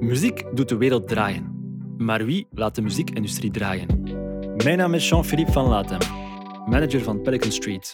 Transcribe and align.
Muziek 0.00 0.44
doet 0.54 0.68
de 0.68 0.76
wereld 0.76 1.08
draaien. 1.08 1.56
Maar 1.96 2.24
wie 2.24 2.46
laat 2.50 2.74
de 2.74 2.82
muziekindustrie 2.82 3.50
draaien? 3.50 4.02
Mijn 4.64 4.78
naam 4.78 4.94
is 4.94 5.08
Jean-Philippe 5.08 5.52
van 5.52 5.68
Latem, 5.68 5.98
manager 6.66 7.02
van 7.02 7.22
Pelican 7.22 7.52
Street. 7.52 7.92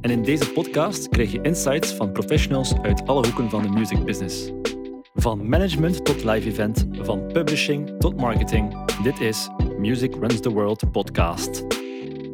En 0.00 0.10
in 0.10 0.22
deze 0.22 0.52
podcast 0.52 1.08
krijg 1.08 1.32
je 1.32 1.40
insights 1.40 1.92
van 1.92 2.12
professionals 2.12 2.74
uit 2.82 3.06
alle 3.06 3.26
hoeken 3.26 3.50
van 3.50 3.62
de 3.62 3.68
music 3.68 4.04
business. 4.04 4.50
Van 5.14 5.48
management 5.48 6.04
tot 6.04 6.24
live 6.24 6.48
event, 6.48 6.86
van 6.92 7.26
publishing 7.32 7.98
tot 7.98 8.16
marketing. 8.16 8.84
Dit 9.02 9.20
is 9.20 9.48
Music 9.78 10.14
Runs 10.14 10.40
the 10.40 10.50
World 10.50 10.90
podcast. 10.92 11.62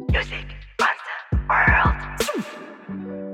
Music 0.07 0.45
runs 0.77 1.01
the 1.25 1.37
world. 1.47 1.93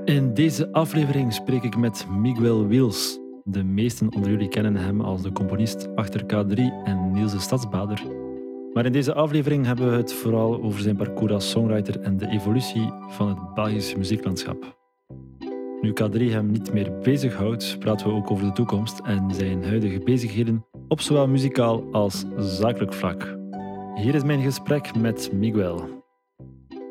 In 0.04 0.34
deze 0.34 0.72
aflevering 0.72 1.32
spreek 1.32 1.62
ik 1.62 1.76
met 1.76 2.06
Miguel 2.10 2.66
Wils. 2.66 3.19
De 3.44 3.62
meesten 3.64 4.14
onder 4.14 4.30
jullie 4.30 4.48
kennen 4.48 4.76
hem 4.76 5.00
als 5.00 5.22
de 5.22 5.32
componist 5.32 5.88
achter 5.94 6.22
K3 6.22 6.54
en 6.84 7.10
Niels 7.12 7.32
de 7.32 7.38
Stadsbader. 7.38 8.02
Maar 8.72 8.86
in 8.86 8.92
deze 8.92 9.14
aflevering 9.14 9.66
hebben 9.66 9.90
we 9.90 9.96
het 9.96 10.12
vooral 10.12 10.62
over 10.62 10.80
zijn 10.80 10.96
parcours 10.96 11.32
als 11.32 11.50
songwriter 11.50 12.00
en 12.00 12.16
de 12.16 12.28
evolutie 12.28 12.92
van 13.08 13.28
het 13.28 13.54
Belgische 13.54 13.98
muzieklandschap. 13.98 14.78
Nu 15.80 15.90
K3 15.90 16.16
hem 16.16 16.50
niet 16.50 16.72
meer 16.72 16.98
bezighoudt, 16.98 17.76
praten 17.78 18.06
we 18.06 18.12
ook 18.12 18.30
over 18.30 18.44
de 18.44 18.52
toekomst 18.52 18.98
en 18.98 19.34
zijn 19.34 19.64
huidige 19.64 19.98
bezigheden 19.98 20.66
op 20.88 21.00
zowel 21.00 21.28
muzikaal 21.28 21.92
als 21.92 22.24
zakelijk 22.36 22.92
vlak. 22.92 23.36
Hier 23.94 24.14
is 24.14 24.24
mijn 24.24 24.42
gesprek 24.42 24.96
met 24.96 25.32
Miguel. 25.32 26.04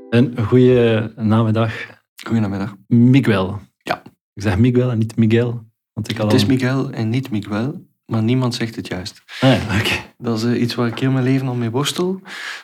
Een 0.09 0.37
goede 0.45 1.13
namiddag, 1.15 1.99
Goedemiddag. 2.27 2.75
Miguel. 2.87 3.59
Ja. 3.77 4.01
Ik 4.33 4.41
zeg 4.41 4.57
Miguel 4.57 4.91
en 4.91 4.97
niet 4.97 5.15
Miguel. 5.15 5.68
Want 5.99 6.11
ik 6.11 6.17
had 6.17 6.31
Het 6.31 6.41
is 6.41 6.47
al- 6.47 6.53
Miguel 6.53 6.91
en 6.91 7.09
niet 7.09 7.29
Miguel, 7.31 7.87
maar 8.05 8.23
niemand 8.23 8.55
zegt 8.55 8.75
het 8.75 8.87
juist. 8.87 9.21
Ah, 9.41 9.83
ja. 9.83 9.95
Dat 10.17 10.37
is 10.37 10.43
eh, 10.43 10.61
iets 10.61 10.75
waar 10.75 10.87
ik 10.87 10.99
heel 10.99 11.11
mijn 11.11 11.23
leven 11.23 11.47
al 11.47 11.55
mee 11.55 11.69
worstel. 11.69 12.21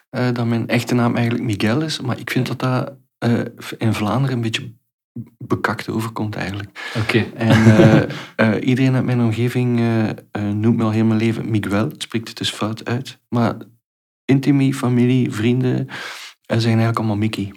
eh, 0.09 0.31
dat 0.33 0.45
mijn 0.45 0.67
echte 0.67 0.95
naam 0.95 1.15
eigenlijk 1.15 1.45
Miguel 1.45 1.81
is, 1.81 2.01
maar 2.01 2.19
ik 2.19 2.29
vind 2.29 2.47
dat 2.47 2.59
dat 2.59 2.93
eh, 3.17 3.39
in 3.77 3.93
Vlaanderen 3.93 4.35
een 4.35 4.41
beetje 4.41 4.73
bekakt 5.37 5.89
overkomt 5.89 6.35
eigenlijk. 6.35 6.91
Oké. 6.97 7.25
En 7.35 8.09
iedereen 8.69 8.95
uit 8.95 9.05
mijn 9.05 9.21
omgeving 9.21 9.79
noemt 10.53 10.77
me 10.77 10.83
al 10.83 10.91
heel 10.91 11.05
mijn 11.05 11.19
leven 11.19 11.49
Miguel. 11.49 11.87
Het 11.89 12.01
spreekt 12.01 12.27
het 12.27 12.37
dus 12.37 12.49
fout 12.49 12.85
uit. 12.85 13.19
Maar 13.29 13.55
intimie, 14.25 14.73
familie, 14.73 15.31
vrienden 15.31 15.87
zeggen 16.47 16.65
eigenlijk 16.67 16.97
allemaal 16.97 17.17
Mickey. 17.17 17.53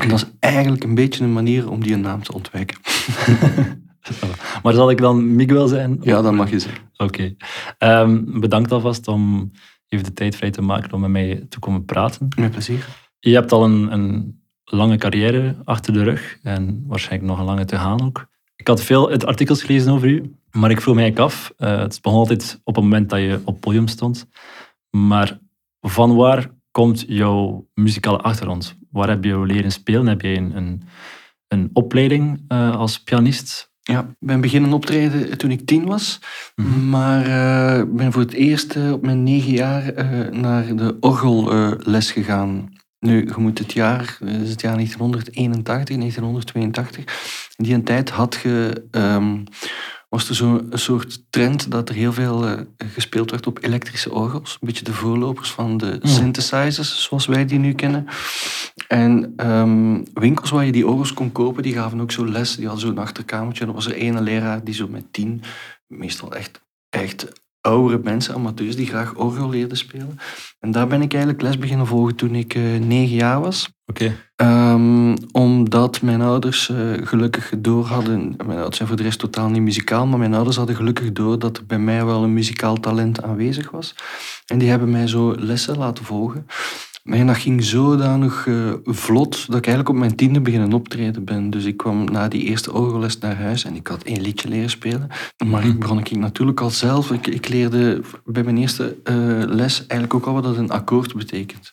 En 0.00 0.08
dat 0.08 0.18
is 0.18 0.26
eigenlijk 0.38 0.84
een 0.84 0.94
beetje 0.94 1.24
een 1.24 1.32
manier 1.32 1.70
om 1.70 1.82
die 1.82 1.92
een 1.94 2.00
naam 2.00 2.22
te 2.22 2.32
ontwijken. 2.34 2.76
Maar 4.62 4.72
zal 4.72 4.90
ik 4.90 4.98
dan 4.98 5.34
Miguel 5.34 5.68
zijn? 5.68 5.98
Ja, 6.00 6.22
dat 6.22 6.32
mag 6.32 6.50
je 6.50 6.58
zeggen. 6.58 6.82
Oké. 6.96 7.34
Ehm, 7.78 8.40
bedankt 8.40 8.72
alvast 8.72 9.08
om 9.08 9.50
even 9.88 10.04
de 10.04 10.12
tijd 10.12 10.36
vrij 10.36 10.50
te 10.50 10.62
maken 10.62 10.92
om 10.92 11.00
met 11.00 11.10
mij 11.10 11.46
te 11.48 11.58
komen 11.58 11.84
praten. 11.84 12.28
Met 12.36 12.50
plezier. 12.50 12.88
Je 13.18 13.34
hebt 13.34 13.52
al 13.52 13.64
een, 13.64 13.92
een 13.92 14.40
lange 14.64 14.96
carrière 14.96 15.56
achter 15.64 15.92
de 15.92 16.02
rug 16.02 16.38
en 16.42 16.84
waarschijnlijk 16.86 17.30
nog 17.30 17.38
een 17.38 17.44
lange 17.44 17.64
te 17.64 17.76
gaan 17.76 18.02
ook. 18.02 18.28
Ik 18.56 18.66
had 18.66 18.82
veel 18.82 19.10
artikels 19.10 19.62
gelezen 19.62 19.92
over 19.92 20.08
u, 20.08 20.34
maar 20.50 20.70
ik 20.70 20.80
vroeg 20.80 20.94
mij 20.94 21.04
eigenlijk 21.04 21.32
af, 21.32 21.52
eh, 21.56 21.78
het 21.78 21.98
begon 22.02 22.18
altijd 22.18 22.60
op 22.64 22.74
het 22.74 22.84
moment 22.84 23.10
dat 23.10 23.20
je 23.20 23.40
op 23.44 23.54
het 23.54 23.60
podium 23.60 23.88
stond, 23.88 24.28
maar 24.90 25.38
van 25.80 26.14
waar 26.14 26.50
komt 26.70 27.04
jouw 27.08 27.68
muzikale 27.74 28.18
achtergrond? 28.18 28.76
Waar 28.90 29.08
heb 29.08 29.24
je 29.24 29.46
leren 29.46 29.72
spelen? 29.72 30.06
Heb 30.06 30.20
je 30.20 30.36
een, 30.36 30.56
een, 30.56 30.82
een 31.48 31.70
opleiding 31.72 32.44
eh, 32.48 32.76
als 32.76 33.02
pianist? 33.02 33.69
Ja, 33.90 34.00
ik 34.00 34.16
ben 34.18 34.40
beginnen 34.40 34.72
optreden 34.72 35.38
toen 35.38 35.50
ik 35.50 35.66
tien 35.66 35.84
was. 35.84 36.20
Mhm. 36.56 36.88
Maar 36.88 37.26
ik 37.80 37.94
ben 37.94 38.12
voor 38.12 38.22
het 38.22 38.32
eerst 38.32 38.76
eh, 38.76 38.92
op 38.92 39.02
mijn 39.02 39.22
negen 39.22 39.52
jaar 39.52 39.94
eh, 39.94 40.28
naar 40.30 40.76
de 40.76 40.96
orgelles 41.00 42.12
gegaan. 42.12 42.78
Nu, 42.98 43.26
je 43.26 43.34
moet 43.36 43.58
het 43.58 43.72
jaar, 43.72 44.16
het 44.24 44.42
is 44.42 44.50
het 44.50 44.60
jaar 44.60 44.74
1981, 44.74 45.96
1982. 45.96 47.04
In 47.56 47.64
die 47.64 47.82
tijd 47.82 48.10
had 48.10 48.40
je, 48.42 48.84
ehm, 48.90 49.38
was 50.10 50.28
er 50.28 50.34
zo'n 50.34 50.66
soort 50.72 51.22
trend 51.30 51.70
dat 51.70 51.88
er 51.88 51.94
heel 51.94 52.12
veel 52.12 52.46
eh, 52.46 52.60
gespeeld 52.76 53.30
werd 53.30 53.46
op 53.46 53.58
elektrische 53.64 54.12
orgels. 54.12 54.52
Een 54.60 54.66
beetje 54.66 54.84
de 54.84 54.92
voorlopers 54.92 55.50
van 55.50 55.76
de 55.76 55.98
Mhm. 56.02 56.06
synthesizers, 56.12 57.02
zoals 57.02 57.26
wij 57.26 57.44
die 57.46 57.58
nu 57.58 57.72
kennen. 57.72 58.06
En 58.88 59.32
ehm, 59.36 60.02
winkels 60.14 60.50
waar 60.50 60.64
je 60.64 60.72
die 60.72 60.86
orgels 60.86 61.14
kon 61.14 61.32
kopen, 61.32 61.62
die 61.62 61.74
gaven 61.74 62.00
ook 62.00 62.12
zo 62.12 62.26
les. 62.26 62.56
Die 62.56 62.66
hadden 62.66 62.86
zo'n 62.86 62.98
achterkamertje. 62.98 63.62
En 63.62 63.68
er 63.68 63.74
was 63.74 63.86
er 63.86 63.92
ene 63.94 64.20
leraar 64.20 64.64
die 64.64 64.74
zo 64.74 64.88
met 64.88 65.12
tien, 65.12 65.42
meestal 65.86 66.32
echt, 66.34 66.60
echt 66.88 67.32
oudere 67.60 68.00
mensen, 68.02 68.34
amateurs, 68.34 68.76
die 68.76 68.86
graag 68.86 69.14
orgel 69.14 69.48
leerden 69.48 69.76
spelen. 69.76 70.18
En 70.60 70.70
daar 70.70 70.86
ben 70.86 71.02
ik 71.02 71.12
eigenlijk 71.12 71.42
les 71.42 71.58
beginnen 71.58 71.86
volgen 71.86 72.16
toen 72.16 72.34
ik 72.34 72.54
eh, 72.54 72.62
negen 72.80 73.16
jaar 73.16 73.40
was. 73.40 73.68
Oké. 73.86 74.16
Ehm, 74.36 75.16
omdat 75.32 76.02
mijn 76.02 76.20
ouders 76.20 76.68
eh, 76.68 76.76
gelukkig 77.02 77.52
door 77.58 77.84
hadden. 77.84 78.34
Mijn 78.36 78.58
ouders 78.58 78.76
zijn 78.76 78.88
voor 78.88 78.96
de 78.96 79.02
rest 79.02 79.18
totaal 79.18 79.48
niet 79.48 79.62
muzikaal, 79.62 80.06
maar 80.06 80.18
mijn 80.18 80.34
ouders 80.34 80.56
hadden 80.56 80.76
gelukkig 80.76 81.12
door 81.12 81.38
dat 81.38 81.56
er 81.56 81.66
bij 81.66 81.78
mij 81.78 82.04
wel 82.04 82.22
een 82.22 82.34
muzikaal 82.34 82.76
talent 82.76 83.22
aanwezig 83.22 83.70
was. 83.70 83.94
En 84.46 84.58
die 84.58 84.68
hebben 84.68 84.90
mij 84.90 85.06
zo 85.06 85.34
lessen 85.38 85.78
laten 85.78 86.04
volgen. 86.04 86.46
En 87.04 87.26
dat 87.26 87.36
ging 87.36 87.64
zodanig 87.64 88.46
eh 88.46 88.72
vlot 88.84 89.46
dat 89.46 89.56
ik 89.56 89.66
eigenlijk 89.66 89.88
op 89.88 89.96
mijn 89.96 90.16
tiende 90.16 90.40
beginnen 90.40 90.72
optreden 90.72 91.24
ben. 91.24 91.50
Dus 91.50 91.64
ik 91.64 91.76
kwam 91.76 92.04
na 92.04 92.28
die 92.28 92.42
eerste 92.42 92.72
orgelles 92.72 93.18
naar 93.18 93.36
huis 93.36 93.64
en 93.64 93.74
ik 93.74 93.86
had 93.86 94.02
één 94.02 94.20
liedje 94.20 94.48
leren 94.48 94.70
spelen. 94.70 95.08
Maar 95.46 95.66
ik 95.66 95.78
begon 95.78 95.98
ik 95.98 96.16
natuurlijk 96.16 96.60
al 96.60 96.70
zelf. 96.70 97.10
Ik, 97.10 97.26
ik 97.26 97.48
leerde 97.48 98.00
bij 98.24 98.42
mijn 98.42 98.58
eerste 98.58 98.96
eh, 99.04 99.14
les 99.46 99.78
eigenlijk 99.78 100.14
ook 100.14 100.26
al 100.26 100.32
wat 100.32 100.42
dat 100.42 100.56
een 100.56 100.70
akkoord 100.70 101.14
betekent. 101.14 101.70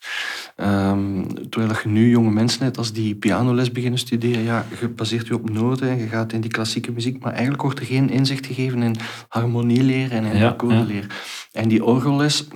Ehm, 0.55 1.23
terwijl 1.49 1.73
je 1.83 1.89
nu 1.89 2.09
jonge 2.09 2.31
mensen 2.31 2.63
net 2.63 2.77
als 2.77 2.93
die 2.93 3.15
pianoles 3.15 3.71
beginnen 3.71 3.99
studeren, 3.99 4.43
ja, 4.43 4.65
je 4.79 4.87
baseert 4.87 5.27
je 5.27 5.33
op 5.33 5.49
noten 5.49 5.89
en 5.89 5.97
je 5.97 6.07
gaat 6.07 6.33
in 6.33 6.41
die 6.41 6.51
klassieke 6.51 6.91
muziek, 6.91 7.23
maar 7.23 7.31
eigenlijk 7.31 7.61
wordt 7.61 7.79
er 7.79 7.85
geen 7.85 8.09
inzicht 8.09 8.45
gegeven 8.45 8.81
in 8.83 8.95
harmonie 9.27 9.83
leren 9.83 10.17
en 10.17 10.25
in 10.25 10.37
Ja, 10.37 10.47
akkoorden 10.47 10.77
ja. 10.77 10.85
leren. 10.85 11.09
En 11.51 11.67
die 11.67 11.83
orgelles, 11.83 12.47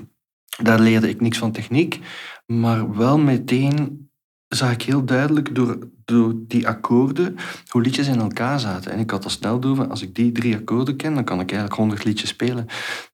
daar 0.63 0.79
leerde 0.79 1.09
ik 1.09 1.21
niks 1.21 1.37
van 1.37 1.51
techniek, 1.51 1.99
maar 2.45 2.95
wel 2.97 3.17
meteen 3.17 4.09
zag 4.55 4.71
ik 4.71 4.81
heel 4.81 5.05
duidelijk 5.05 5.55
door, 5.55 5.77
door 6.05 6.33
die 6.47 6.67
akkoorden 6.67 7.35
hoe 7.67 7.81
liedjes 7.81 8.07
in 8.07 8.19
elkaar 8.19 8.59
zaten. 8.59 8.91
En 8.91 8.99
ik 8.99 9.09
had 9.09 9.23
al 9.23 9.29
snel 9.29 9.59
door 9.59 9.87
als 9.87 10.01
ik 10.01 10.15
die 10.15 10.31
drie 10.31 10.55
akkoorden 10.55 10.95
ken, 10.95 11.13
dan 11.13 11.23
kan 11.23 11.39
ik 11.39 11.51
eigenlijk 11.51 11.79
honderd 11.79 12.03
liedjes 12.03 12.29
spelen. 12.29 12.65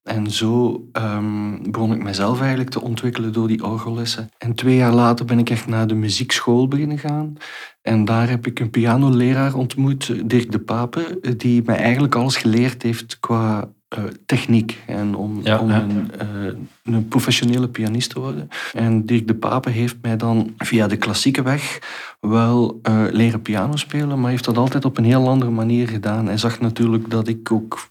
En 0.02 0.30
zo 0.30 0.84
ehm, 0.92 1.70
begon 1.70 1.92
ik 1.92 2.02
mezelf 2.02 2.40
eigenlijk 2.40 2.70
te 2.70 2.80
ontwikkelen 2.80 3.32
door 3.32 3.48
die 3.48 3.64
orgellessen. 3.64 4.28
En 4.38 4.54
twee 4.54 4.76
jaar 4.76 4.94
later 4.94 5.24
ben 5.24 5.38
ik 5.38 5.50
echt 5.50 5.66
naar 5.66 5.86
de 5.86 5.94
muziekschool 5.94 6.68
beginnen 6.68 6.98
gaan. 6.98 7.36
En 7.82 8.04
daar 8.04 8.28
heb 8.28 8.46
ik 8.46 8.60
een 8.60 8.70
pianoleraar 8.70 9.54
ontmoet, 9.54 10.30
Dirk 10.30 10.52
de 10.52 10.60
Pape, 10.60 11.34
die 11.36 11.62
mij 11.64 11.76
eigenlijk 11.76 12.14
alles 12.14 12.36
geleerd 12.36 12.82
heeft 12.82 13.18
qua 13.20 13.72
eh, 13.88 14.04
techniek. 14.26 14.82
En 14.86 15.14
om, 15.14 15.40
Ja, 15.42 15.58
om 15.58 15.70
ja. 15.70 15.80
Een, 15.80 16.10
eh, 16.18 16.94
een 16.94 17.08
professionele 17.08 17.68
pianist 17.68 18.10
te 18.10 18.20
worden. 18.20 18.48
En 18.72 19.06
Dirk 19.06 19.26
de 19.26 19.34
Pape 19.34 19.70
heeft 19.70 19.96
mij 20.02 20.16
dan 20.16 20.54
via 20.58 20.86
de 20.86 20.96
klassieke 20.96 21.42
weg 21.42 21.78
wel 22.20 22.78
eh, 22.82 23.04
leren 23.10 23.42
piano 23.42 23.76
spelen, 23.76 24.20
maar 24.20 24.30
heeft 24.30 24.44
dat 24.44 24.56
altijd 24.56 24.84
op 24.84 24.98
een 24.98 25.04
heel 25.04 25.28
andere 25.28 25.50
manier 25.50 25.88
gedaan. 25.88 26.26
Hij 26.26 26.36
zag 26.36 26.60
natuurlijk 26.60 27.10
dat 27.10 27.28
ik 27.28 27.52
ook 27.52 27.90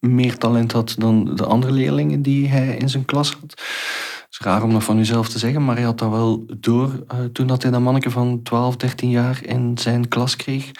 meer 0.00 0.36
talent 0.36 0.72
had 0.72 0.94
dan 0.98 1.34
de 1.34 1.44
andere 1.44 1.72
leerlingen 1.72 2.22
die 2.22 2.48
hij 2.48 2.76
in 2.76 2.88
zijn 2.88 3.04
klas 3.04 3.32
had. 3.32 3.50
Het 3.50 4.28
is 4.30 4.38
raar 4.38 4.62
om 4.62 4.72
dat 4.72 4.84
van 4.84 4.98
uzelf 4.98 5.28
te 5.28 5.38
zeggen, 5.38 5.64
maar 5.64 5.76
hij 5.76 5.84
had 5.84 5.98
dat 5.98 6.10
wel 6.10 6.46
door 6.56 6.90
toen 7.32 7.46
dat 7.46 7.62
hij 7.62 7.70
dat 7.70 7.80
manneke 7.80 8.10
van 8.10 8.42
12, 8.42 8.76
13 8.76 9.10
jaar 9.10 9.40
in 9.44 9.78
zijn 9.78 10.08
klas 10.08 10.36
kreeg. 10.36 10.70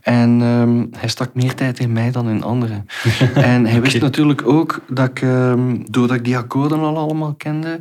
En 0.00 0.42
ehm, 0.42 0.86
hij 1.00 1.08
stak 1.08 1.34
meer 1.34 1.54
tijd 1.54 1.78
in 1.78 1.92
mij 1.92 2.10
dan 2.10 2.28
in 2.28 2.42
anderen. 2.42 2.86
en 3.34 3.66
hij 3.66 3.80
wist 3.80 4.00
natuurlijk 4.00 4.46
ook 4.46 4.80
dat 4.88 5.08
ik, 5.08 5.22
ehm, 5.22 5.76
doordat 5.90 6.16
ik 6.16 6.24
die 6.24 6.36
akkoorden 6.36 6.78
al 6.78 6.98
allemaal 6.98 7.34
kende, 7.34 7.80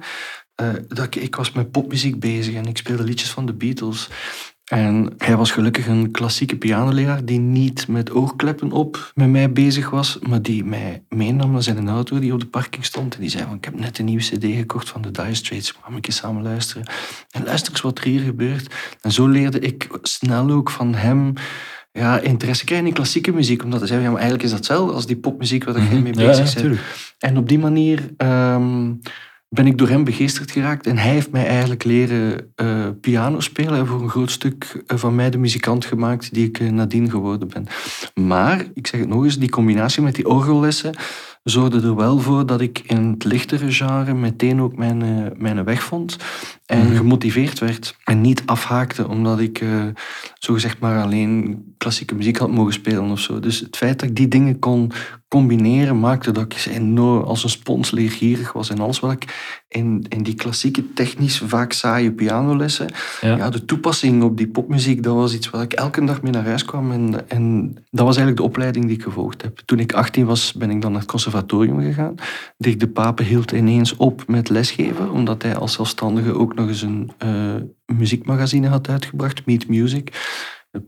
eh, 0.56 0.68
dat 0.88 1.06
ik, 1.06 1.16
ik 1.16 1.36
was 1.36 1.52
met 1.52 1.72
popmuziek 1.72 2.20
bezig 2.20 2.56
en 2.56 2.66
ik 2.66 2.78
speelde 2.78 3.04
liedjes 3.04 3.32
van 3.32 3.46
de 3.46 3.54
Beatles. 3.54 4.10
En 4.72 5.14
hij 5.18 5.38
was 5.38 5.52
gelukkig 5.52 5.88
een 5.88 6.12
klassieke 6.12 6.58
pianoleraar 6.58 7.26
die 7.26 7.40
niet 7.40 7.88
met 7.88 8.12
oogkleppen 8.12 8.72
op 8.72 9.12
met 9.16 9.30
mij 9.30 9.52
bezig 9.52 9.90
was, 9.90 10.20
maar 10.28 10.42
die 10.42 10.64
mij 10.64 11.04
meenam 11.10 11.52
naar 11.52 11.64
zijn 11.64 11.90
auto 11.90 12.20
die 12.20 12.34
op 12.34 12.40
de 12.40 12.46
parking 12.46 12.86
stond. 12.86 13.16
En 13.16 13.22
die 13.22 13.30
zei 13.30 13.44
van, 13.44 13.56
ik 13.56 13.66
heb 13.66 13.80
net 13.80 14.00
een 14.00 14.06
nieuwe 14.06 14.24
cd 14.24 14.44
gekocht 14.44 14.90
van 14.90 15.02
de 15.02 15.12
Dire 15.12 15.36
Straits, 15.36 15.72
gaan 15.72 15.90
we 15.90 15.96
een 15.96 16.02
keer 16.02 16.14
samen 16.14 16.44
luisteren. 16.44 16.84
En 17.32 17.44
luister 17.44 17.72
eens 17.72 17.82
wat 17.82 17.98
er 17.98 18.04
hier 18.04 18.22
gebeurt. 18.22 18.76
En 19.02 19.12
zo 19.12 19.28
leerde 19.28 19.60
ik 19.60 19.88
snel 20.02 20.50
ook 20.50 20.70
van 20.70 20.96
hem 20.96 21.34
ja, 21.92 22.20
interesse 22.20 22.66
krijgen 22.66 22.88
in 22.88 22.94
klassieke 22.94 23.32
muziek. 23.32 23.64
Omdat 23.64 23.80
hij 23.80 23.88
zei, 23.88 24.02
ja, 24.02 24.10
maar 24.10 24.20
eigenlijk 24.20 24.44
is 24.44 24.50
dat 24.50 24.60
hetzelfde 24.60 24.94
als 24.94 25.06
die 25.06 25.18
popmuziek 25.18 25.64
waar 25.64 25.74
jij 25.74 26.00
mee 26.00 26.12
Mhm. 26.12 26.20
Ja, 26.22 26.28
bezig 26.28 26.62
ja. 26.62 26.72
En 27.20 27.38
op 27.38 27.50
die 27.50 27.60
manier 27.60 28.10
ehm, 28.18 28.94
ben 29.50 29.68
ik 29.68 29.78
door 29.78 29.90
hem 29.90 30.04
begeesterd 30.04 30.52
geraakt. 30.52 30.88
En 30.88 30.98
hij 30.98 31.12
heeft 31.12 31.32
mij 31.32 31.48
eigenlijk 31.48 31.84
leren 31.84 32.52
eh, 32.56 32.88
piano 33.02 33.40
spelen. 33.40 33.80
En 33.80 33.88
voor 33.88 34.02
een 34.02 34.10
groot 34.10 34.32
stuk 34.32 34.84
eh, 34.88 34.98
van 34.98 35.16
mij 35.16 35.30
de 35.30 35.38
muzikant 35.38 35.86
gemaakt 35.86 36.34
die 36.34 36.48
ik 36.48 36.60
eh, 36.60 36.70
nadien 36.70 37.10
geworden 37.10 37.48
ben. 37.48 37.68
Maar, 38.26 38.66
ik 38.74 38.88
zeg 38.88 39.00
het 39.00 39.10
nog 39.10 39.24
eens, 39.24 39.38
die 39.38 39.50
combinatie 39.50 40.02
met 40.02 40.16
die 40.16 40.28
orgellessen 40.28 40.96
zorgde 41.44 41.82
er 41.82 41.96
wel 41.96 42.20
voor 42.20 42.46
dat 42.46 42.62
ik 42.62 42.80
in 42.80 43.10
het 43.12 43.24
lichtere 43.24 43.72
genre 43.72 44.14
meteen 44.14 44.62
ook 44.62 44.76
mijn, 44.76 45.02
eh, 45.02 45.26
mijn 45.38 45.64
weg 45.64 45.84
vond. 45.84 46.18
En 46.66 46.86
Mhm. 46.88 46.96
gemotiveerd 46.96 47.60
werd 47.60 47.96
en 48.04 48.22
niet 48.22 48.44
afhaakte 48.46 49.08
omdat 49.08 49.40
ik 49.40 49.62
eh 49.62 49.86
zogezegd 50.40 50.80
maar 50.80 51.04
alleen 51.04 51.64
klassieke 51.78 52.16
muziek 52.16 52.38
had 52.38 52.52
mogen 52.52 52.74
spelen 52.74 53.10
of 53.12 53.20
zo. 53.20 53.40
Dus 53.40 53.60
het 53.60 53.78
feit 53.78 54.00
dat 54.00 54.10
ik 54.10 54.16
die 54.16 54.28
dingen 54.28 54.60
kon 54.60 54.92
combineren 55.32 56.00
maakte 56.00 56.32
dat 56.32 56.44
ik 56.44 56.66
enorm 56.66 57.24
als 57.24 57.44
een 57.44 57.50
spons 57.50 57.92
leergierig 57.92 58.54
was. 58.54 58.70
En 58.70 58.80
alles 58.80 59.00
wat 59.00 59.12
ik 59.12 59.56
in, 59.68 60.06
in 60.10 60.24
die 60.24 60.36
klassieke 60.36 60.94
technisch 60.94 61.42
vaak 61.46 61.72
saaie 61.72 62.12
pianolessen 62.12 62.90
Ja. 63.22 63.36
ja, 63.36 63.50
de 63.50 63.66
toepassing 63.66 64.24
op 64.24 64.38
die 64.38 64.48
popmuziek, 64.48 65.04
dat 65.04 65.16
was 65.16 65.34
iets 65.34 65.50
waar 65.50 65.62
ik 65.62 65.74
elke 65.74 66.06
dag 66.06 66.22
mee 66.22 66.32
naar 66.32 66.46
huis 66.46 66.66
kwam. 66.66 66.92
En, 66.92 67.30
en 67.30 67.74
dat 67.74 68.06
was 68.06 68.18
eigenlijk 68.18 68.38
de 68.38 68.44
opleiding 68.44 68.86
die 68.86 68.96
ik 68.96 69.04
gevolgd 69.04 69.42
heb. 69.42 69.60
Toen 69.66 69.80
ik 69.80 69.94
18 69.94 70.26
was, 70.26 70.54
ben 70.54 70.70
ik 70.70 70.82
dan 70.82 70.92
naar 70.92 71.02
het 71.02 71.10
conservatorium 71.10 71.82
gegaan. 71.82 72.16
Dirk 72.58 72.80
de 72.80 72.88
Pape 72.88 73.24
hield 73.24 73.52
ineens 73.52 73.96
op 73.96 74.24
met 74.28 74.50
lesgeven, 74.50 75.12
omdat 75.12 75.42
hij 75.42 75.56
als 75.56 75.74
zelfstandige 75.74 76.34
ook 76.34 76.56
nog 76.56 76.68
eens 76.68 76.82
een 76.82 77.12
eh, 77.18 77.56
muziekmagazine 77.86 78.68
had 78.68 78.90
uitgebracht, 78.90 79.46
Meet 79.46 79.68
Music. 79.68 80.12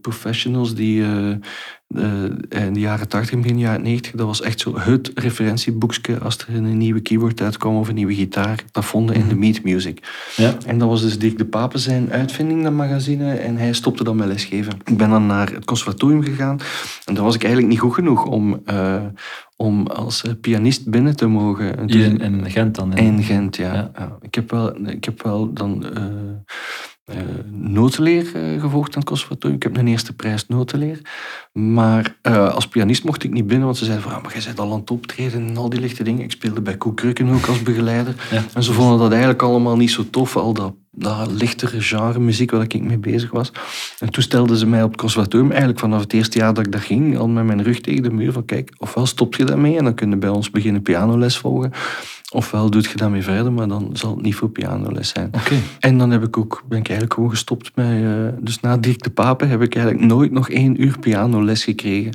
Professionals 0.01 0.75
die 0.75 1.01
eh, 1.03 1.29
eh, 1.31 2.65
in 2.65 2.73
de 2.73 2.79
jaren 2.79 3.07
80, 3.07 3.39
begin 3.39 3.59
jaren 3.59 3.81
90, 3.81 4.11
dat 4.11 4.25
was 4.25 4.41
echt 4.41 4.59
zo 4.59 4.77
het 4.79 5.11
referentieboekje 5.15 6.19
als 6.19 6.37
er 6.37 6.55
een 6.55 6.77
nieuwe 6.77 6.99
keyboard 6.99 7.41
uitkwam 7.41 7.75
of 7.75 7.87
een 7.87 7.95
nieuwe 7.95 8.13
gitaar. 8.15 8.63
Dat 8.71 8.85
vonden 8.85 9.15
in 9.15 9.27
de 9.27 9.35
Meet 9.35 9.63
Music. 9.63 9.99
Ja. 10.35 10.55
En 10.65 10.77
dat 10.77 10.89
was 10.89 11.01
dus 11.01 11.19
Dirk 11.19 11.37
de 11.37 11.45
Pape 11.45 11.77
zijn 11.77 12.11
uitvinding, 12.11 12.63
dat 12.63 12.73
magazine. 12.73 13.33
En 13.33 13.57
hij 13.57 13.73
stopte 13.73 14.03
dan 14.03 14.15
met 14.15 14.27
lesgeven. 14.27 14.73
Ik 14.85 14.97
ben 14.97 15.09
dan 15.09 15.25
naar 15.25 15.51
het 15.51 15.65
conservatorium 15.65 16.23
gegaan. 16.23 16.59
En 17.05 17.13
daar 17.13 17.23
was 17.23 17.35
ik 17.35 17.41
eigenlijk 17.43 17.73
niet 17.73 17.81
goed 17.81 17.93
genoeg 17.93 18.25
om, 18.25 18.61
eh, 18.65 19.03
om 19.55 19.87
als 19.87 20.23
pianist 20.41 20.89
binnen 20.89 21.15
te 21.15 21.27
mogen. 21.27 21.77
En 21.77 21.91
Hier 21.91 22.09
toen- 22.09 22.19
in, 22.21 22.33
in 22.45 22.51
Gent 22.51 22.75
dan. 22.75 22.93
in 22.97 23.23
Gent, 23.23 23.55
ja. 23.55 23.73
Ja. 23.73 23.91
Ja. 23.97 24.17
Ik, 24.21 24.35
heb 24.35 24.51
wel, 24.51 24.87
ik 24.87 25.03
heb 25.05 25.23
wel 25.23 25.53
dan 25.53 25.85
eh, 27.05 27.17
notenleer 27.51 28.35
eh, 28.35 28.61
gevolgd 28.61 28.93
aan 28.93 28.99
het 28.99 29.09
conservatorium. 29.09 29.55
Ik 29.55 29.63
heb 29.63 29.77
een 29.77 29.87
eerste 29.87 30.13
prijs 30.13 30.47
notenleer. 30.47 30.99
Maar 31.53 32.17
eh, 32.21 32.53
als 32.53 32.67
pianist 32.67 33.03
mocht 33.03 33.23
ik 33.23 33.31
niet 33.31 33.47
binnen, 33.47 33.65
want 33.65 33.77
ze 33.77 33.85
zeiden 33.85 34.05
van, 34.05 34.15
"Ah, 34.15 34.23
maar 34.23 34.33
jij 34.33 34.41
bent 34.45 34.59
al 34.59 34.71
aan 34.71 34.79
het 34.79 34.91
optreden 34.91 35.47
en 35.47 35.57
al 35.57 35.69
die 35.69 35.79
lichte 35.79 36.03
dingen. 36.03 36.23
Ik 36.23 36.31
speelde 36.31 36.61
bij 36.61 36.77
Koek 36.77 36.97
Krukken 36.97 37.29
ook 37.29 37.45
als 37.45 37.63
begeleider. 37.63 38.15
Ja. 38.31 38.43
En 38.53 38.63
ze 38.63 38.73
vonden 38.73 38.97
dat 38.97 39.11
eigenlijk 39.11 39.41
allemaal 39.41 39.75
niet 39.75 39.91
zo 39.91 40.09
tof, 40.09 40.35
al 40.35 40.53
dat, 40.53 40.73
dat 40.91 41.31
lichtere 41.31 41.81
genre 41.81 42.19
muziek 42.19 42.51
waar 42.51 42.61
ik 42.61 42.81
mee 42.81 42.97
bezig 42.97 43.31
was. 43.31 43.51
En 43.99 44.09
toen 44.09 44.23
stelden 44.23 44.57
ze 44.57 44.65
mij 44.65 44.83
op 44.83 44.91
het 44.91 44.99
conservatorium, 44.99 45.49
eigenlijk 45.49 45.79
vanaf 45.79 46.01
het 46.01 46.13
eerste 46.13 46.37
jaar 46.37 46.53
dat 46.53 46.65
ik 46.65 46.71
daar 46.71 46.81
ging, 46.81 47.17
al 47.17 47.27
met 47.27 47.45
mijn 47.45 47.63
rug 47.63 47.79
tegen 47.79 48.03
de 48.03 48.11
muur, 48.11 48.31
van 48.31 48.45
kijk, 48.45 48.73
ofwel 48.77 49.05
stop 49.05 49.35
je 49.35 49.43
daarmee 49.43 49.77
en 49.77 49.83
dan 49.83 49.93
kun 49.93 50.09
je 50.09 50.17
bij 50.17 50.29
ons 50.29 50.49
beginnen 50.49 50.81
pianoles 50.81 51.37
volgen, 51.37 51.71
ofwel 52.33 52.69
doe 52.69 52.81
je 52.81 52.95
daarmee 52.97 53.21
verder, 53.23 53.51
maar 53.51 53.67
dan 53.67 53.89
zal 53.93 54.11
het 54.15 54.21
niet 54.21 54.35
voor 54.35 54.49
pianoles 54.49 55.09
zijn. 55.09 55.27
Oké. 55.35 55.55
En 55.79 55.97
dan 55.97 56.11
heb 56.11 56.23
ik 56.23 56.37
ook, 56.37 56.63
ben 56.67 56.77
ik 56.79 56.85
eigenlijk 56.87 57.13
gewoon 57.13 57.29
gestopt 57.29 57.71
met... 57.75 58.03
eh, 58.03 58.27
dus 58.39 58.59
na 58.59 58.77
Dirk 58.77 59.03
de 59.03 59.09
Pape 59.09 59.45
heb 59.45 59.61
ik 59.61 59.75
eigenlijk 59.75 60.05
nooit 60.05 60.31
nog 60.31 60.49
één 60.49 60.81
uur 60.83 60.99
pianoles 60.99 61.63
gekregen. 61.63 62.11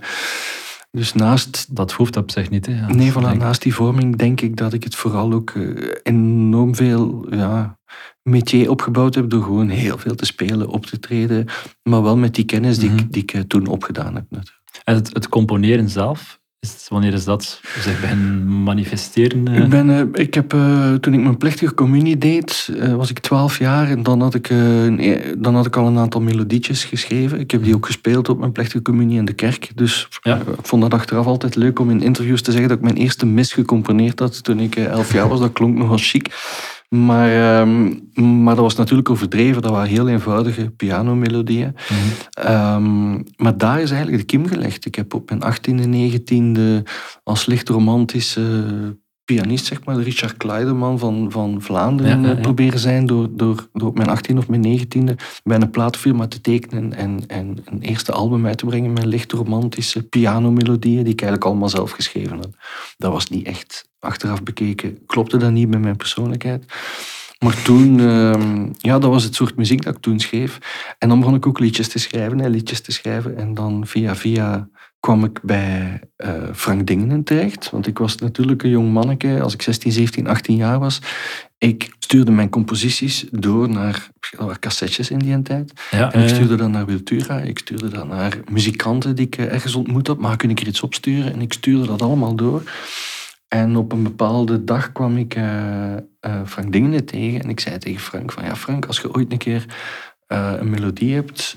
Dus 0.90 1.12
naast 1.14 1.76
Dat 1.76 1.92
hoeft 1.92 2.16
op 2.16 2.30
zich 2.30 2.50
niet. 2.50 2.66
Hè. 2.66 2.72
Ja, 2.74 2.86
Nee, 2.94 3.12
voilà, 3.12 3.36
naast 3.38 3.62
die 3.62 3.74
vorming 3.74 4.16
denk 4.16 4.40
ik 4.40 4.56
dat 4.56 4.72
ik 4.72 4.84
het 4.84 4.94
vooral 4.94 5.32
ook 5.32 5.50
eh, 5.50 5.64
enorm 6.02 6.74
veel 6.74 7.26
ja, 7.30 7.78
métier 8.22 8.70
opgebouwd 8.70 9.14
heb 9.14 9.30
door 9.30 9.42
gewoon 9.42 9.68
heel 9.68 9.98
veel 9.98 10.14
te 10.14 10.24
spelen, 10.26 10.68
op 10.68 10.86
te 10.86 10.98
treden, 10.98 11.46
maar 11.82 12.02
wel 12.02 12.16
met 12.16 12.34
die 12.34 12.44
kennis 12.44 12.78
die, 12.78 12.90
Mhm. 12.90 12.98
ik, 12.98 13.12
die 13.12 13.22
ik 13.22 13.32
eh, 13.32 13.40
toen 13.40 13.66
opgedaan 13.66 14.14
heb. 14.14 14.24
natuurlijk. 14.30 14.56
En 14.84 14.94
het, 14.94 15.08
het 15.12 15.28
componeren 15.28 15.88
zelf, 15.88 16.37
is 16.60 16.86
wanneer 16.88 17.12
is 17.12 17.24
dat 17.24 17.60
zich 17.80 18.00
beginnen 18.00 18.62
manifesteren? 18.62 19.48
eh? 19.48 19.58
Ik, 19.62 19.68
ben, 19.68 19.90
eh, 19.90 20.22
ik 20.22 20.34
heb, 20.34 20.52
eh, 20.54 20.92
toen 20.94 21.14
ik 21.14 21.20
mijn 21.20 21.36
plechtige 21.36 21.74
communie 21.74 22.18
deed, 22.18 22.72
was 22.96 23.10
ik 23.10 23.18
12 23.18 23.58
jaar 23.58 23.90
en 23.90 24.02
dan 24.02 24.20
had 24.20 24.34
ik, 24.34 24.50
e- 24.50 25.34
dan 25.38 25.54
had 25.54 25.66
ik 25.66 25.76
al 25.76 25.86
een 25.86 25.98
aantal 25.98 26.20
melodietjes 26.20 26.84
geschreven. 26.84 27.40
Ik 27.40 27.50
heb 27.50 27.62
die 27.64 27.74
ook 27.74 27.86
gespeeld 27.86 28.28
op 28.28 28.38
mijn 28.38 28.52
plechtige 28.52 28.82
communie 28.82 29.18
in 29.18 29.24
de 29.24 29.32
kerk. 29.32 29.70
Dus 29.74 30.08
Ja. 30.22 30.36
ik 30.36 30.42
vond 30.62 30.82
dat 30.82 30.94
achteraf 30.94 31.26
altijd 31.26 31.56
leuk 31.56 31.78
om 31.78 31.90
in 31.90 32.02
interviews 32.02 32.42
te 32.42 32.50
zeggen 32.50 32.68
dat 32.68 32.78
ik 32.78 32.84
mijn 32.84 32.96
eerste 32.96 33.26
mis 33.26 33.52
gecomponeerd 33.52 34.18
had 34.18 34.42
toen 34.44 34.60
ik 34.60 34.76
11 34.76 35.12
jaar 35.12 35.28
was. 35.28 35.40
Dat 35.40 35.52
klonk 35.52 35.76
nogal 35.76 35.98
chic. 36.00 36.26
Maar, 36.88 37.60
ehm, 37.60 37.94
maar 38.42 38.54
dat 38.54 38.64
was 38.64 38.76
natuurlijk 38.76 39.10
overdreven. 39.10 39.62
Dat 39.62 39.70
waren 39.70 39.88
heel 39.88 40.08
eenvoudige 40.08 40.70
pianomelodieën. 40.70 41.74
Mhm. 41.74 42.46
Ehm, 42.46 43.12
maar 43.36 43.56
daar 43.56 43.80
is 43.80 43.90
eigenlijk 43.90 44.20
de 44.20 44.26
kiem 44.26 44.46
gelegd. 44.46 44.86
Ik 44.86 44.94
heb 44.94 45.14
op 45.14 45.28
mijn 45.28 45.42
18e, 45.42 45.86
19e 45.86 46.82
als 47.22 47.46
licht 47.46 47.68
romantische 47.68 48.64
pianist, 49.34 49.66
zeg 49.66 49.84
maar, 49.84 49.96
Richard 49.96 50.36
Kleiderman 50.36 50.98
van, 50.98 51.26
van 51.30 51.62
Vlaanderen 51.62 52.20
Ja, 52.20 52.26
ja, 52.26 52.30
eh, 52.30 52.36
ja. 52.36 52.42
proberen 52.42 52.78
zijn 52.78 53.06
door, 53.06 53.28
door, 53.30 53.68
door 53.72 53.88
op 53.88 53.96
mijn 53.96 54.18
18e 54.18 54.36
of 54.36 54.48
mijn 54.48 54.80
19e 54.80 55.14
bij 55.44 55.60
een 55.60 55.70
platenfirma 55.70 56.26
te 56.26 56.40
tekenen 56.40 56.92
en, 56.92 57.24
en 57.26 57.58
een 57.64 57.80
eerste 57.80 58.12
album 58.12 58.46
uit 58.46 58.58
te 58.58 58.66
brengen 58.66 58.92
met 58.92 59.04
licht 59.04 59.32
romantische 59.32 60.02
pianomelodieën 60.02 61.02
die 61.04 61.12
ik 61.12 61.20
eigenlijk 61.20 61.50
allemaal 61.50 61.68
zelf 61.68 61.90
geschreven 61.90 62.36
had. 62.36 62.50
Dat 62.96 63.12
was 63.12 63.28
niet 63.28 63.46
echt 63.46 63.88
achteraf 63.98 64.42
bekeken, 64.42 64.98
klopte 65.06 65.36
dat 65.36 65.50
niet 65.50 65.68
met 65.68 65.80
mijn 65.80 65.96
persoonlijkheid. 65.96 66.64
Maar 67.38 67.62
toen, 67.62 68.00
ehm, 68.00 68.68
ja, 68.78 68.98
dat 68.98 69.10
was 69.10 69.24
het 69.24 69.34
soort 69.34 69.56
muziek 69.56 69.82
dat 69.82 69.94
ik 69.94 70.02
toen 70.02 70.20
schreef. 70.20 70.58
En 70.98 71.08
dan 71.08 71.18
begon 71.18 71.34
ik 71.34 71.46
ook 71.46 71.58
liedjes 71.58 71.88
te 71.88 71.98
schrijven, 71.98 72.38
hè, 72.38 72.48
liedjes 72.48 72.80
te 72.80 72.92
schrijven. 72.92 73.36
En 73.36 73.54
dan 73.54 73.86
via 73.86 74.16
via 74.16 74.68
kwam 75.00 75.24
ik 75.24 75.40
bij 75.42 76.00
eh, 76.16 76.32
Frank 76.54 76.86
Dingenen 76.86 77.24
terecht. 77.24 77.70
Want 77.70 77.86
ik 77.86 77.98
was 77.98 78.16
natuurlijk 78.16 78.62
een 78.62 78.70
jong 78.70 78.92
manneke, 78.92 79.40
als 79.40 79.54
ik 79.54 79.62
16, 79.62 79.92
17, 79.92 80.26
18 80.26 80.56
jaar 80.56 80.78
was. 80.78 81.00
Ik 81.58 81.96
stuurde 81.98 82.30
mijn 82.30 82.48
composities 82.48 83.26
door 83.30 83.68
naar, 83.68 84.08
cassettes 84.60 85.10
in 85.10 85.18
die 85.18 85.42
tijd. 85.42 85.72
Ja, 85.90 86.12
En 86.12 86.22
ik 86.22 86.28
stuurde 86.28 86.56
dat 86.56 86.68
naar 86.68 86.86
Wiltura, 86.86 87.38
ik 87.38 87.58
stuurde 87.58 87.88
dat 87.88 88.08
naar 88.08 88.38
muzikanten 88.50 89.16
die 89.16 89.26
ik 89.26 89.36
eh, 89.36 89.52
ergens 89.52 89.74
ontmoet 89.74 90.06
had. 90.06 90.18
Maar 90.18 90.36
kun 90.36 90.50
ik 90.50 90.60
er 90.60 90.66
iets 90.66 90.82
opsturen? 90.82 91.32
En 91.32 91.40
ik 91.40 91.52
stuurde 91.52 91.86
dat 91.86 92.02
allemaal 92.02 92.34
door. 92.34 92.62
En 93.48 93.76
op 93.76 93.92
een 93.92 94.02
bepaalde 94.02 94.64
dag 94.64 94.92
kwam 94.92 95.16
ik 95.16 95.34
eh, 95.34 95.94
Frank 96.46 96.72
Dingenen 96.72 97.04
tegen. 97.04 97.42
En 97.42 97.48
ik 97.48 97.60
zei 97.60 97.78
tegen 97.78 98.00
Frank 98.00 98.32
van, 98.32 98.44
ja 98.44 98.56
Frank, 98.56 98.86
als 98.86 99.00
je 99.00 99.14
ooit 99.14 99.32
een 99.32 99.38
keer 99.38 99.64
een 100.26 100.70
melodie 100.70 101.14
hebt... 101.14 101.56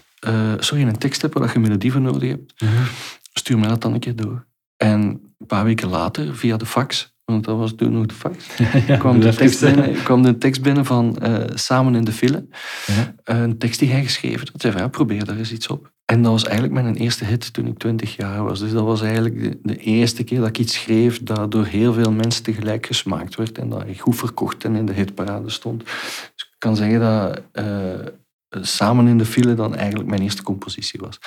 sorry, 0.60 0.84
een 0.84 0.98
tekst 0.98 1.22
hebt 1.22 1.34
waar 1.34 1.48
je 1.48 1.56
een 1.56 1.62
melodie 1.62 1.92
voor 1.92 2.02
nodig 2.02 2.30
hebt, 2.30 2.62
mhm. 2.62 2.84
Stuur 3.34 3.60
mij 3.60 3.70
dat 3.70 3.82
dan 3.82 3.94
een 3.94 4.00
keer 4.00 4.16
door. 4.16 4.46
En 4.78 5.02
een 5.38 5.48
paar 5.48 5.64
weken 5.64 5.90
later, 5.90 6.36
via 6.36 6.58
de 6.58 6.66
fax, 6.66 7.16
want 7.26 7.46
dat 7.46 7.58
was 7.58 7.74
toen 7.76 7.92
nog 7.92 8.06
de 8.06 8.14
fax, 8.14 8.46
ja, 8.88 8.98
kwam, 8.98 9.20
de 9.20 9.36
tekst 9.36 9.62
binnen, 9.62 10.04
kwam 10.04 10.24
de 10.24 10.38
tekst 10.38 10.62
binnen 10.62 10.86
van 10.86 11.18
eh, 11.18 11.44
Samen 11.54 11.96
in 11.96 12.04
de 12.04 12.12
file. 12.12 12.48
Ja. 12.88 13.16
Een 13.24 13.58
tekst 13.58 13.80
die 13.80 13.92
hij 13.92 14.04
geschreven 14.04 14.40
had. 14.40 14.62
zei 14.62 14.74
van, 14.74 14.82
ja, 14.82 14.88
probeer 14.88 15.26
daar 15.26 15.38
eens 15.38 15.52
iets 15.52 15.68
op. 15.68 15.92
En 16.06 16.22
dat 16.22 16.32
was 16.32 16.44
eigenlijk 16.44 16.74
mijn 16.74 16.96
eerste 16.96 17.26
hit 17.26 17.54
toen 17.54 17.68
ik 17.68 17.78
20 17.78 18.16
jaar 18.16 18.44
was. 18.44 18.60
Dus 18.60 18.72
dat 18.72 18.84
was 18.84 19.02
eigenlijk 19.02 19.42
de, 19.42 19.60
de 19.64 19.76
eerste 19.76 20.24
keer 20.24 20.40
dat 20.40 20.48
ik 20.48 20.60
iets 20.60 20.74
schreef 20.74 21.24
dat 21.24 21.52
door 21.52 21.66
heel 21.66 21.94
veel 21.94 22.12
mensen 22.12 22.44
tegelijk 22.44 22.86
gesmaakt 22.86 23.36
werd 23.36 23.58
en 23.58 23.70
dat 23.70 23.84
goed 23.98 24.16
verkocht 24.16 24.64
en 24.64 24.76
in 24.76 24.86
de 24.86 24.94
hitparade 24.94 25.50
stond. 25.50 25.84
Dus 25.84 26.44
ik 26.52 26.56
kan 26.58 26.76
zeggen 26.76 27.00
dat 27.00 27.42
eh, 27.52 27.66
Samen 28.62 29.08
in 29.08 29.18
de 29.18 29.26
file 29.26 29.54
dan 29.54 29.76
eigenlijk 29.76 30.10
mijn 30.10 30.22
eerste 30.22 30.44
compositie 30.44 31.00
was. 31.04 31.20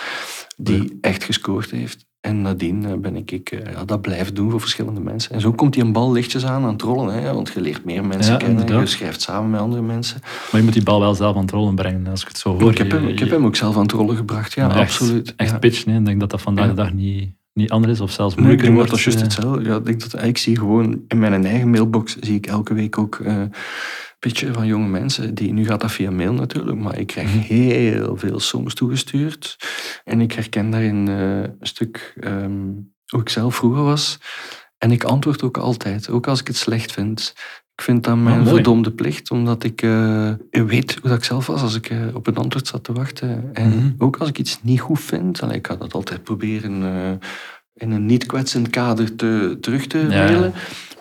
Die 0.56 0.98
echt 1.00 1.24
gescoord 1.24 1.70
heeft. 1.70 2.04
En 2.20 2.42
nadien 2.42 2.84
eh, 2.84 2.92
ben 2.94 3.16
ik, 3.16 3.30
ik 3.30 3.50
eh, 3.50 3.72
ja, 3.72 3.84
dat 3.84 4.00
blijven 4.00 4.34
doen 4.34 4.50
voor 4.50 4.60
verschillende 4.60 5.00
mensen. 5.00 5.30
En 5.34 5.40
zo 5.40 5.52
komt 5.52 5.72
die 5.72 5.82
een 5.82 5.92
bal 5.92 6.12
lichtjes 6.12 6.44
aan 6.46 6.64
aan 6.64 6.72
het 6.72 6.82
rollen. 6.82 7.14
Hè, 7.22 7.32
want 7.34 7.50
je 7.54 7.60
leert 7.60 7.84
meer 7.84 8.04
mensen 8.04 8.32
Ja, 8.32 8.38
kennen. 8.38 8.60
inderdaad. 8.60 8.88
Je 8.88 8.94
schrijft 8.96 9.20
samen 9.20 9.50
met 9.50 9.60
andere 9.60 9.82
mensen. 9.82 10.20
Maar 10.22 10.60
je 10.60 10.62
moet 10.66 10.72
die 10.74 10.82
bal 10.82 11.00
wel 11.00 11.14
zelf 11.14 11.36
aan 11.36 11.42
het 11.42 11.50
rollen 11.50 11.74
brengen, 11.74 12.06
als 12.06 12.22
ik 12.22 12.28
het 12.28 12.38
zo 12.38 12.58
hoor. 12.58 12.70
ik, 12.70 12.78
heb 12.78 12.90
hem, 12.90 13.08
ik 13.08 13.18
heb 13.18 13.30
hem 13.30 13.44
ook 13.46 13.56
zelf 13.56 13.76
aan 13.76 13.82
het 13.82 13.92
rollen 13.92 14.16
gebracht. 14.16 14.52
Ja, 14.52 14.68
echt- 14.68 14.76
absoluut. 14.78 15.34
Echt 15.36 15.50
ja. 15.50 15.58
pitchen, 15.58 15.92
hè. 15.92 15.98
ik 15.98 16.04
denk 16.06 16.20
dat 16.20 16.30
dat 16.30 16.42
vandaag 16.42 16.68
de 16.68 16.74
dag 16.74 16.92
niet, 16.92 17.30
niet 17.52 17.70
anders 17.70 17.92
is, 17.92 18.00
of 18.00 18.10
zelfs 18.10 18.34
Nee, 18.34 18.44
ik 18.44 18.50
moeilijker 18.50 18.64
denk 18.64 18.76
wordt. 18.76 18.90
dat 18.90 19.00
juist 19.14 19.18
eh. 19.18 19.24
hetzelfde. 19.24 19.70
Ja, 19.70 19.76
ik, 19.76 19.84
denk 19.84 20.10
dat, 20.10 20.22
ik 20.24 20.38
zie 20.38 20.58
gewoon 20.58 21.02
in 21.08 21.18
mijn 21.18 21.44
eigen 21.46 21.70
mailbox 21.70 22.16
zie 22.20 22.34
ik 22.34 22.46
elke 22.46 22.74
week 22.74 22.98
ook 22.98 23.20
van 24.32 24.66
jonge 24.66 24.88
mensen. 24.88 25.34
Die, 25.34 25.52
nu 25.52 25.64
gaat 25.66 25.80
dat 25.80 25.92
via 25.92 26.10
mail 26.10 26.32
natuurlijk, 26.32 26.78
maar 26.78 26.98
ik 26.98 27.06
krijg 27.06 27.28
Mhm. 27.28 27.38
heel 27.38 28.16
veel 28.16 28.40
songs 28.40 28.74
toegestuurd. 28.74 29.56
En 30.04 30.20
ik 30.20 30.32
herken 30.32 30.70
daarin 30.70 31.08
eh, 31.08 31.40
een 31.40 31.56
stuk 31.60 32.14
ehm, 32.20 32.62
hoe 33.06 33.20
ik 33.20 33.28
zelf 33.28 33.54
vroeger 33.56 33.82
was. 33.82 34.18
En 34.78 34.90
ik 34.90 35.04
antwoord 35.04 35.42
ook 35.42 35.56
altijd, 35.58 36.08
ook 36.10 36.26
als 36.26 36.40
ik 36.40 36.46
het 36.46 36.56
slecht 36.56 36.92
vind. 36.92 37.32
Ik 37.76 37.84
vind 37.84 38.04
dat 38.04 38.16
mijn 38.16 38.36
Oh, 38.36 38.42
mooi. 38.42 38.54
verdomde 38.54 38.92
plicht, 38.92 39.30
omdat 39.30 39.64
ik 39.64 39.82
eh, 39.82 40.32
weet 40.50 40.94
hoe 41.00 41.08
dat 41.08 41.18
ik 41.18 41.24
zelf 41.24 41.46
was 41.46 41.62
als 41.62 41.74
ik 41.74 41.90
eh, 41.90 42.14
op 42.14 42.26
een 42.26 42.36
antwoord 42.36 42.66
zat 42.66 42.84
te 42.84 42.92
wachten. 42.92 43.50
En 43.52 43.68
Mhm. 43.68 43.90
ook 43.98 44.16
als 44.16 44.28
ik 44.28 44.38
iets 44.38 44.58
niet 44.62 44.80
goed 44.80 45.00
vind, 45.00 45.42
allee, 45.42 45.56
ik 45.56 45.66
ga 45.66 45.76
dat 45.76 45.92
altijd 45.94 46.22
proberen 46.22 46.82
in 47.74 47.90
een 47.90 48.06
niet 48.06 48.26
kwetsend 48.26 48.70
kader 48.70 49.16
te, 49.16 49.58
terug 49.60 49.86
te 49.86 49.98
Ja. 49.98 50.06
mailen. 50.08 50.52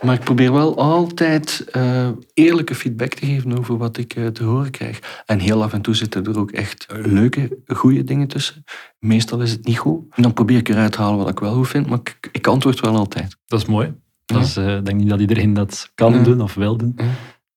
Maar 0.02 0.14
ik 0.16 0.24
probeer 0.24 0.54
wel 0.54 0.78
altijd 0.78 1.66
eh, 1.72 2.10
eerlijke 2.34 2.76
feedback 2.76 3.14
te 3.14 3.26
geven 3.26 3.58
over 3.58 3.78
wat 3.78 3.98
ik 3.98 4.16
eh, 4.16 4.28
te 4.28 4.44
horen 4.44 4.72
krijg. 4.72 5.24
En 5.26 5.40
heel 5.40 5.64
af 5.64 5.74
en 5.74 5.82
toe 5.82 5.96
zitten 5.96 6.26
er 6.26 6.40
ook 6.40 6.52
echt 6.52 6.86
leuke, 7.06 7.58
goede 7.68 8.04
dingen 8.04 8.28
tussen. 8.28 8.64
Meestal 9.00 9.42
is 9.42 9.52
het 9.52 9.66
niet 9.66 9.78
goed. 9.78 10.06
En 10.16 10.22
dan 10.24 10.34
probeer 10.34 10.58
ik 10.58 10.70
eruit 10.70 10.92
te 10.92 11.02
halen 11.02 11.18
wat 11.18 11.30
ik 11.30 11.40
wel 11.40 11.54
goed 11.54 11.68
vind, 11.68 11.88
maar 11.90 12.00
ik, 12.00 12.30
ik 12.32 12.48
antwoord 12.48 12.80
wel 12.80 12.96
altijd. 12.96 13.38
Dat 13.46 13.60
is 13.60 13.66
mooi. 13.66 13.94
Dat 14.26 14.44
is, 14.44 14.58
eh, 14.58 14.76
ik 14.78 14.86
denk 14.86 15.00
niet 15.00 15.10
dat 15.10 15.20
iedereen 15.20 15.54
dat 15.54 15.92
kan 15.96 16.24
doen 16.24 16.42
of 16.42 16.54
wil 16.54 16.78
doen. 16.78 16.94
Ja. 16.96 17.06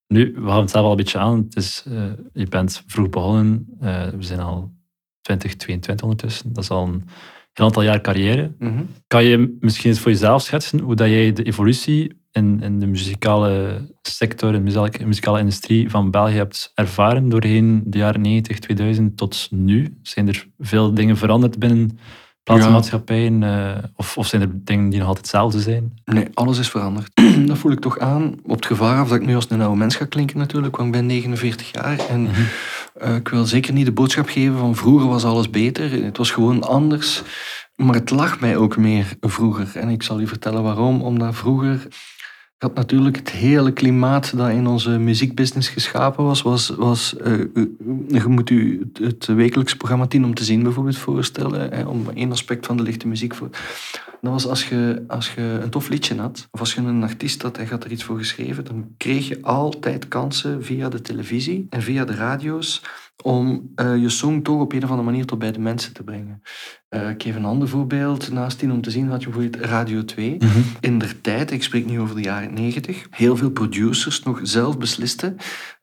Nu, 0.09 0.33
we 0.37 0.47
gaan 0.49 0.61
het 0.61 0.71
zelf 0.71 0.85
al 0.85 0.91
een 0.91 0.97
beetje 0.97 1.19
aan. 1.19 1.37
Het 1.39 1.57
is, 1.57 1.85
eh, 1.87 2.03
je 2.33 2.47
bent 2.49 2.83
vroeg 2.87 3.09
begonnen. 3.09 3.67
Eh, 3.81 4.09
we 4.09 4.23
zijn 4.23 4.41
al 4.41 4.73
2022 5.21 6.05
ondertussen. 6.05 6.53
Dat 6.53 6.63
is 6.65 6.71
al 6.71 6.87
een 6.87 7.05
heel 7.57 7.67
aantal 7.67 7.83
jaar 7.83 8.01
carrière. 8.01 8.55
Mhm. 8.59 8.83
Kan 9.07 9.25
je 9.25 9.57
misschien 9.61 9.91
eens 9.91 10.01
voor 10.01 10.11
jezelf 10.11 10.43
schetsen 10.43 10.79
hoe 10.79 10.95
dat 10.95 11.09
jij 11.09 11.33
de 11.33 11.43
evolutie 11.43 12.21
in, 12.33 12.63
in 12.63 12.81
de 12.81 12.87
muzikale 12.87 13.81
sector, 14.03 14.55
in 14.55 14.65
de 14.65 15.05
muzikale, 15.05 15.39
industrie 15.39 15.91
van 15.91 16.11
België 16.11 16.35
hebt 16.35 16.73
ervaren 16.75 17.29
doorheen 17.29 17.83
de 17.87 17.99
jaren 17.99 18.21
90, 18.21 18.59
2000 18.59 19.17
tot 19.17 19.49
nu? 19.51 19.99
Zijn 20.03 20.29
er 20.29 20.49
veel 20.59 20.95
dingen 20.95 21.17
veranderd 21.17 21.59
binnen 21.59 21.99
platenmaatschappijen? 22.43 23.43
eh, 23.43 23.83
of, 23.95 24.19
of 24.19 24.27
zijn 24.27 24.43
er 24.43 24.51
dingen 24.53 24.89
die 24.89 24.99
nog 24.99 25.09
altijd 25.09 25.27
hetzelfde 25.27 25.61
zijn? 25.61 26.01
Nee, 26.05 26.27
alles 26.35 26.59
is 26.59 26.69
veranderd. 26.69 27.11
dat 27.47 27.59
voel 27.59 27.73
ik 27.73 27.81
toch 27.81 27.99
aan. 27.99 28.35
Op 28.43 28.57
het 28.57 28.67
gevaar 28.67 29.01
af 29.01 29.09
dat 29.09 29.21
ik 29.21 29.27
nu 29.27 29.35
als 29.35 29.51
een 29.51 29.61
oude 29.61 29.79
mens 29.79 29.97
ga 29.97 30.05
klinken 30.05 30.39
natuurlijk, 30.39 30.77
want 30.77 30.89
ik 30.89 30.95
ben 30.95 31.07
49 31.07 31.73
jaar. 31.73 31.99
En 32.09 32.29
eh, 32.99 33.15
ik 33.15 33.29
wil 33.29 33.45
zeker 33.45 33.73
niet 33.73 33.87
de 33.87 33.93
boodschap 33.93 34.29
geven 34.29 34.59
van 34.59 34.77
vroeger 34.77 35.09
was 35.09 35.25
alles 35.25 35.51
beter. 35.51 36.05
Het 36.05 36.17
was 36.17 36.31
gewoon 36.31 36.63
anders. 36.63 37.23
Maar 37.77 37.95
het 37.95 38.11
lag 38.11 38.41
mij 38.41 38.57
ook 38.57 38.77
meer 38.77 39.17
vroeger. 39.21 39.77
En 39.77 39.89
ik 39.89 40.03
zal 40.03 40.21
u 40.21 40.27
vertellen 40.27 40.63
waarom. 40.63 41.03
Omdat 41.03 41.37
vroeger 41.37 41.87
had 42.59 42.75
natuurlijk 42.75 43.17
het 43.17 43.31
hele 43.31 43.73
klimaat 43.73 44.37
dat 44.37 44.51
in 44.51 44.67
onze 44.67 44.91
muziekbusiness 44.91 45.69
geschapen 45.69 46.25
was. 46.25 46.43
was, 46.43 46.69
was 46.69 47.17
eh, 47.17 47.41
eh, 47.41 47.47
je 48.09 48.29
moet 48.29 48.51
u 48.51 48.91
het, 49.01 49.27
wekelijks 49.27 49.77
programma 49.77 50.07
10 50.07 50.25
om 50.25 50.35
te 50.35 50.45
zien 50.45 50.63
bijvoorbeeld 50.63 50.97
voorstellen. 50.97 51.87
Om 51.89 52.11
één 52.15 52.33
aspect 52.33 52.67
van 52.67 52.77
de 52.77 52.83
lichte 52.83 53.09
muziek 53.09 53.35
voor. 53.35 53.49
Dat 54.21 54.33
was 54.33 54.47
als 54.47 54.69
je, 54.69 55.05
als 55.09 55.35
je 55.35 55.59
een 55.63 55.71
tof 55.71 55.89
liedje 55.89 56.17
had, 56.17 56.49
of 56.51 56.61
als 56.61 56.75
je 56.75 56.81
een 56.81 57.03
artiest 57.03 57.43
had 57.43 57.59
en 57.59 57.69
had 57.69 57.85
er 57.85 57.91
iets 57.91 58.05
voor 58.05 58.19
geschreven, 58.19 58.65
dan 58.65 58.95
kreeg 58.97 59.29
je 59.29 59.43
altijd 59.43 60.09
kansen 60.09 60.65
via 60.65 60.89
de 60.89 61.01
televisie 61.01 61.67
en 61.71 61.83
via 61.83 62.05
de 62.05 62.15
radio's 62.15 62.83
om 63.23 63.73
eh, 63.75 63.97
je 63.97 64.09
song 64.09 64.43
toch 64.43 64.61
op 64.61 64.73
een 64.73 64.85
of 64.85 64.91
andere 64.91 65.09
manier 65.09 65.27
tot 65.27 65.39
bij 65.39 65.53
de 65.53 65.59
mensen 65.59 65.93
te 65.93 66.03
brengen. 66.03 66.43
Eh, 66.89 67.09
ik 67.09 67.23
geef 67.23 67.37
een 67.37 67.45
ander 67.45 67.69
voorbeeld. 67.69 68.33
Naast 68.33 68.59
tien 68.59 68.73
om 68.73 68.81
te 68.81 68.91
zien 68.91 69.09
had 69.09 69.23
je 69.23 69.29
bijvoorbeeld 69.29 69.65
Radio 69.65 70.05
2. 70.05 70.39
In 70.81 70.99
der 70.99 71.21
tijd, 71.21 71.51
ik 71.51 71.63
spreek 71.63 71.87
nu 71.87 72.01
over 72.01 72.17
de 72.17 72.23
jaren 72.23 72.55
90, 72.55 73.07
heel 73.11 73.37
veel 73.37 73.51
producers 73.51 74.23
nog 74.23 74.41
zelf 74.43 74.79
beslisten 74.79 75.37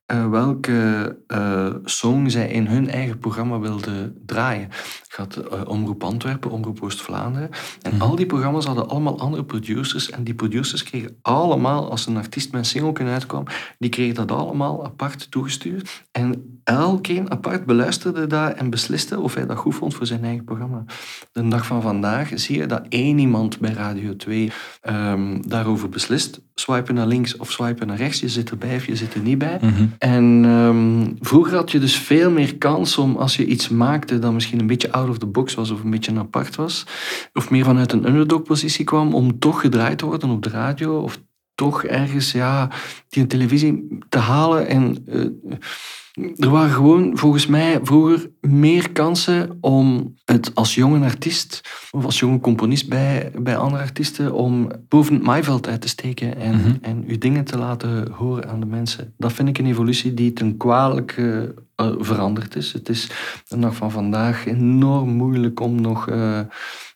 eh, 0.06 0.30
welke 0.30 1.18
eh, 1.28 1.74
song 1.84 2.30
zij 2.30 2.48
in 2.48 2.68
hun 2.68 2.90
eigen 2.90 3.20
programma 3.20 3.60
wilden 3.60 4.18
draaien. 4.26 4.70
Had 5.16 5.36
eh, 5.36 5.62
Omroep 5.68 6.04
Antwerpen, 6.04 6.52
Omroep 6.52 6.82
Oost-Vlaanderen. 6.82 7.50
En 7.82 8.02
al 8.02 8.16
die 8.16 8.26
programma's 8.26 8.66
hadden 8.66 8.90
allemaal 8.90 9.20
andere 9.20 9.44
producers. 9.44 10.10
En 10.10 10.24
die 10.24 10.34
producers 10.34 10.84
kregen 10.84 11.18
allemaal, 11.22 11.90
als 11.90 12.08
een 12.08 12.18
artiest 12.18 12.52
met 12.52 12.60
een 12.60 12.66
single 12.66 13.06
uitkwam, 13.06 13.44
die 13.80 13.90
kregen 13.90 14.16
dat 14.16 14.32
allemaal 14.32 14.86
apart 14.86 15.32
toegestuurd. 15.32 16.04
En 16.12 16.60
elkeen 16.64 17.32
apart 17.32 17.66
beluisterde 17.66 18.28
dat 18.28 18.54
en 18.54 18.70
besliste 18.70 19.20
of 19.20 19.34
hij 19.34 19.46
dat 19.46 19.58
goed 19.58 19.76
vond 19.76 19.96
voor 19.96 20.06
zijn 20.06 20.24
eigen 20.24 20.44
programma. 20.44 20.84
De 21.32 21.48
dag 21.48 21.66
van 21.66 21.82
vandaag 21.82 22.32
zie 22.36 22.58
je 22.58 22.66
dat 22.66 22.86
één 22.90 23.18
iemand 23.18 23.60
bij 23.60 23.74
Radio 23.74 24.16
2 24.16 24.52
ehm, 24.82 25.42
daarover 25.48 25.90
beslist. 25.90 26.42
Swipen 26.56 26.96
naar 26.96 27.08
links 27.08 27.38
of 27.38 27.52
swipen 27.52 27.88
naar 27.88 27.98
rechts. 27.98 28.20
Je 28.20 28.30
zit 28.30 28.50
erbij 28.50 28.76
of 28.76 28.86
je 28.86 28.96
zit 28.96 29.14
er 29.14 29.22
niet 29.22 29.38
bij. 29.38 29.60
En 29.98 30.42
ehm, 30.46 31.26
vroeger 31.26 31.56
had 31.56 31.72
je 31.72 31.80
dus 31.80 31.96
veel 31.98 32.32
meer 32.32 32.58
kans 32.58 32.98
om, 32.98 33.16
als 33.16 33.36
je 33.36 33.46
iets 33.46 33.70
maakte 33.70 34.20
dat 34.20 34.34
misschien 34.34 34.60
een 34.60 34.68
beetje 34.68 34.92
of 35.10 35.18
the 35.18 35.26
box 35.26 35.54
was 35.54 35.72
of 35.72 35.84
een 35.84 35.90
beetje 35.90 36.20
apart 36.20 36.56
was, 36.56 36.86
of 37.34 37.50
meer 37.50 37.66
vanuit 37.66 37.92
een 37.92 38.08
underdog-positie 38.08 38.86
kwam, 38.86 39.16
om 39.16 39.40
toch 39.40 39.62
gedraaid 39.62 39.98
te 39.98 40.06
worden 40.06 40.30
op 40.30 40.44
de 40.44 40.50
radio 40.50 41.00
of 41.00 41.20
toch 41.56 41.84
ergens 41.84 42.32
ja, 42.32 42.70
die 43.10 43.28
televisie 43.28 43.98
te 44.10 44.18
halen. 44.18 44.68
En 44.68 45.04
eh, 45.06 45.58
er 46.36 46.50
waren 46.50 46.70
gewoon 46.74 47.18
volgens 47.18 47.46
mij 47.48 47.80
vroeger 47.84 48.30
meer 48.42 48.92
kansen 48.92 49.58
om 49.62 50.14
het 50.26 50.56
als 50.56 50.76
jonge 50.76 51.06
artiest 51.06 51.62
of 51.92 52.06
als 52.06 52.20
jonge 52.20 52.40
componist 52.40 52.90
bij, 52.90 53.32
bij 53.40 53.58
andere 53.58 53.84
artiesten 53.84 54.34
om 54.34 54.72
boven 54.88 55.14
het 55.14 55.24
maaiveld 55.24 55.68
uit 55.68 55.82
te 55.82 55.88
steken 55.88 56.36
en, 56.38 56.56
Mhm. 56.56 56.76
en 56.82 57.04
uw 57.08 57.18
dingen 57.18 57.44
te 57.44 57.58
laten 57.58 58.12
horen 58.12 58.50
aan 58.50 58.60
de 58.60 58.66
mensen. 58.66 59.14
Dat 59.18 59.34
vind 59.34 59.50
ik 59.50 59.58
een 59.58 59.66
evolutie 59.66 60.14
die 60.14 60.34
ten 60.34 60.58
kwalijke 60.58 61.54
eh, 61.76 61.92
veranderd 61.98 62.56
is. 62.56 62.74
Het 62.74 62.90
is 62.90 63.10
de 63.48 63.60
dag 63.60 63.76
van 63.76 63.92
vandaag 63.92 64.46
enorm 64.46 65.10
moeilijk 65.10 65.60
om 65.60 65.82
nog 65.82 66.10
eh, 66.10 66.40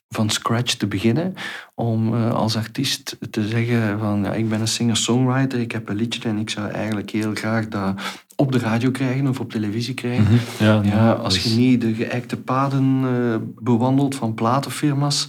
van 0.09 0.29
scratch 0.29 0.73
te 0.73 0.87
beginnen. 0.87 1.33
Om 1.79 2.13
eh, 2.13 2.33
als 2.33 2.57
artiest 2.57 3.17
te 3.29 3.47
zeggen 3.47 3.99
van 3.99 4.23
ja, 4.23 4.33
ik 4.33 4.49
ben 4.49 4.61
een 4.61 4.67
singer-songwriter, 4.67 5.59
ik 5.59 5.71
heb 5.71 5.89
een 5.89 5.95
liedje 5.95 6.29
en 6.29 6.37
ik 6.37 6.49
zou 6.49 6.69
eigenlijk 6.71 7.09
heel 7.09 7.31
graag 7.33 7.67
dat 7.67 7.93
op 8.35 8.51
de 8.51 8.57
radio 8.59 8.91
krijgen 8.91 9.27
of 9.27 9.39
op 9.39 9.51
televisie 9.51 9.93
krijgen. 9.93 10.39
Ja, 10.59 10.81
Ja, 10.83 11.11
als 11.11 11.33
dus- 11.33 11.43
je 11.43 11.59
niet 11.59 11.81
de 11.81 11.93
geëikte 11.93 12.37
paden 12.37 13.01
eh, 13.03 13.35
bewandelt 13.63 14.15
van 14.15 14.33
platenfirma's 14.33 15.27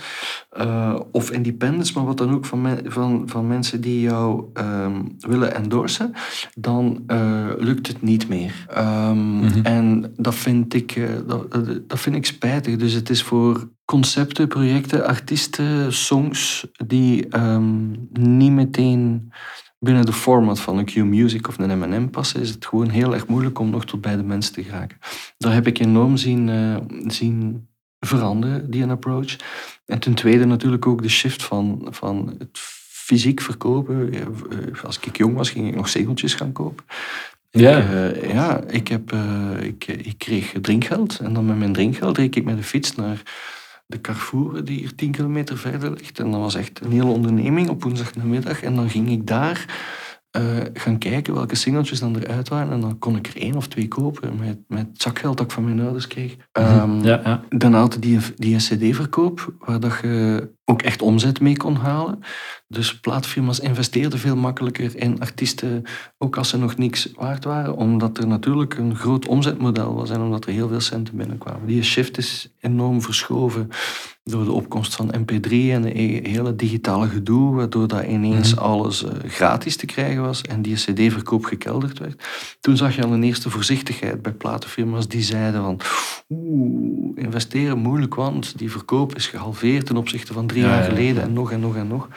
eh, 0.51 1.01
of 1.13 1.31
independents, 1.31 1.93
maar 1.93 2.05
wat 2.05 2.17
dan 2.19 2.31
ook 2.35 2.45
van, 2.47 2.61
me- 2.63 2.83
van, 2.85 3.23
van 3.27 3.47
mensen 3.47 3.81
die 3.81 4.01
jou 4.01 4.45
ehm, 4.55 5.03
willen 5.19 5.55
endorsen, 5.55 6.13
dan 6.55 7.03
lukt 7.59 7.87
het 7.87 8.03
niet 8.03 8.29
meer. 8.29 8.67
Ehm, 8.69 9.17
Mhm. 9.39 9.61
En 9.63 10.13
dat 10.17 10.35
vind, 10.35 10.75
ik, 10.75 11.01
dat 11.87 12.01
vind 12.01 12.17
ik 12.17 12.27
spijtig. 12.27 12.77
Dus 12.77 12.93
het 12.93 13.11
is 13.11 13.23
voor 13.23 13.69
concepten, 13.85 14.49
projecten, 14.49 15.07
artiesten, 15.07 15.93
songs 15.93 16.38
die 16.87 17.29
ehm, 17.29 17.91
niet 18.13 18.53
meteen 18.53 19.33
binnen 19.79 20.07
de 20.07 20.13
format 20.13 20.61
van 20.61 20.79
een 20.79 20.85
Q-Music 20.85 21.49
of 21.49 21.59
een 21.59 21.79
M&M 21.79 22.11
passen, 22.11 22.41
is 22.41 22.51
het 22.51 22.67
gewoon 22.67 22.89
heel 22.89 23.15
erg 23.15 23.27
moeilijk 23.27 23.59
om 23.59 23.71
nog 23.71 23.85
tot 23.85 24.01
bij 24.01 24.17
de 24.17 24.23
mensen 24.23 24.53
te 24.53 24.63
geraken. 24.63 24.99
Daar 25.39 25.53
heb 25.53 25.67
ik 25.67 25.79
enorm 25.79 26.17
zien, 26.17 26.49
eh, 26.49 26.77
zien 27.07 27.69
veranderen, 28.01 28.71
die 28.71 28.83
een 28.83 28.91
approach. 28.91 29.37
En 29.87 29.99
ten 29.99 30.15
tweede 30.15 30.45
natuurlijk 30.45 30.87
ook 30.87 31.03
de 31.03 31.09
shift 31.09 31.43
van, 31.43 31.87
van 31.91 32.35
het 32.39 32.59
fysiek 32.89 33.41
verkopen. 33.41 34.13
Eh, 34.13 34.85
Als 34.85 34.99
ik 34.99 35.17
jong 35.17 35.35
was, 35.35 35.51
ging 35.51 35.69
ik 35.69 35.75
nog 35.75 35.89
zegeltjes 35.89 36.35
gaan 36.35 36.53
kopen. 36.53 36.85
Ja. 37.51 37.79
Eh, 37.79 38.33
ja, 38.33 38.63
ik, 38.67 38.89
heb, 38.89 39.13
ik, 39.61 39.87
ik 39.87 40.19
kreeg 40.19 40.55
drinkgeld. 40.61 41.19
En 41.19 41.33
dan 41.33 41.47
met 41.47 41.59
mijn 41.59 41.73
drinkgeld 41.73 42.17
reed 42.17 42.37
ik 42.37 42.45
met 42.45 42.57
de 42.57 42.63
fiets 42.63 42.95
naar 42.95 43.23
de 43.89 44.01
Carrefour, 44.01 44.65
die 44.65 44.79
hier 44.79 44.95
10 44.95 45.11
kilometer 45.11 45.59
verder 45.59 45.91
ligt. 45.91 46.19
En 46.19 46.31
dat 46.31 46.41
was 46.41 46.55
echt 46.55 46.81
een 46.81 46.91
hele 46.91 47.05
onderneming 47.05 47.69
op 47.69 47.83
woensdagnamiddag. 47.83 48.63
En 48.63 48.75
dan 48.75 48.91
ging 48.91 49.11
ik 49.11 49.27
daar 49.27 49.65
eh, 50.31 50.43
gaan 50.73 50.99
kijken 50.99 51.35
welke 51.35 51.55
singeltjes 51.55 52.01
dan 52.01 52.17
eruit 52.17 52.49
waren. 52.49 52.73
En 52.73 52.81
dan 52.81 52.99
kon 52.99 53.17
ik 53.17 53.27
er 53.27 53.37
één 53.37 53.57
of 53.57 53.69
twee 53.69 53.89
kopen 53.89 54.37
met, 54.39 54.59
met 54.67 54.87
zakgeld 54.93 55.37
dat 55.37 55.47
ik 55.47 55.53
van 55.53 55.65
mijn 55.65 55.81
ouders 55.81 56.07
kreeg. 56.07 56.37
Ehm, 56.53 57.01
ja, 57.03 57.21
ja. 57.25 57.43
dan 57.49 57.75
had 57.75 57.97
die, 58.01 58.19
die 58.37 58.57
cd-verkoop, 58.57 59.55
waar 59.59 59.81
dat 59.81 59.99
je 60.03 60.49
ook 60.71 60.83
echt 60.83 61.03
omzet 61.03 61.41
mee 61.41 61.57
kon 61.57 61.75
halen. 61.77 62.19
Dus 62.69 63.01
plaatfirma's 63.01 63.59
investeerden 63.61 64.19
veel 64.19 64.37
makkelijker 64.37 64.97
in 64.97 65.21
artiesten, 65.21 65.83
ook 66.19 66.37
als 66.37 66.49
ze 66.49 66.59
nog 66.59 66.77
niks 66.77 67.09
waard 67.15 67.45
waren, 67.45 67.77
omdat 67.77 68.19
er 68.19 68.27
natuurlijk 68.27 68.79
een 68.79 68.97
groot 68.97 69.27
omzetmodel 69.27 69.95
was 69.95 70.11
en 70.11 70.21
omdat 70.21 70.45
er 70.47 70.53
heel 70.53 70.69
veel 70.69 70.81
centen 70.81 71.17
binnenkwamen. 71.17 71.67
Die 71.67 71.83
shift 71.83 72.19
is 72.19 72.49
enorm 72.61 73.03
verschoven 73.03 73.69
door 74.25 74.45
de 74.45 74.53
opkomst 74.53 74.95
van 74.95 75.15
MP3 75.19 75.51
en 75.51 75.83
de 75.83 76.01
e- 76.01 76.29
hele 76.31 76.57
digitale 76.57 77.09
gedoe, 77.09 77.55
waardoor 77.55 77.89
dat 77.89 78.05
ineens 78.05 78.55
Mhm. 78.55 78.65
alles 78.65 79.05
eh, 79.05 79.11
gratis 79.31 79.77
te 79.77 79.87
krijgen 79.87 80.23
was 80.23 80.43
en 80.43 80.63
die 80.63 80.75
cd-verkoop 80.75 81.45
gekelderd 81.45 81.99
werd. 81.99 82.23
Toen 82.61 82.77
zag 82.77 82.97
je 82.97 83.05
al 83.05 83.13
een 83.13 83.23
eerste 83.23 83.51
voorzichtigheid 83.51 84.23
bij 84.23 84.33
platenfirma's 84.33 85.09
die 85.09 85.23
zeiden 85.23 85.63
van 85.63 85.81
oeh, 86.29 87.13
investeren 87.15 87.79
moeilijk, 87.79 88.15
want 88.15 88.59
die 88.59 88.71
verkoop 88.71 89.15
is 89.15 89.27
gehalveerd 89.27 89.87
ten 89.87 89.97
opzichte 89.97 90.33
van 90.33 90.47
drie 90.47 90.58
Ja, 90.59 90.67
jaar 90.67 90.77
ja, 90.77 90.83
ja. 90.83 90.89
geleden 90.89 91.23
en 91.23 91.33
nog 91.33 91.53
en 91.53 91.61
nog 91.61 91.77
en 91.77 91.89
nog. 91.89 92.09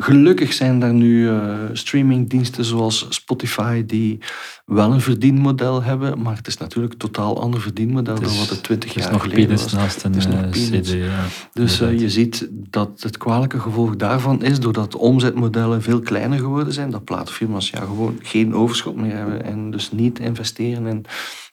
Gelukkig 0.00 0.52
zijn 0.52 0.82
er 0.82 0.92
nu 0.92 1.28
eh, 1.28 1.58
streamingdiensten 1.72 2.64
zoals 2.64 3.06
Spotify 3.08 3.84
die 3.86 4.18
wel 4.64 4.92
een 4.92 5.00
verdienmodel 5.00 5.82
hebben, 5.82 6.22
maar 6.22 6.36
het 6.36 6.46
is 6.46 6.56
natuurlijk 6.56 6.92
een 6.92 6.98
totaal 6.98 7.40
ander 7.40 7.60
verdienmodel 7.60 8.20
dan 8.20 8.36
wat 8.36 8.48
het 8.48 8.62
twintig 8.62 8.88
Het 8.88 8.98
is 8.98 9.04
jaar 9.04 9.12
nog 9.12 9.22
geleden 9.22 9.50
was. 9.50 9.72
naast 9.72 10.02
een 10.02 10.12
Het 10.12 10.20
is 10.20 10.26
nog 10.26 10.42
eh, 10.44 10.50
peanuts. 10.50 10.90
cd. 10.90 10.94
Ja. 10.94 11.24
Dus 11.52 11.80
eh, 11.80 11.98
je 11.98 12.10
ziet 12.10 12.48
dat 12.50 13.02
het 13.02 13.16
kwalijke 13.16 13.60
gevolg 13.60 13.96
daarvan 13.96 14.42
is, 14.42 14.60
doordat 14.60 14.96
omzetmodellen 14.96 15.82
veel 15.82 16.00
kleiner 16.00 16.38
geworden 16.38 16.72
zijn, 16.72 16.90
dat 16.90 17.04
platenfirma's 17.04 17.70
ja, 17.70 17.80
gewoon 17.80 18.18
geen 18.22 18.54
overschot 18.54 18.96
meer 18.96 19.16
hebben 19.16 19.44
en 19.44 19.70
dus 19.70 19.92
niet 19.92 20.18
investeren 20.18 20.86
in, 20.86 21.04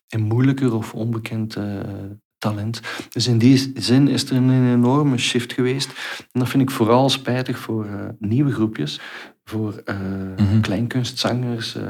in 0.08 0.22
moeilijker 0.22 0.76
of 0.76 0.94
onbekend 0.94 1.58
talent. 2.50 2.82
Dus 3.10 3.28
in 3.28 3.38
die 3.38 3.72
zin 3.76 4.08
is 4.08 4.30
er 4.30 4.36
een 4.36 4.74
enorme 4.74 5.18
shift 5.18 5.54
geweest. 5.54 5.90
En 6.32 6.40
dat 6.40 6.50
vind 6.50 6.64
ik 6.64 6.72
vooral 6.72 7.10
spijtig 7.10 7.58
voor 7.60 7.86
eh, 7.86 7.92
nieuwe 8.20 8.52
groepjes, 8.52 9.00
voor 9.44 9.82
eh, 9.86 9.96
Mhm. 10.38 10.60
kleinkunstzangers, 10.62 11.76
eh, 11.76 11.84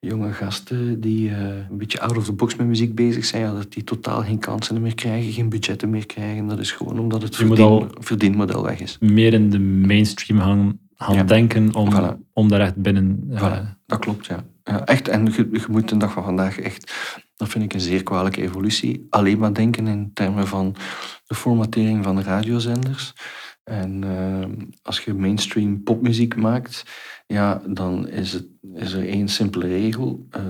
jonge 0.00 0.32
gasten 0.32 1.00
die 1.00 1.30
een 1.30 1.78
beetje 1.78 2.00
out 2.00 2.16
of 2.16 2.24
the 2.24 2.32
box 2.32 2.56
met 2.56 2.66
muziek 2.66 2.94
bezig 2.94 3.24
zijn, 3.24 3.42
ja, 3.42 3.52
dat 3.52 3.72
die 3.72 3.84
totaal 3.84 4.22
geen 4.22 4.38
kansen 4.38 4.82
meer 4.82 4.94
krijgen, 4.94 5.32
geen 5.32 5.48
budgetten 5.48 5.90
meer 5.90 6.06
krijgen. 6.06 6.46
Dat 6.46 6.58
is 6.58 6.72
gewoon 6.72 6.98
omdat 6.98 7.22
het 7.22 7.36
verdien- 7.36 7.90
verdienmodel 8.00 8.62
weg 8.62 8.80
is. 8.80 8.96
meer 9.00 9.32
in 9.32 9.50
de 9.50 9.58
mainstream 9.60 10.40
gaan 10.40 10.78
gaan 10.96 11.14
Ja. 11.14 11.22
denken 11.24 11.74
om, 11.74 11.92
Voilà. 11.94 12.16
om 12.32 12.48
daar 12.48 12.60
echt 12.60 12.76
binnen... 12.76 13.30
Voilà. 13.30 13.76
Dat 13.86 13.98
klopt, 13.98 14.26
ja. 14.26 14.44
ja 14.64 14.84
echt, 14.84 15.08
en 15.08 15.24
je, 15.24 15.48
je 15.52 15.64
moet 15.70 15.88
de 15.88 15.96
dag 15.96 16.12
van 16.12 16.24
vandaag 16.24 16.58
echt, 16.58 16.92
dat 17.38 17.48
vind 17.48 17.64
ik 17.64 17.74
een 17.74 17.80
zeer 17.80 18.02
kwalijke 18.02 18.42
evolutie, 18.42 19.06
alleen 19.10 19.38
maar 19.38 19.54
denken 19.54 19.86
in 19.86 20.10
termen 20.12 20.46
van 20.46 20.74
de 21.26 21.34
formatering 21.34 22.04
van 22.04 22.16
de 22.16 22.22
radiozenders. 22.22 23.12
En 23.64 24.04
eh, 24.04 24.66
als 24.82 25.00
je 25.04 25.14
mainstream 25.14 25.82
popmuziek 25.82 26.36
maakt, 26.36 26.82
ja, 27.26 27.62
dan 27.66 28.08
is, 28.08 28.32
het, 28.32 28.46
is 28.74 28.92
er 28.92 29.08
één 29.08 29.28
simpele 29.28 29.66
regel. 29.66 30.26
eh, 30.30 30.42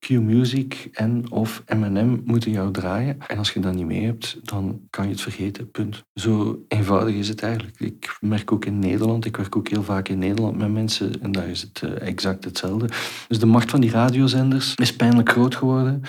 Q-Music 0.00 0.88
en 0.92 1.30
of 1.30 1.62
M&M 1.66 2.20
moeten 2.24 2.50
jou 2.50 2.72
draaien. 2.72 3.18
En 3.26 3.38
als 3.38 3.52
je 3.52 3.60
dat 3.60 3.74
niet 3.74 3.86
mee 3.86 4.04
hebt, 4.04 4.38
dan 4.42 4.80
kan 4.90 5.04
je 5.04 5.10
het 5.10 5.20
vergeten, 5.20 5.70
punt. 5.70 6.04
Zo 6.14 6.64
eenvoudig 6.68 7.14
is 7.14 7.28
het 7.28 7.42
eigenlijk. 7.42 7.80
Ik 7.80 8.16
merk 8.20 8.52
ook 8.52 8.64
in 8.64 8.78
Nederland, 8.78 9.24
ik 9.24 9.36
werk 9.36 9.56
ook 9.56 9.68
heel 9.68 9.82
vaak 9.82 10.08
in 10.08 10.18
Nederland 10.18 10.56
met 10.56 10.72
mensen 10.72 11.22
en 11.22 11.32
daar 11.32 11.48
is 11.48 11.60
het 11.60 11.82
eh, 11.82 12.08
exact 12.08 12.44
hetzelfde. 12.44 12.86
Dus 13.28 13.38
de 13.38 13.46
macht 13.46 13.70
van 13.70 13.80
die 13.80 13.90
radiozenders 13.90 14.74
is 14.74 14.96
pijnlijk 14.96 15.30
groot 15.30 15.54
geworden, 15.54 16.02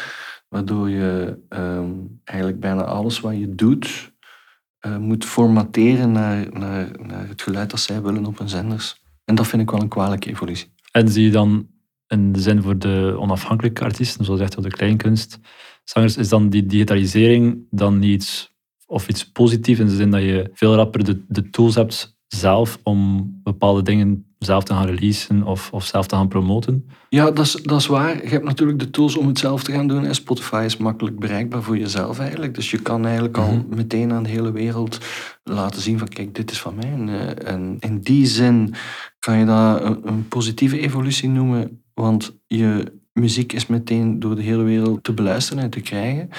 waardoor 0.48 0.90
je 0.90 1.38
ehm, 1.50 1.92
eigenlijk 2.24 2.60
bijna 2.60 2.84
alles 2.84 3.20
wat 3.20 3.38
je 3.38 3.56
doet 3.56 4.12
eh, 4.80 4.98
moet 4.98 5.26
formateren 5.26 6.12
naar, 6.12 6.48
naar, 6.52 6.90
naar 7.00 7.28
het 7.28 7.42
geluid 7.42 7.70
dat 7.70 7.80
zij 7.80 8.02
willen 8.02 8.26
op 8.26 8.38
hun 8.38 8.50
zenders. 8.50 9.02
En 9.26 9.36
dat 9.36 9.48
vind 9.48 9.62
ik 9.62 9.72
wel 9.72 9.82
een 9.82 9.88
kwalijke 9.88 10.30
evolutie. 10.30 10.74
En 10.92 11.10
zie 11.10 11.24
je 11.24 11.32
dan 11.32 11.68
in 12.12 12.32
de 12.32 12.40
zin 12.42 12.62
voor 12.62 12.78
de 12.78 13.16
onafhankelijke 13.20 13.84
artiesten, 13.84 14.26
zoals 14.26 14.40
echt 14.40 14.64
de 14.64 14.70
kleinkunstzangers, 14.70 16.18
is 16.18 16.30
dan 16.30 16.50
die 16.50 16.66
digitalisering 16.66 17.58
dan 17.70 18.00
niet 18.00 18.12
iets, 18.12 18.52
of 18.86 19.08
iets 19.08 19.32
positiefs 19.32 19.80
in 19.80 19.86
de 19.86 19.96
zin 19.96 20.12
dat 20.12 20.22
je 20.22 20.50
veel 20.54 20.76
rapper 20.76 21.04
de, 21.04 21.22
de 21.28 21.50
tools 21.50 21.76
hebt 21.76 22.20
zelf 22.28 22.80
om 22.84 23.30
bepaalde 23.44 23.82
dingen 23.82 24.26
zelf 24.40 24.64
te 24.64 24.74
gaan 24.74 24.86
releasen 24.86 25.44
of, 25.44 25.70
of 25.72 25.86
zelf 25.86 26.08
te 26.08 26.16
gaan 26.16 26.28
promoten? 26.28 26.90
Ja, 27.10 27.32
dat 27.32 27.46
is, 27.46 27.52
dat 27.52 27.80
is 27.80 27.88
waar. 27.88 28.24
Je 28.24 28.30
hebt 28.30 28.44
natuurlijk 28.46 28.80
de 28.80 28.90
tools 28.90 29.18
om 29.18 29.28
het 29.28 29.40
zelf 29.40 29.64
te 29.64 29.72
gaan 29.72 29.88
doen. 29.88 30.06
En 30.06 30.16
Spotify 30.16 30.64
is 30.66 30.78
makkelijk 30.78 31.20
bereikbaar 31.20 31.64
voor 31.64 31.78
jezelf 31.78 32.20
eigenlijk. 32.20 32.56
Dus 32.56 32.72
je 32.72 32.82
kan 32.82 33.06
eigenlijk 33.06 33.38
al 33.38 33.52
Mhm. 33.52 33.76
meteen 33.76 34.12
aan 34.14 34.24
de 34.24 34.30
hele 34.30 34.52
wereld 34.52 34.98
laten 35.44 35.82
zien 35.82 35.98
van 35.98 36.08
kijk, 36.08 36.36
dit 36.36 36.52
is 36.52 36.62
van 36.62 36.76
mij. 36.76 36.92
En, 36.92 37.10
eh, 37.10 37.54
en 37.54 37.78
in 37.80 38.00
die 38.00 38.26
zin 38.26 38.74
kan 39.20 39.38
je 39.38 39.46
dat 39.46 39.84
een, 39.84 40.08
een 40.08 40.28
positieve 40.28 40.80
evolutie 40.80 41.30
noemen. 41.30 41.84
Want 42.02 42.38
je 42.48 43.00
muziek 43.14 43.54
is 43.54 43.68
meteen 43.68 44.20
door 44.20 44.36
de 44.36 44.42
hele 44.42 44.64
wereld 44.64 45.04
te 45.04 45.14
beluisteren 45.14 45.64
en 45.64 45.70
te 45.70 45.82
krijgen. 45.82 46.30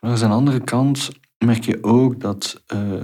Maar 0.00 0.10
aan 0.10 0.18
de 0.18 0.26
andere 0.26 0.60
kant 0.60 1.10
merk 1.38 1.64
je 1.64 1.82
ook 1.82 2.20
dat 2.20 2.62
eh, 2.66 3.02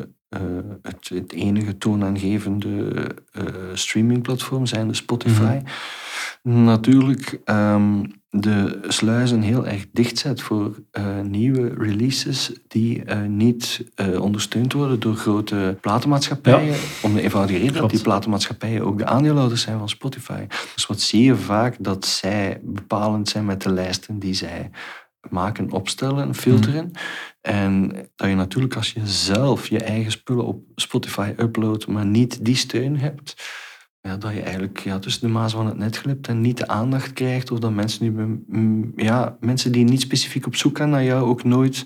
het, 0.82 1.08
het 1.08 1.32
enige 1.32 1.78
toonaangevende 1.78 3.06
eh, 3.32 3.44
streamingplatform 3.72 4.66
zijn 4.66 4.88
de 4.88 4.94
Spotify. 4.94 5.60
Natuurlijk 6.42 7.40
ehm, 7.44 8.00
de 8.34 8.78
sluizen 8.88 9.40
heel 9.40 9.66
erg 9.66 9.86
dicht 9.92 10.18
zet 10.18 10.42
voor 10.42 10.82
eh, 10.90 11.20
nieuwe 11.20 11.74
releases 11.78 12.52
die 12.68 13.04
eh, 13.04 13.22
niet 13.22 13.84
eh, 13.94 14.20
ondersteund 14.20 14.72
worden 14.72 15.00
door 15.00 15.14
grote 15.14 15.76
platenmaatschappijen. 15.80 16.76
Om 17.02 17.14
de 17.14 17.22
eenvoudige 17.22 17.58
reden 17.58 17.80
dat 17.80 17.90
die 17.90 18.02
platenmaatschappijen 18.02 18.84
ook 18.84 18.98
de 18.98 19.06
aandeelhouders 19.06 19.62
zijn 19.62 19.78
van 19.78 19.88
Spotify. 19.88 20.46
Dus 20.74 20.86
wat 20.86 21.00
zie 21.00 21.24
je 21.24 21.36
vaak 21.36 21.76
dat 21.78 22.06
zij 22.06 22.60
bepalend 22.62 23.28
zijn 23.28 23.44
met 23.44 23.62
de 23.62 23.72
lijsten 23.72 24.18
die 24.18 24.34
zij 24.34 24.70
maken, 25.30 25.70
opstellen, 25.72 26.34
filteren. 26.34 26.90
En 27.40 27.88
dat 28.16 28.28
je 28.28 28.34
natuurlijk 28.34 28.76
als 28.76 28.92
je 28.92 29.00
zelf 29.04 29.68
je 29.68 29.78
eigen 29.78 30.12
spullen 30.12 30.46
op 30.46 30.62
Spotify 30.74 31.32
uploadt, 31.38 31.86
maar 31.86 32.06
niet 32.06 32.44
die 32.44 32.56
steun 32.56 32.98
hebt, 32.98 33.34
ja, 34.00 34.16
dat 34.16 34.32
je 34.32 34.40
eigenlijk 34.42 34.78
ja, 34.80 34.98
tussen 34.98 35.26
de 35.26 35.32
maas 35.32 35.52
van 35.52 35.66
het 35.66 35.76
net 35.76 35.96
glipt 35.96 36.28
en 36.28 36.40
niet 36.40 36.56
de 36.56 36.68
aandacht 36.68 37.12
krijgt, 37.12 37.50
of 37.50 37.58
dat 37.58 37.72
mensen, 37.72 38.14
nu, 38.14 38.42
mm, 38.48 38.92
ja, 38.96 39.36
mensen 39.40 39.72
die 39.72 39.84
niet 39.84 40.00
specifiek 40.00 40.46
op 40.46 40.56
zoek 40.56 40.78
gaan 40.78 40.90
naar 40.90 41.04
jou 41.04 41.24
ook 41.24 41.44
nooit 41.44 41.84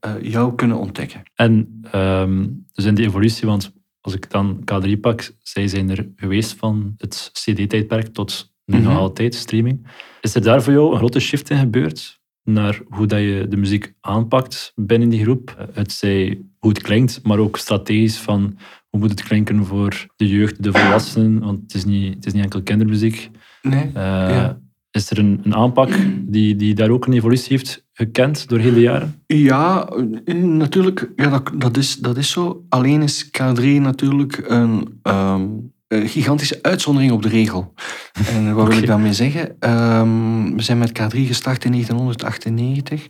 eh, 0.00 0.12
jou 0.22 0.54
kunnen 0.54 0.78
ontdekken. 0.78 1.22
En 1.34 1.80
ehm, 1.90 2.46
dus 2.72 2.84
in 2.84 2.94
die 2.94 3.06
evolutie, 3.06 3.46
want 3.48 3.72
als 4.00 4.14
ik 4.14 4.30
dan 4.30 4.60
K3 4.64 5.00
pak, 5.00 5.30
zij 5.42 5.68
zijn 5.68 5.90
er 5.90 6.08
geweest 6.16 6.52
van 6.58 6.94
het 6.96 7.30
CD-tijdperk 7.32 8.06
tot 8.14 8.54
nu 8.64 8.78
nog 8.78 8.92
Mhm. 8.92 9.00
altijd, 9.00 9.34
streaming. 9.34 9.86
Is 10.20 10.34
er 10.34 10.42
daar 10.42 10.62
voor 10.62 10.72
jou 10.72 10.90
een 10.92 10.96
grote 10.98 11.20
shift 11.20 11.50
in 11.50 11.58
gebeurd? 11.58 12.17
Naar 12.48 12.80
hoe 12.88 13.06
dat 13.06 13.18
je 13.18 13.46
de 13.48 13.56
muziek 13.56 13.92
aanpakt 14.00 14.72
binnen 14.74 15.08
die 15.08 15.22
groep? 15.22 15.68
Het 15.72 15.92
zij 15.92 16.40
hoe 16.58 16.70
het 16.70 16.82
klinkt, 16.82 17.20
maar 17.22 17.38
ook 17.38 17.56
strategisch 17.56 18.18
van 18.18 18.56
hoe 18.88 19.00
moet 19.00 19.10
het 19.10 19.22
klinken 19.22 19.64
voor 19.64 20.06
de 20.16 20.28
jeugd, 20.28 20.62
de 20.62 20.72
volwassenen? 20.72 21.40
Want 21.40 21.60
het 21.62 21.74
is 21.74 21.84
niet, 21.84 22.14
het 22.14 22.26
is 22.26 22.32
niet 22.32 22.42
enkel 22.42 22.62
kindermuziek. 22.62 23.30
Nee? 23.62 23.84
Eh, 23.84 23.92
Ja. 23.94 24.60
Is 24.90 25.10
er 25.10 25.18
een, 25.18 25.40
een 25.42 25.54
aanpak 25.54 25.90
die, 26.20 26.56
die 26.56 26.74
daar 26.74 26.90
ook 26.90 27.06
een 27.06 27.12
evolutie 27.12 27.56
heeft 27.56 27.84
gekend 27.92 28.48
door 28.48 28.58
heel 28.58 28.74
de 28.74 28.80
jaren? 28.80 29.22
Ja, 29.26 29.88
eh, 30.24 30.34
natuurlijk, 30.34 31.12
ja, 31.16 31.28
dat, 31.30 31.50
dat, 31.54 31.76
is, 31.76 31.96
dat 31.96 32.16
is 32.16 32.30
zo. 32.30 32.64
Alleen 32.68 33.02
is 33.02 33.26
K3 33.26 33.64
natuurlijk 33.64 34.44
een, 34.46 34.98
ehm, 35.02 35.46
een 35.88 36.08
gigantische 36.08 36.58
uitzondering 36.62 37.12
op 37.12 37.22
de 37.22 37.28
regel. 37.28 37.72
En 38.34 38.54
wat 38.54 38.68
wil 38.68 38.78
ik 38.78 38.86
daarmee 38.86 39.12
zeggen? 39.12 39.56
Ehm, 39.60 40.54
we 40.54 40.62
zijn 40.62 40.78
met 40.78 40.98
K3 41.00 41.18
gestart 41.18 41.64
in 41.64 41.70
1998. 41.70 43.06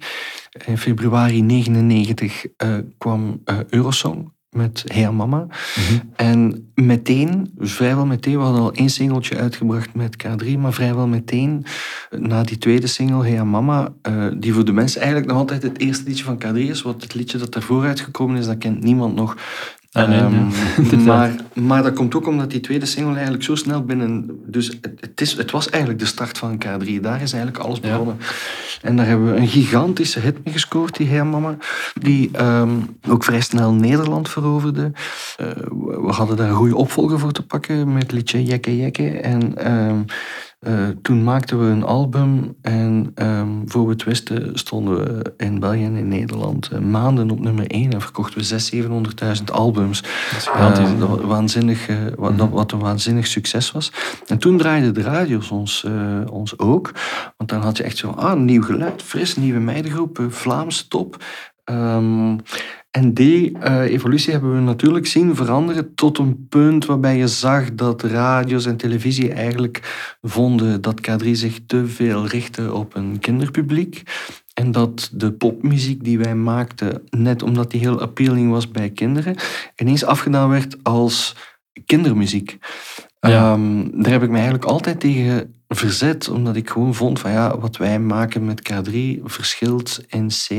In 0.66 0.78
februari 0.78 1.46
1999 1.46 2.46
kwam 2.98 3.40
eh, 3.44 3.58
Eurosong 3.68 4.30
met 4.50 4.84
Hey 4.86 5.10
Mama. 5.10 5.46
En 6.16 6.70
meteen, 6.74 7.52
vrijwel 7.58 8.06
meteen, 8.06 8.36
we 8.36 8.42
hadden 8.42 8.62
al 8.62 8.72
één 8.72 8.90
singeltje 8.90 9.36
uitgebracht 9.36 9.94
met 9.94 10.16
K3, 10.24 10.58
maar 10.58 10.72
vrijwel 10.72 11.06
meteen, 11.06 11.64
eh, 12.10 12.20
na 12.20 12.42
die 12.42 12.58
tweede 12.58 12.86
single, 12.86 13.28
Hey 13.28 13.44
Mama, 13.44 13.92
eh, 14.02 14.26
die 14.36 14.54
voor 14.54 14.64
de 14.64 14.72
mensen 14.72 15.00
eigenlijk 15.00 15.30
nog 15.30 15.40
altijd 15.40 15.62
het 15.62 15.78
eerste 15.78 16.04
liedje 16.04 16.24
van 16.24 16.38
K3 16.38 16.56
is, 16.56 16.82
want 16.82 17.02
het 17.02 17.14
liedje 17.14 17.38
dat 17.38 17.52
daarvoor 17.52 17.84
uitgekomen 17.84 18.36
is, 18.36 18.46
dat 18.46 18.58
kent 18.58 18.82
niemand 18.82 19.14
nog. 19.14 19.36
Ah, 19.92 20.08
nee, 20.08 20.18
Ehm, 20.20 21.04
maar, 21.04 21.34
maar 21.54 21.82
dat 21.82 21.92
komt 21.94 22.14
ook 22.14 22.26
omdat 22.26 22.50
die 22.50 22.60
tweede 22.60 22.86
single 22.86 23.12
eigenlijk 23.14 23.44
zo 23.44 23.54
snel 23.54 23.84
binnen... 23.84 24.30
Dus 24.46 24.66
het, 24.66 24.90
het, 25.00 25.20
is, 25.20 25.32
het 25.36 25.50
was 25.50 25.68
eigenlijk 25.70 26.02
de 26.02 26.06
start 26.08 26.38
van 26.38 26.62
K3. 26.64 27.00
Daar 27.00 27.22
is 27.22 27.32
eigenlijk 27.32 27.64
alles 27.64 27.78
Ja. 27.82 27.90
begonnen. 27.90 28.16
En 28.82 28.96
daar 28.96 29.06
hebben 29.06 29.32
we 29.32 29.40
een 29.40 29.48
gigantische 29.48 30.20
hit 30.20 30.44
mee 30.44 30.52
gescoord, 30.52 30.96
die 30.96 31.06
Hey 31.08 31.24
Mama. 31.24 31.56
Die 32.00 32.30
ehm, 32.32 32.70
ook 33.08 33.24
vrij 33.24 33.40
snel 33.40 33.72
Nederland 33.72 34.28
veroverde. 34.28 34.92
Eh, 35.36 35.46
we 35.78 36.12
hadden 36.12 36.36
daar 36.36 36.48
een 36.48 36.54
goede 36.54 36.76
opvolger 36.76 37.18
voor 37.18 37.32
te 37.32 37.46
pakken 37.46 37.92
met 37.92 38.12
liedje 38.12 38.44
Jekke 38.44 38.76
Jekke. 38.76 39.08
En 39.10 39.56
ehm, 39.56 40.00
eh, 40.58 40.88
toen 41.02 41.24
maakten 41.24 41.58
we 41.64 41.70
een 41.70 41.82
album 41.84 42.56
en 42.62 43.10
ehm, 43.14 43.48
voor 43.64 43.84
we 43.84 43.90
het 43.92 44.04
wisten 44.04 44.58
stonden 44.58 44.96
we 45.04 45.32
in 45.36 45.58
België 45.60 45.84
en 45.84 45.96
in 45.96 46.08
Nederland 46.08 46.68
eh, 46.72 46.78
maanden 46.78 47.30
op 47.30 47.40
nummer 47.40 47.66
1 47.66 47.92
en 47.92 48.00
verkochten 48.00 48.40
we 48.40 48.44
600.000, 48.44 49.38
700.000 49.38 49.44
albums. 49.52 50.02
Dat 50.58 50.78
is 50.78 50.98
dat 50.98 51.08
wa- 51.08 51.26
waanzinnig, 51.26 51.88
wat, 52.16 52.38
dat- 52.38 52.50
wat 52.50 52.72
een 52.72 52.78
waanzinnig 52.78 53.26
succes 53.26 53.72
was. 53.72 53.92
En 54.26 54.38
toen 54.38 54.58
draaiden 54.58 54.94
de 54.94 55.02
radio's 55.02 55.50
ons, 55.50 55.86
ons 56.30 56.58
ook. 56.58 56.90
Want 57.36 57.50
dan 57.50 57.60
had 57.62 57.76
je 57.76 57.82
echt 57.82 57.96
zo, 57.96 58.10
ah, 58.10 58.38
nieuw 58.40 58.62
geluid, 58.62 59.02
fris, 59.02 59.36
nieuwe 59.36 59.60
meidengroep, 59.60 60.26
Vlaams, 60.28 60.88
top. 60.88 61.16
Ehm, 61.64 62.36
en 62.90 63.14
die 63.14 63.58
eh, 63.58 63.80
evolutie 63.80 64.32
hebben 64.32 64.54
we 64.54 64.60
natuurlijk 64.60 65.06
zien 65.06 65.36
veranderen 65.36 65.94
tot 65.94 66.18
een 66.18 66.46
punt 66.48 66.86
waarbij 66.86 67.16
je 67.16 67.28
zag 67.28 67.74
dat 67.74 68.02
radio's 68.02 68.66
en 68.66 68.76
televisie 68.76 69.32
eigenlijk 69.32 70.16
vonden 70.20 70.80
dat 70.80 71.08
K3 71.08 71.30
zich 71.30 71.60
te 71.66 71.86
veel 71.86 72.26
richtte 72.26 72.74
op 72.74 72.94
een 72.94 73.18
kinderpubliek. 73.18 74.02
En 74.54 74.72
dat 74.72 75.10
de 75.12 75.32
popmuziek 75.32 76.04
die 76.04 76.18
wij 76.18 76.34
maakten, 76.34 77.02
net 77.10 77.42
omdat 77.42 77.70
die 77.70 77.80
heel 77.80 78.00
appealing 78.00 78.50
was 78.50 78.70
bij 78.70 78.90
kinderen, 78.90 79.36
ineens 79.76 80.04
afgedaan 80.04 80.48
werd 80.48 80.76
als 80.82 81.36
kindermuziek. 81.84 82.58
Ja. 83.20 83.52
Ehm, 83.52 84.02
daar 84.02 84.12
heb 84.12 84.22
ik 84.22 84.28
me 84.28 84.34
eigenlijk 84.34 84.64
altijd 84.64 85.00
tegen 85.00 85.57
verzet, 85.68 86.28
omdat 86.28 86.56
ik 86.56 86.70
gewoon 86.70 86.94
vond 86.94 87.20
van 87.20 87.30
ja, 87.30 87.58
wat 87.58 87.76
wij 87.76 88.00
maken 88.00 88.44
met 88.44 88.72
K3 88.72 88.96
verschilt 89.24 90.00
in 90.08 90.28
C 90.28 90.50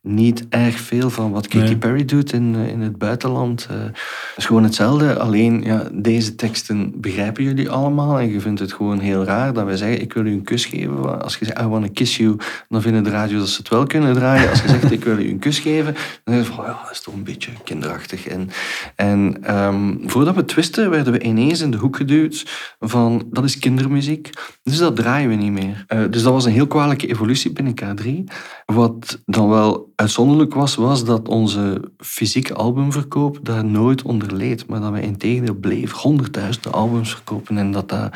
niet 0.00 0.46
erg 0.48 0.80
veel 0.80 1.10
van 1.10 1.30
wat 1.30 1.48
Katy 1.48 1.64
Nee. 1.64 1.76
Perry 1.76 2.04
doet 2.04 2.32
in, 2.32 2.54
eh, 2.54 2.68
in 2.68 2.80
het 2.80 2.98
buitenland. 2.98 3.66
Eh, 3.70 3.76
Het 3.76 4.36
is 4.36 4.46
gewoon 4.46 4.62
hetzelfde, 4.62 5.18
alleen 5.18 5.62
ja, 5.62 5.88
deze 5.92 6.34
teksten 6.34 7.00
begrijpen 7.00 7.44
jullie 7.44 7.70
allemaal 7.70 8.18
en 8.18 8.32
je 8.32 8.40
vindt 8.40 8.60
het 8.60 8.72
gewoon 8.72 8.98
heel 8.98 9.24
raar 9.24 9.52
dat 9.52 9.64
wij 9.64 9.76
zeggen 9.76 10.00
ik 10.00 10.12
wil 10.12 10.26
u 10.26 10.32
een 10.32 10.42
kus 10.42 10.64
geven. 10.64 11.22
Als 11.22 11.36
je 11.36 11.44
zegt 11.44 11.60
I 11.60 11.64
want 11.64 11.84
to 11.86 11.92
kiss 11.92 12.16
you, 12.16 12.36
dan 12.68 12.82
vinden 12.82 13.04
de 13.04 13.10
radio's 13.10 13.40
dat 13.40 13.48
ze 13.48 13.58
het 13.58 13.68
wel 13.68 13.86
kunnen 13.86 14.14
draaien. 14.14 14.50
Als 14.50 14.62
je 14.62 14.68
zegt 14.68 14.90
ik 14.90 15.04
wil 15.04 15.18
u 15.18 15.28
een 15.28 15.38
kus 15.38 15.58
geven, 15.58 15.94
dan 16.24 16.34
zeg 16.34 16.46
je 16.46 16.52
van 16.52 16.64
ja, 16.64 16.78
dat 16.82 16.90
is 16.90 17.00
toch 17.00 17.14
een 17.14 17.24
beetje 17.24 17.50
kinderachtig. 17.64 18.26
En, 18.26 18.48
en 18.94 19.38
ehm, 19.42 19.94
voordat 20.04 20.34
we 20.34 20.40
het 20.40 20.54
wisten, 20.54 20.90
werden 20.90 21.12
we 21.12 21.20
ineens 21.22 21.60
in 21.60 21.70
de 21.70 21.76
hoek 21.76 21.96
geduwd 21.96 22.44
van 22.80 23.26
dat 23.30 23.44
is 23.44 23.58
kindermuziek. 23.58 24.30
Dus 24.62 24.78
dat 24.78 24.96
draaien 24.96 25.28
we 25.28 25.34
niet 25.34 25.52
meer. 25.52 25.84
Eh, 25.86 26.04
dus 26.10 26.22
dat 26.22 26.32
was 26.32 26.44
een 26.44 26.52
heel 26.52 26.66
kwalijke 26.66 27.06
evolutie 27.06 27.52
binnen 27.52 27.74
K3. 27.74 28.32
Wat 28.66 29.22
dan 29.24 29.48
wel 29.48 29.92
uitzonderlijk 29.94 30.54
was, 30.54 30.74
was 30.74 31.04
dat 31.04 31.28
onze 31.28 31.80
fysieke 31.98 32.54
albumverkoop 32.54 33.38
daar 33.42 33.64
nooit 33.64 34.02
onder 34.02 34.34
leed. 34.34 34.66
Maar 34.66 34.80
dat 34.80 34.92
we 34.92 35.00
in 35.00 35.16
tegendeel 35.16 35.54
bleef 35.54 35.92
honderdduizenden 35.92 36.72
albums 36.72 37.10
verkopen. 37.10 37.58
En 37.58 37.72
dat 37.72 37.88
dat 37.88 38.10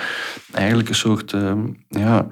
eigenlijk 0.52 0.88
een 0.88 0.94
soort... 0.94 1.32
ehm, 1.32 1.66
ja, 1.88 2.26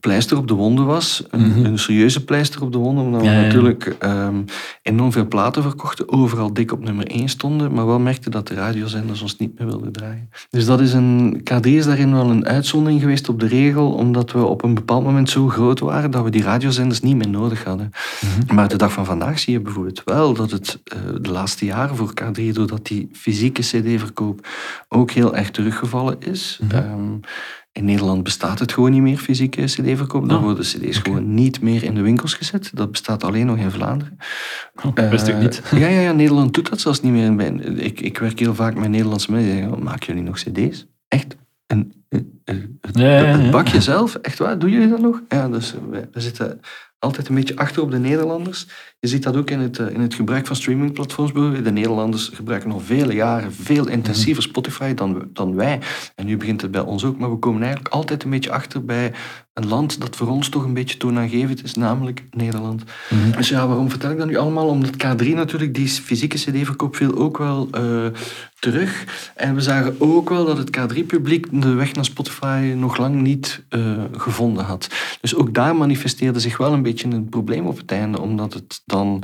pleister 0.00 0.36
op 0.36 0.48
de 0.48 0.54
wonden 0.54 0.86
was. 0.86 1.24
Een, 1.30 1.48
Mhm. 1.48 1.64
een 1.64 1.78
serieuze 1.78 2.24
pleister 2.24 2.62
op 2.62 2.72
de 2.72 2.78
wonden, 2.78 3.04
omdat 3.04 3.24
ja, 3.24 3.30
we 3.30 3.36
ja. 3.36 3.42
natuurlijk 3.42 3.96
ehm, 3.98 4.42
enorm 4.82 5.12
veel 5.12 5.26
platen 5.28 5.62
verkochten, 5.62 6.08
overal 6.12 6.52
dik 6.52 6.72
op 6.72 6.84
nummer 6.84 7.06
1 7.06 7.28
stonden, 7.28 7.72
maar 7.72 7.86
wel 7.86 7.98
merkten 7.98 8.30
dat 8.30 8.48
de 8.48 8.54
radiozenders 8.54 9.22
ons 9.22 9.36
niet 9.36 9.58
meer 9.58 9.68
wilden 9.68 9.92
draaien. 9.92 10.30
Dus 10.50 10.66
dat 10.66 10.80
is 10.80 10.92
een, 10.92 11.40
K3 11.50 11.60
is 11.76 11.84
daarin 11.84 12.12
wel 12.12 12.30
een 12.30 12.46
uitzondering 12.46 13.00
geweest 13.00 13.28
op 13.28 13.40
de 13.40 13.46
regel, 13.46 13.92
omdat 13.92 14.32
we 14.32 14.44
op 14.44 14.62
een 14.62 14.74
bepaald 14.74 15.04
moment 15.04 15.30
zo 15.30 15.48
groot 15.48 15.80
waren 15.80 16.10
dat 16.10 16.24
we 16.24 16.30
die 16.30 16.42
radiozenders 16.42 17.00
niet 17.00 17.16
meer 17.16 17.28
nodig 17.28 17.64
hadden. 17.64 17.90
Mhm. 18.20 18.54
Maar 18.54 18.68
de 18.68 18.76
dag 18.76 18.92
van 18.92 19.04
vandaag 19.04 19.38
zie 19.38 19.52
je 19.52 19.60
bijvoorbeeld 19.60 20.02
wel 20.04 20.34
dat 20.34 20.50
het 20.50 20.80
eh, 20.84 20.98
de 21.20 21.30
laatste 21.30 21.64
jaren 21.64 21.96
voor 21.96 22.12
K3, 22.22 22.52
doordat 22.52 22.86
die 22.86 23.08
fysieke 23.12 23.60
cd-verkoop 23.62 24.46
ook 24.88 25.10
heel 25.10 25.36
erg 25.36 25.50
teruggevallen 25.50 26.16
is. 26.20 26.58
Mhm. 26.62 26.76
ehm, 26.76 27.12
in 27.74 27.84
Nederland 27.84 28.22
bestaat 28.22 28.58
het 28.58 28.72
gewoon 28.72 28.90
niet 28.90 29.02
meer, 29.02 29.18
fysieke 29.18 29.64
cd-verkoop. 29.64 30.28
Daar 30.28 30.36
Ah, 30.38 30.42
worden 30.44 30.64
cd's 30.64 30.98
gewoon 30.98 31.34
niet 31.34 31.60
meer 31.60 31.82
in 31.84 31.94
de 31.94 32.00
winkels 32.00 32.34
gezet. 32.34 32.70
Dat 32.74 32.90
bestaat 32.90 33.24
alleen 33.24 33.46
nog 33.46 33.56
in 33.56 33.70
Vlaanderen. 33.70 34.18
Oh, 34.84 35.10
wist 35.10 35.28
ik 35.28 35.34
Eh, 35.34 35.40
niet. 35.40 35.62
Ja, 35.70 35.86
ja, 35.86 36.00
ja, 36.00 36.12
Nederland 36.12 36.54
doet 36.54 36.68
dat 36.70 36.80
zelfs 36.80 37.00
niet 37.00 37.12
meer. 37.12 37.78
Ik, 37.78 38.00
ik 38.00 38.18
werk 38.18 38.38
heel 38.38 38.54
vaak 38.54 38.74
met 38.74 38.88
Nederlandse 38.90 39.30
mensen 39.32 39.52
zeggen, 39.52 39.72
"Oh, 39.72 39.78
maken 39.80 40.06
jullie 40.06 40.22
nog 40.22 40.36
cd's? 40.36 40.86
Echt? 41.08 41.36
Het, 41.66 41.86
Ja, 42.92 43.04
ja, 43.04 43.18
ja, 43.20 43.24
het 43.26 43.44
ja. 43.44 43.50
bakje 43.50 43.80
zelf? 43.80 44.14
Echt 44.14 44.38
waar? 44.38 44.58
Doen 44.58 44.70
jullie 44.70 44.88
dat 44.88 45.00
nog? 45.00 45.20
Ja, 45.28 45.48
dus 45.48 45.74
we, 45.90 46.08
we 46.12 46.20
zitten 46.20 46.60
altijd 46.98 47.28
een 47.28 47.34
beetje 47.34 47.56
achter 47.56 47.82
op 47.82 47.90
de 47.90 47.98
Nederlanders. 47.98 48.66
Je 49.04 49.10
ziet 49.10 49.22
dat 49.22 49.36
ook 49.36 49.50
in 49.50 49.60
het, 49.60 49.78
eh, 49.78 49.90
in 49.90 50.00
het 50.00 50.14
gebruik 50.14 50.46
van 50.46 50.56
streamingplatforms. 50.56 51.32
De 51.32 51.72
Nederlanders 51.72 52.30
gebruiken 52.34 52.72
al 52.72 52.80
vele 52.80 53.14
jaren 53.14 53.52
veel 53.52 53.88
intensiever 53.88 54.42
Mhm. 54.42 54.50
Spotify 54.50 54.94
dan, 54.94 55.28
dan 55.32 55.54
wij. 55.54 55.80
En 56.14 56.26
nu 56.26 56.36
begint 56.36 56.60
het 56.60 56.70
bij 56.70 56.80
ons 56.80 57.04
ook, 57.04 57.18
maar 57.18 57.30
we 57.30 57.36
komen 57.36 57.62
eigenlijk 57.62 57.94
altijd 57.94 58.24
een 58.24 58.30
beetje 58.30 58.50
achter 58.50 58.84
bij 58.84 59.12
een 59.54 59.68
land 59.68 60.00
dat 60.00 60.16
voor 60.16 60.28
ons 60.28 60.48
toch 60.48 60.64
een 60.64 60.74
beetje 60.74 60.96
toonaangevend 60.96 61.64
is, 61.64 61.74
namelijk 61.74 62.24
Nederland. 62.30 62.82
Mhm. 63.10 63.36
Dus 63.36 63.48
ja, 63.48 63.66
waarom 63.66 63.90
vertel 63.90 64.10
ik 64.10 64.18
dat 64.18 64.26
nu 64.26 64.36
allemaal? 64.36 64.68
Omdat 64.68 64.96
K3 64.96 65.34
natuurlijk, 65.34 65.74
die 65.74 65.88
fysieke 65.88 66.36
cd-verkoop 66.36 66.96
viel 66.96 67.16
ook 67.16 67.38
wel 67.38 67.68
eh, 67.70 68.06
terug. 68.58 69.04
En 69.34 69.54
we 69.54 69.60
zagen 69.60 69.94
ook 69.98 70.28
wel 70.28 70.44
dat 70.44 70.58
het 70.58 70.76
K3-publiek 70.78 71.46
de 71.62 71.72
weg 71.72 71.94
naar 71.94 72.04
Spotify 72.04 72.74
nog 72.76 72.96
lang 72.96 73.14
niet 73.14 73.64
eh, 73.68 73.80
gevonden 74.12 74.64
had. 74.64 74.88
Dus 75.20 75.34
ook 75.34 75.54
daar 75.54 75.76
manifesteerde 75.76 76.40
zich 76.40 76.56
wel 76.56 76.72
een 76.72 76.82
beetje 76.82 77.08
een 77.08 77.28
probleem 77.28 77.66
op 77.66 77.76
het 77.76 77.92
einde, 77.92 78.20
omdat 78.20 78.52
het 78.54 78.82
dan 78.94 79.22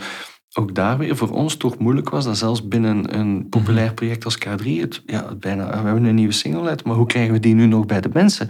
ook 0.52 0.74
daar 0.74 0.98
weer 0.98 1.16
voor 1.16 1.30
ons 1.30 1.56
toch 1.56 1.78
moeilijk 1.78 2.08
was 2.10 2.24
dat 2.24 2.38
zelfs 2.38 2.68
binnen 2.68 3.18
een 3.18 3.48
populair 3.48 3.94
project 3.94 4.24
als 4.24 4.38
K3, 4.38 4.64
het, 4.64 5.02
ja, 5.06 5.34
bijna, 5.34 5.68
we 5.68 5.86
hebben 5.86 6.04
een 6.04 6.14
nieuwe 6.14 6.32
single 6.32 6.68
uit, 6.68 6.84
maar 6.84 6.96
hoe 6.96 7.06
krijgen 7.06 7.32
we 7.32 7.40
die 7.40 7.54
nu 7.54 7.66
nog 7.66 7.86
bij 7.86 8.00
de 8.00 8.10
mensen? 8.12 8.48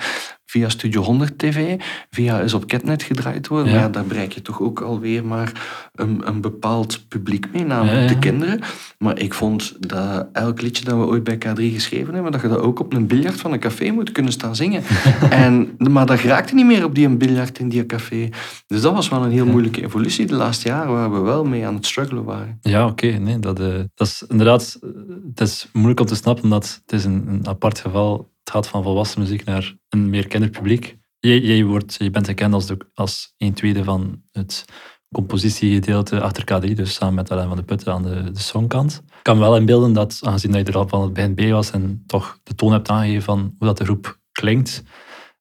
Via 0.51 0.69
Studio 0.69 1.03
100 1.03 1.39
TV, 1.39 1.81
via 2.11 2.41
is 2.41 2.55
op 2.55 2.67
Catnet 2.67 3.03
gedraaid 3.03 3.49
worden. 3.49 3.73
Ja. 3.73 3.89
Daar 3.89 4.05
bereik 4.05 4.33
je 4.33 4.43
toch 4.43 4.61
ook 4.61 4.81
alweer 4.81 5.25
maar 5.25 5.53
een, 5.95 6.21
een 6.29 6.41
bepaald 6.41 7.09
publiek 7.09 7.53
mee, 7.53 7.65
namelijk 7.65 8.01
Ja, 8.01 8.07
de 8.15 8.19
kinderen. 8.19 8.61
Maar 8.99 9.19
ik 9.19 9.35
vond 9.35 9.77
dat 9.89 10.29
elk 10.33 10.61
liedje 10.61 10.85
dat 10.85 10.99
we 10.99 11.07
ooit 11.07 11.25
bij 11.25 11.37
K3 11.37 11.55
geschreven 11.55 12.15
hebben, 12.15 12.33
dat 12.33 12.41
je 12.41 12.49
dat 12.49 12.59
ook 12.59 12.81
op 12.81 12.93
een 12.93 13.07
biljart 13.07 13.41
van 13.41 13.53
een 13.53 13.59
café 13.61 13.91
moet 13.91 14.13
kunnen 14.13 14.33
staan 14.33 14.57
zingen. 14.57 14.83
en, 15.31 15.77
maar 15.79 16.07
dat 16.07 16.21
raakte 16.21 16.55
niet 16.55 16.67
meer 16.67 16.85
op 16.85 16.95
die 16.95 17.07
een 17.07 17.19
biljart 17.19 17.59
in 17.59 17.69
die 17.69 17.87
café. 17.87 18.29
Dus 18.67 18.81
dat 18.81 18.95
was 18.95 19.09
wel 19.09 19.25
een 19.25 19.31
heel 19.31 19.47
moeilijke 19.47 19.83
evolutie 19.85 20.27
de 20.27 20.35
laatste 20.35 20.69
jaren, 20.69 20.93
waar 20.93 21.13
we 21.13 21.19
wel 21.19 21.45
mee 21.45 21.67
aan 21.67 21.75
het 21.75 21.87
struggelen 21.87 22.25
waren. 22.25 22.59
Ja, 22.61 22.87
oké. 22.87 23.07
nee, 23.07 23.39
dat, 23.39 23.61
eh, 23.61 23.75
dat 23.95 24.07
is 24.07 24.25
inderdaad... 24.29 24.79
eh, 24.83 24.89
Het 25.35 25.41
is 25.41 25.69
moeilijk 25.73 26.01
om 26.01 26.07
te 26.07 26.15
snappen, 26.15 26.45
omdat 26.45 26.81
het 26.87 26.93
is 26.99 27.05
een, 27.05 27.25
een 27.29 27.49
apart 27.49 27.79
geval. 27.79 28.30
Gaat 28.51 28.69
van 28.69 28.83
volwassen 28.83 29.21
muziek 29.21 29.45
naar 29.45 29.77
een 29.89 30.11
meer 30.11 30.27
kinderpubliek. 30.27 30.99
Jij, 31.19 31.39
jij 31.39 31.65
wordt, 31.65 31.97
je 31.99 32.11
bent 32.11 32.27
gekend 32.27 32.55
als, 32.55 32.71
als 32.95 33.35
een 33.39 33.53
tweede 33.53 33.85
van 33.85 34.23
het 34.33 34.65
compositiegedeelte 35.13 36.21
achter 36.21 36.43
K3, 36.43 36.73
dus 36.73 36.95
samen 36.95 37.15
met 37.15 37.31
Alain 37.31 37.49
van 37.49 37.57
de 37.57 37.63
Putten 37.63 37.93
aan 37.93 38.03
de, 38.03 38.31
de 38.31 38.41
songkant. 38.41 39.03
Ik 39.07 39.23
kan 39.23 39.39
wel 39.39 39.57
inbeelden 39.57 39.93
dat, 39.93 40.21
aangezien 40.23 40.53
dat 40.53 40.67
je 40.67 40.73
er 40.73 40.79
al 40.79 40.89
van 40.89 41.03
het 41.03 41.13
begin 41.13 41.35
bij 41.35 41.53
was 41.53 41.71
en 41.71 42.03
toch 42.07 42.39
de 42.43 42.55
toon 42.55 42.73
hebt 42.73 42.89
aangegeven 42.89 43.23
van 43.23 43.55
hoe 43.59 43.67
dat 43.67 43.79
de 43.79 43.85
groep 43.85 44.19
klinkt, 44.33 44.83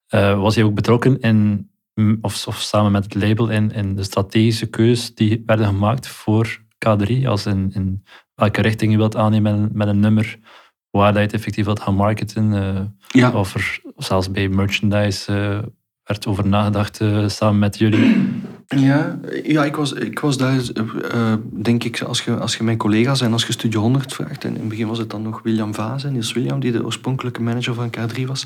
eh, 0.07 0.41
was 0.41 0.55
je 0.55 0.65
ook 0.65 0.73
betrokken 0.73 1.19
in, 1.19 1.69
of, 2.21 2.47
of 2.47 2.61
samen 2.61 2.91
met 2.91 3.03
het 3.03 3.15
label, 3.15 3.49
in, 3.49 3.71
in 3.71 3.95
de 3.95 4.03
strategische 4.03 4.65
keus 4.65 5.15
die 5.15 5.43
werden 5.45 5.65
gemaakt 5.65 6.07
voor 6.07 6.61
K3, 6.85 7.25
als 7.25 7.45
in, 7.45 7.71
in 7.73 8.03
welke 8.35 8.61
richting 8.61 8.91
je 8.91 8.97
wilt 8.97 9.15
aannemen 9.15 9.69
met 9.73 9.87
een 9.87 9.99
nummer, 9.99 10.39
waar 10.91 11.07
dat 11.07 11.15
je 11.15 11.25
het 11.27 11.33
effectief 11.33 11.65
wilt 11.65 11.79
gaan 11.79 11.95
marketen, 11.95 12.97
Ja, 13.07 13.31
of 13.31 13.53
er 13.53 13.81
zelfs 13.97 14.31
bij 14.31 14.49
merchandise 14.49 15.33
eh, 15.33 15.67
werd 16.03 16.27
over 16.27 16.47
nagedacht 16.47 16.99
eh, 17.01 17.27
samen 17.27 17.59
met 17.59 17.77
jullie. 17.77 18.31
Ja, 18.75 19.19
ja 19.43 19.65
ik, 19.65 19.75
was, 19.75 19.93
ik 19.93 20.19
was 20.19 20.37
daar, 20.37 20.59
eh, 21.11 21.33
denk 21.51 21.83
ik, 21.83 22.01
als 22.01 22.21
je, 22.21 22.37
als 22.37 22.57
je 22.57 22.63
mijn 22.63 22.77
collega's 22.77 23.21
en 23.21 23.33
als 23.33 23.45
je 23.45 23.51
Studio 23.53 23.81
100 23.81 24.13
vraagt, 24.13 24.43
en 24.43 24.53
in 24.53 24.59
het 24.59 24.69
begin 24.69 24.87
was 24.87 24.97
het 24.97 25.09
dan 25.09 25.21
nog 25.21 25.41
William 25.43 25.73
Vaas 25.73 26.03
en 26.03 26.11
Niels 26.13 26.33
William, 26.33 26.59
die 26.59 26.71
de 26.71 26.85
oorspronkelijke 26.85 27.41
manager 27.41 27.73
van 27.73 27.89
K3 27.97 28.25
was. 28.25 28.45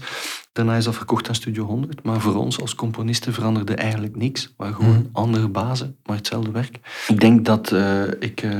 Daarna 0.52 0.76
is 0.76 0.84
dat 0.84 0.96
verkocht 0.96 1.28
aan 1.28 1.36
Studio 1.36 1.66
100. 1.66 2.04
Maar 2.04 2.20
voor 2.22 2.36
ons 2.36 2.62
als 2.62 2.76
componisten 2.76 3.34
veranderde 3.34 3.76
eigenlijk 3.76 4.16
niks. 4.16 4.54
Maar 4.58 4.74
gewoon 4.74 4.92
Mhm. 4.92 5.06
andere 5.12 5.48
bazen, 5.48 5.96
maar 6.06 6.16
hetzelfde 6.16 6.52
werk. 6.52 6.80
Ik 7.08 7.20
denk 7.20 7.46
dat 7.46 7.72
eh, 7.72 8.02
ik, 8.20 8.42
eh, 8.42 8.52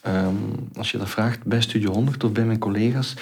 ehm, 0.00 0.34
als 0.76 0.90
je 0.90 0.98
dat 0.98 1.08
vraagt 1.08 1.44
bij 1.44 1.60
Studio 1.60 1.92
100 1.92 2.24
of 2.24 2.32
bij 2.32 2.44
mijn 2.44 2.58
collega's, 2.58 3.14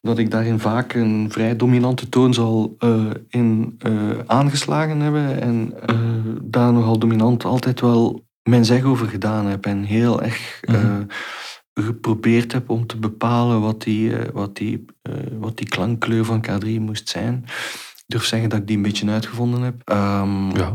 dat 0.00 0.18
ik 0.18 0.30
daarin 0.30 0.58
vaak 0.58 0.94
een 0.94 1.26
vrij 1.30 1.56
dominante 1.56 2.08
toon 2.08 2.34
zal 2.34 2.74
eh, 2.78 3.04
in 3.28 3.74
eh, 3.78 3.92
aangeslagen 4.26 5.00
hebben. 5.00 5.40
En 5.40 5.72
eh, 5.86 5.96
daar 6.42 6.72
nogal 6.72 6.98
dominant 6.98 7.44
altijd 7.44 7.80
wel 7.80 8.24
mijn 8.42 8.64
zeg 8.64 8.82
over 8.84 9.06
gedaan 9.08 9.46
heb. 9.46 9.66
En 9.66 9.82
heel 9.82 10.22
erg 10.22 10.60
Mhm. 10.66 11.02
geprobeerd 11.74 12.52
heb 12.52 12.70
om 12.70 12.86
te 12.86 12.96
bepalen 12.96 13.60
wat 13.60 13.82
die, 13.82 14.12
wat, 14.32 14.56
die, 14.56 14.84
wat 15.38 15.56
die 15.56 15.68
klankkleur 15.68 16.24
van 16.24 16.44
K3 16.46 16.68
moest 16.80 17.08
zijn. 17.08 17.44
Ik 17.96 18.04
durf 18.06 18.24
zeggen 18.24 18.48
dat 18.48 18.58
ik 18.58 18.66
die 18.66 18.76
een 18.76 18.82
beetje 18.82 19.10
uitgevonden 19.10 19.62
heb. 19.62 19.74
Ehm, 19.84 20.56
Ja. 20.56 20.72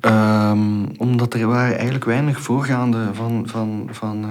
Ehm, 0.00 0.84
omdat 0.96 1.34
er 1.34 1.46
waren 1.46 1.74
eigenlijk 1.74 2.04
weinig 2.04 2.40
voorgaande 2.40 3.08
van, 3.14 3.42
van, 3.48 3.88
van 3.90 4.26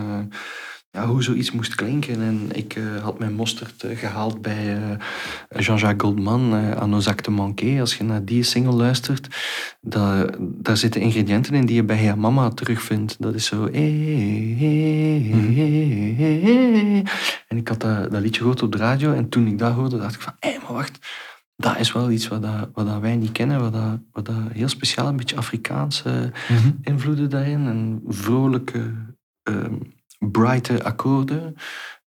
ja, 0.91 1.07
hoe 1.07 1.23
zoiets 1.23 1.51
moest 1.51 1.75
klinken. 1.75 2.21
En 2.21 2.49
ik 2.53 2.75
eh, 2.75 3.03
had 3.03 3.19
mijn 3.19 3.33
mosterd 3.33 3.83
eh, 3.83 3.97
gehaald 3.97 4.41
bij 4.41 4.75
eh, 4.77 5.61
Jean-Jacques 5.61 6.01
Goldman, 6.01 6.53
à 6.53 6.85
nos 6.85 7.07
actes 7.07 7.35
manqués. 7.35 7.79
Als 7.79 7.97
je 7.97 8.03
naar 8.03 8.25
die 8.25 8.43
single 8.43 8.71
luistert, 8.73 9.27
daar, 9.81 10.35
daar 10.39 10.77
zitten 10.77 11.01
ingrediënten 11.01 11.53
in 11.53 11.65
die 11.65 11.75
je 11.75 11.83
bij 11.83 12.03
Ja 12.03 12.15
Mama 12.15 12.49
terugvindt. 12.49 13.15
Dat 13.21 13.33
is 13.35 13.45
zo... 13.45 13.65
En 17.47 17.57
ik 17.57 17.67
had 17.67 17.81
dat, 17.81 18.11
dat 18.11 18.21
liedje 18.21 18.39
gehoord 18.41 18.61
op 18.61 18.71
de 18.71 18.77
radio 18.77 19.13
en 19.13 19.29
toen 19.29 19.47
ik 19.47 19.57
dat 19.59 19.73
hoorde, 19.73 19.97
dacht 19.97 20.15
ik 20.15 20.21
van, 20.21 20.33
hé, 20.39 20.57
maar 20.63 20.73
wacht 20.73 20.99
dat 21.55 21.79
is 21.79 21.91
wel 21.91 22.11
iets 22.11 22.27
wat, 22.27 22.41
dat, 22.41 22.69
wat 22.73 22.85
dat 22.87 22.99
wij 22.99 23.15
niet 23.15 23.31
kennen, 23.31 23.59
wat, 23.59 23.73
dat, 23.73 23.99
wat 24.11 24.25
dat 24.25 24.35
heel 24.51 24.67
speciaal, 24.67 25.07
een 25.07 25.15
beetje 25.15 25.35
Afrikaanse 25.35 26.31
Mhm. 26.49 26.71
invloeden 26.81 27.29
daarin. 27.29 27.67
En 27.67 28.01
vrolijke, 28.07 28.93
ehm 29.43 29.73
brighte 30.19 30.83
akkoorden. 30.83 31.55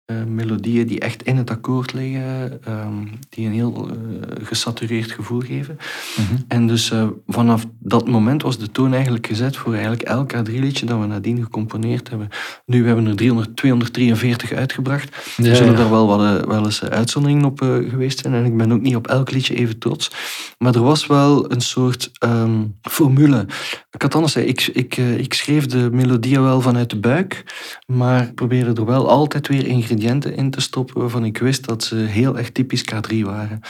Eh, 0.09 0.17
melodieën 0.25 0.87
die 0.87 1.01
echt 1.01 1.23
in 1.23 1.37
het 1.37 1.51
akkoord 1.51 1.93
liggen, 1.93 2.61
ehm, 2.65 2.93
die 3.29 3.47
een 3.47 3.53
heel 3.53 3.89
eh, 3.91 4.47
gesatureerd 4.47 5.11
gevoel 5.11 5.41
geven. 5.41 5.79
Mhm. 6.17 6.41
En 6.49 6.67
dus 6.67 6.91
eh, 6.91 7.07
vanaf 7.27 7.67
dat 7.79 8.09
moment 8.09 8.43
was 8.43 8.59
de 8.59 8.71
toon 8.71 8.93
eigenlijk 8.95 9.27
gezet 9.27 9.57
voor 9.57 9.73
eigenlijk 9.73 10.03
elk 10.03 10.33
K3-liedje 10.35 10.87
dat 10.87 11.01
we 11.01 11.07
nadien 11.07 11.43
gecomponeerd 11.43 12.09
hebben. 12.09 12.29
Nu, 12.67 12.81
we 12.81 12.87
hebben 12.87 13.07
er 13.07 13.17
300, 13.17 13.57
243 13.57 14.53
uitgebracht. 14.53 15.35
Ja, 15.37 15.45
er 15.45 15.57
zullen 15.57 15.73
ja. 15.73 15.79
daar 15.79 15.91
wel, 15.91 16.07
wat, 16.07 16.47
wel 16.47 16.65
eens 16.65 16.85
uitzonderingen 16.85 17.45
op 17.45 17.59
geweest 17.89 18.19
zijn. 18.19 18.35
En 18.35 18.45
ik 18.45 18.57
ben 18.57 18.73
ook 18.73 18.81
niet 18.81 18.97
op 18.97 19.07
elk 19.07 19.31
liedje 19.31 19.55
even 19.55 19.79
trots. 19.79 20.11
Maar 20.59 20.75
er 20.75 20.83
was 20.83 21.07
wel 21.07 21.53
een 21.53 21.61
soort 21.61 22.11
ehm, 22.19 22.65
formule. 22.83 23.47
Ik 23.91 24.03
had 24.03 24.15
anders 24.15 24.33
zeggen, 24.33 24.53
ik, 24.53 24.67
ik, 24.67 24.97
ik 24.97 25.35
schreef 25.35 25.67
de 25.67 25.89
melodieën 25.93 26.43
wel 26.43 26.61
vanuit 26.61 26.91
de 26.91 26.99
buik. 26.99 27.45
Maar 27.87 28.33
probeerde 28.33 28.81
er 28.81 28.87
wel 28.87 29.09
altijd 29.09 29.49
weer 29.49 29.67
ingrediënten 29.67 29.97
in 30.37 30.51
te 30.51 30.61
stoppen 30.61 31.01
waarvan 31.01 31.25
ik 31.25 31.39
wist 31.39 31.67
dat 31.67 31.85
ze 31.85 31.97
heel 31.97 32.39
erg 32.39 32.51
typisch 32.51 32.85
K3 32.95 33.17
waren. 33.23 33.61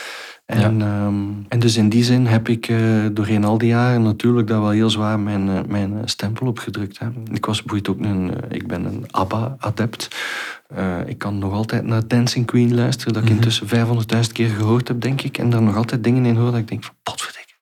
En, 0.46 0.82
ehm, 0.82 1.14
en 1.48 1.58
dus 1.58 1.76
in 1.76 1.88
die 1.88 2.04
zin 2.04 2.26
heb 2.26 2.48
ik 2.48 2.68
eh, 2.68 2.78
doorheen 3.12 3.44
al 3.44 3.58
die 3.58 3.68
jaren 3.68 4.02
natuurlijk 4.02 4.48
daar 4.48 4.60
wel 4.60 4.70
heel 4.70 4.90
zwaar 4.90 5.20
mijn, 5.20 5.48
eh, 5.48 5.60
mijn 5.68 5.92
eh, 5.92 6.02
stempel 6.04 6.46
op 6.46 6.58
gedrukt. 6.58 6.98
Hè. 6.98 7.06
Ik 7.32 7.46
was 7.46 7.62
bijvoorbeeld 7.62 7.96
ook 7.96 8.04
een, 8.04 8.32
ik 8.48 8.66
ben 8.66 8.84
een 8.84 9.04
ABBA-adept. 9.10 10.08
Ik 11.06 11.18
kan 11.18 11.38
nog 11.38 11.52
altijd 11.52 11.84
naar 11.84 12.08
Dancing 12.08 12.46
Queen 12.46 12.74
luisteren, 12.74 13.12
dat 13.12 13.22
ik 13.22 13.28
Mhm. 13.28 13.38
intussen 13.38 13.68
500.000 13.68 14.32
keer 14.32 14.48
gehoord 14.48 14.88
heb, 14.88 15.00
denk 15.00 15.22
ik. 15.22 15.38
En 15.38 15.50
daar 15.50 15.62
nog 15.62 15.76
altijd 15.76 16.04
dingen 16.04 16.24
in 16.24 16.36
hoor 16.36 16.50
dat 16.50 16.60
ik 16.60 16.68
denk 16.68 16.84
van, 16.84 16.94
potverdikke. 17.02 17.52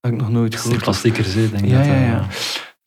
Dat 0.00 0.12
ik 0.12 0.18
nog 0.18 0.30
nooit 0.30 0.52
Dat 0.52 0.64
is 0.64 0.70
de 0.70 0.78
gehoord 0.78 1.34
hè, 1.34 1.50
denk 1.50 1.64
ik. 1.64 1.70
Ja, 1.70 1.76
dat, 1.76 1.86
ja, 1.86 2.00
ja. 2.00 2.26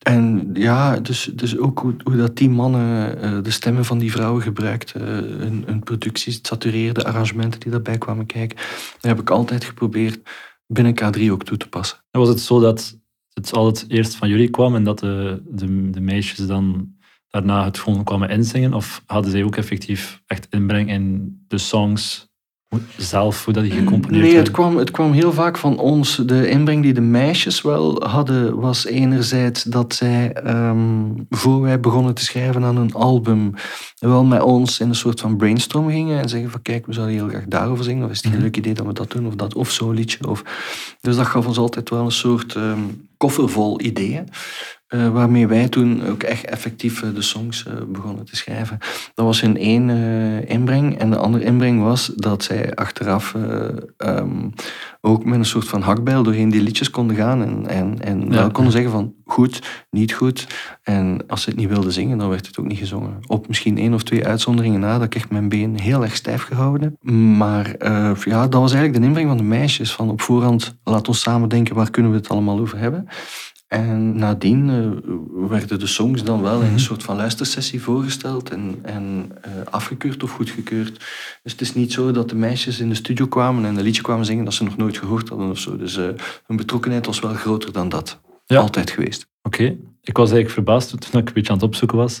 En 0.06 0.50
ja, 0.54 1.00
dus, 1.00 1.30
dus 1.34 1.58
ook 1.58 1.78
hoe, 1.78 1.94
hoe 2.04 2.16
dat 2.16 2.36
die 2.36 2.50
mannen 2.50 3.20
eh, 3.20 3.42
de 3.42 3.50
stemmen 3.50 3.84
van 3.84 3.98
die 3.98 4.10
vrouwen 4.10 4.42
gebruikten, 4.42 5.00
eh, 5.00 5.06
hun, 5.38 5.62
hun 5.66 5.80
producties, 5.80 6.34
het 6.34 6.46
satureerde 6.46 7.04
arrangementen 7.04 7.60
die 7.60 7.70
daarbij 7.70 7.98
kwamen 7.98 8.26
kijken, 8.26 8.56
dat 8.56 9.10
heb 9.10 9.20
ik 9.20 9.30
altijd 9.30 9.64
geprobeerd 9.64 10.18
binnen 10.66 10.94
K3 10.94 11.30
ook 11.30 11.44
toe 11.44 11.56
te 11.56 11.68
passen. 11.68 11.98
En 12.10 12.20
was 12.20 12.28
het 12.28 12.40
zo 12.40 12.60
dat 12.60 12.98
het 13.32 13.52
altijd 13.52 13.84
eerst 13.88 14.14
van 14.14 14.28
jullie 14.28 14.50
kwam 14.50 14.74
en 14.74 14.84
dat 14.84 14.98
de, 14.98 15.42
de, 15.46 15.90
de 15.90 16.00
meisjes 16.00 16.46
dan 16.46 16.94
daarna 17.28 17.64
het 17.64 17.78
gewoon 17.78 18.04
kwamen 18.04 18.30
inzingen? 18.30 18.74
Of 18.74 19.02
hadden 19.06 19.30
zij 19.30 19.44
ook 19.44 19.56
effectief 19.56 20.22
echt 20.26 20.46
inbreng 20.50 20.90
in 20.90 21.36
de 21.48 21.58
songs 21.58 22.28
zelf, 22.96 23.44
hoe 23.44 23.54
dat 23.54 23.62
die 23.62 23.72
gecomponeerd 23.72 24.22
Nee, 24.24 24.36
het 24.36 24.50
kwam, 24.50 24.76
het 24.76 24.90
kwam 24.90 25.12
heel 25.12 25.32
vaak 25.32 25.56
van 25.58 25.78
ons. 25.78 26.22
De 26.26 26.48
inbreng 26.48 26.82
die 26.82 26.92
de 26.92 27.00
meisjes 27.00 27.62
wel 27.62 28.02
hadden, 28.08 28.60
was 28.60 28.86
enerzijds 28.86 29.62
dat 29.62 29.94
zij, 29.94 30.32
ehm, 30.32 30.78
voor 31.30 31.60
wij 31.60 31.80
begonnen 31.80 32.14
te 32.14 32.24
schrijven 32.24 32.64
aan 32.64 32.76
een 32.76 32.92
album, 32.94 33.52
wel 33.98 34.24
met 34.24 34.42
ons 34.42 34.80
in 34.80 34.88
een 34.88 34.94
soort 34.94 35.20
van 35.20 35.36
brainstorm 35.36 35.88
gingen 35.90 36.20
en 36.22 36.28
zeggen 36.28 36.50
van 36.50 36.62
kijk, 36.62 36.86
we 36.86 36.92
zouden 36.92 37.14
heel 37.16 37.28
graag 37.28 37.44
daarover 37.48 37.84
zingen, 37.84 38.04
of 38.04 38.10
is 38.10 38.16
het 38.16 38.26
een 38.26 38.32
Mhm. 38.32 38.42
leuk 38.42 38.56
idee 38.56 38.74
dat 38.74 38.86
we 38.86 38.92
dat 38.92 39.10
doen, 39.10 39.26
of 39.26 39.34
dat, 39.34 39.54
of 39.54 39.70
zo'n 39.70 39.94
liedje. 39.94 40.28
Of... 40.28 40.42
Dus 41.00 41.16
dat 41.16 41.26
gaf 41.26 41.46
ons 41.46 41.58
altijd 41.58 41.90
wel 41.90 42.04
een 42.04 42.10
soort 42.12 42.54
ehm, 42.54 42.78
koffer 43.16 43.48
vol 43.48 43.80
ideeën. 43.80 44.28
Eh, 44.86 45.08
waarmee 45.08 45.46
wij 45.46 45.68
toen 45.68 46.06
ook 46.06 46.22
echt 46.22 46.44
effectief 46.44 47.02
eh, 47.02 47.08
de 47.14 47.22
songs 47.22 47.66
eh, 47.66 47.72
begonnen 47.88 48.24
te 48.24 48.36
schrijven. 48.36 48.78
Dat 49.14 49.26
was 49.26 49.40
hun 49.40 49.56
één 49.56 49.90
inbreng. 50.48 50.98
En 50.98 51.10
de 51.10 51.16
andere 51.16 51.44
inbreng 51.44 51.82
was 51.82 52.12
dat 52.16 52.42
zij 52.44 52.74
achteraf 52.74 53.34
eh, 53.34 53.68
ehm, 53.96 54.48
ook 55.00 55.24
met 55.24 55.38
een 55.38 55.44
soort 55.44 55.68
van 55.68 55.82
hakbijl 55.82 56.22
doorheen 56.22 56.48
die 56.48 56.60
liedjes 56.62 56.90
konden 56.90 57.16
gaan. 57.16 57.42
En, 57.42 57.66
en, 57.66 57.96
en 58.00 58.20
Ja. 58.20 58.28
wel 58.28 58.50
konden 58.50 58.72
zeggen 58.72 58.90
van 58.90 59.14
goed, 59.24 59.62
niet 59.90 60.12
goed. 60.12 60.46
En 60.82 61.20
als 61.26 61.42
ze 61.42 61.48
het 61.50 61.58
niet 61.58 61.68
wilden 61.68 61.92
zingen, 61.92 62.18
dan 62.18 62.28
werd 62.28 62.46
het 62.46 62.58
ook 62.58 62.66
niet 62.66 62.78
gezongen. 62.78 63.18
Op 63.26 63.48
misschien 63.48 63.78
één 63.78 63.94
of 63.94 64.02
twee 64.02 64.26
uitzonderingen 64.26 64.80
na, 64.80 64.92
dat 64.94 65.02
ik 65.06 65.14
echt 65.14 65.30
mijn 65.30 65.48
been 65.48 65.80
heel 65.80 66.02
erg 66.02 66.16
stijf 66.16 66.42
gehouden 66.42 66.82
heb. 66.82 67.12
Maar 67.14 67.74
ja, 68.24 68.48
dat 68.48 68.60
was 68.60 68.72
eigenlijk 68.72 69.00
de 69.00 69.06
inbreng 69.06 69.28
van 69.28 69.36
de 69.36 69.42
meisjes. 69.42 69.92
Van 69.92 70.10
op 70.10 70.20
voorhand, 70.20 70.76
laat 70.84 71.08
ons 71.08 71.20
samen 71.20 71.48
denken, 71.48 71.74
waar 71.74 71.90
kunnen 71.90 72.10
we 72.10 72.16
het 72.16 72.28
allemaal 72.28 72.58
over 72.58 72.78
hebben? 72.78 73.08
En 73.66 74.16
nadien 74.16 74.70
eh, 74.70 75.48
werden 75.48 75.78
de 75.78 75.86
songs 75.86 76.22
dan 76.22 76.42
wel 76.42 76.60
in 76.60 76.72
een 76.72 76.80
soort 76.80 77.02
van 77.02 77.16
luistersessie 77.16 77.82
voorgesteld 77.82 78.50
en, 78.50 78.78
en 78.82 79.32
eh, 79.42 79.50
afgekeurd 79.70 80.22
of 80.22 80.30
goedgekeurd. 80.30 80.98
Dus 81.42 81.52
het 81.52 81.60
is 81.60 81.74
niet 81.74 81.92
zo 81.92 82.10
dat 82.10 82.28
de 82.28 82.34
meisjes 82.34 82.80
in 82.80 82.88
de 82.88 82.94
studio 82.94 83.26
kwamen 83.26 83.64
en 83.64 83.76
een 83.76 83.82
liedje 83.82 84.02
kwamen 84.02 84.24
zingen 84.24 84.44
dat 84.44 84.54
ze 84.54 84.64
nog 84.64 84.76
nooit 84.76 84.98
gehoord 84.98 85.28
hadden 85.28 85.50
of 85.50 85.58
zo. 85.58 85.76
Dus 85.76 85.96
eh, 85.96 86.04
hun 86.46 86.56
betrokkenheid 86.56 87.06
was 87.06 87.20
wel 87.20 87.34
groter 87.34 87.72
dan 87.72 87.88
dat. 87.88 88.20
Ja. 88.46 88.60
Altijd 88.60 88.90
geweest. 88.90 89.26
Oké, 89.42 89.76
ik 90.00 90.16
was 90.16 90.30
eigenlijk 90.30 90.50
verbaasd 90.50 90.88
toen 90.88 91.20
ik 91.20 91.28
een 91.28 91.34
beetje 91.34 91.52
aan 91.52 91.58
het 91.58 91.66
opzoeken 91.66 91.96
was. 91.96 92.18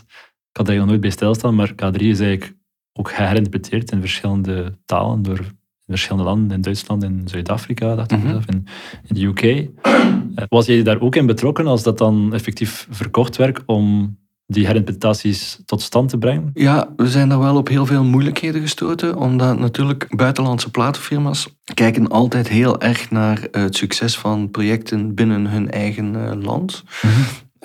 Ik 0.50 0.56
had 0.56 0.68
eigenlijk 0.68 0.78
nog 0.78 0.88
nooit 0.88 1.00
bij 1.00 1.10
stilstaan, 1.10 1.54
maar 1.54 1.72
K3 1.72 2.00
is 2.00 2.20
eigenlijk 2.20 2.54
ook 2.92 3.10
geherinterpreteerd 3.10 3.90
in 3.90 4.00
verschillende 4.00 4.78
talen 4.84 5.22
door 5.22 5.40
in 5.86 5.92
verschillende 5.94 6.28
landen, 6.28 6.50
in 6.56 6.60
Duitsland, 6.62 7.02
in 7.02 7.22
Zuid-Afrika, 7.24 7.94
dacht 7.94 8.12
ik 8.12 8.18
Mhm. 8.18 8.28
zelf, 8.28 8.44
in, 8.46 8.66
in 9.06 9.14
de 9.14 9.24
UK. 9.24 9.42
Eh, 9.42 10.44
Was 10.48 10.66
jij 10.66 10.82
daar 10.82 11.00
ook 11.00 11.16
in 11.16 11.26
betrokken 11.26 11.66
als 11.66 11.82
dat 11.82 11.98
dan 11.98 12.34
effectief 12.34 12.86
verkocht 12.90 13.36
werd 13.36 13.62
om 13.66 14.16
die 14.46 14.66
herinterpretaties 14.66 15.60
tot 15.64 15.82
stand 15.82 16.08
te 16.08 16.18
brengen? 16.18 16.50
Ja, 16.54 16.88
we 16.96 17.08
zijn 17.08 17.28
daar 17.28 17.38
wel 17.38 17.56
op 17.56 17.68
heel 17.68 17.86
veel 17.86 18.04
moeilijkheden 18.04 18.60
gestoten, 18.60 19.16
omdat 19.16 19.58
natuurlijk 19.58 20.16
buitenlandse 20.16 20.70
platenfirma's 20.70 21.48
kijken 21.74 22.08
altijd 22.08 22.48
heel 22.48 22.80
erg 22.80 23.10
naar 23.10 23.48
het 23.50 23.76
succes 23.76 24.18
van 24.18 24.50
projecten 24.50 25.14
binnen 25.14 25.46
hun 25.46 25.70
eigen 25.70 26.26
eh, 26.26 26.32
land. 26.42 26.84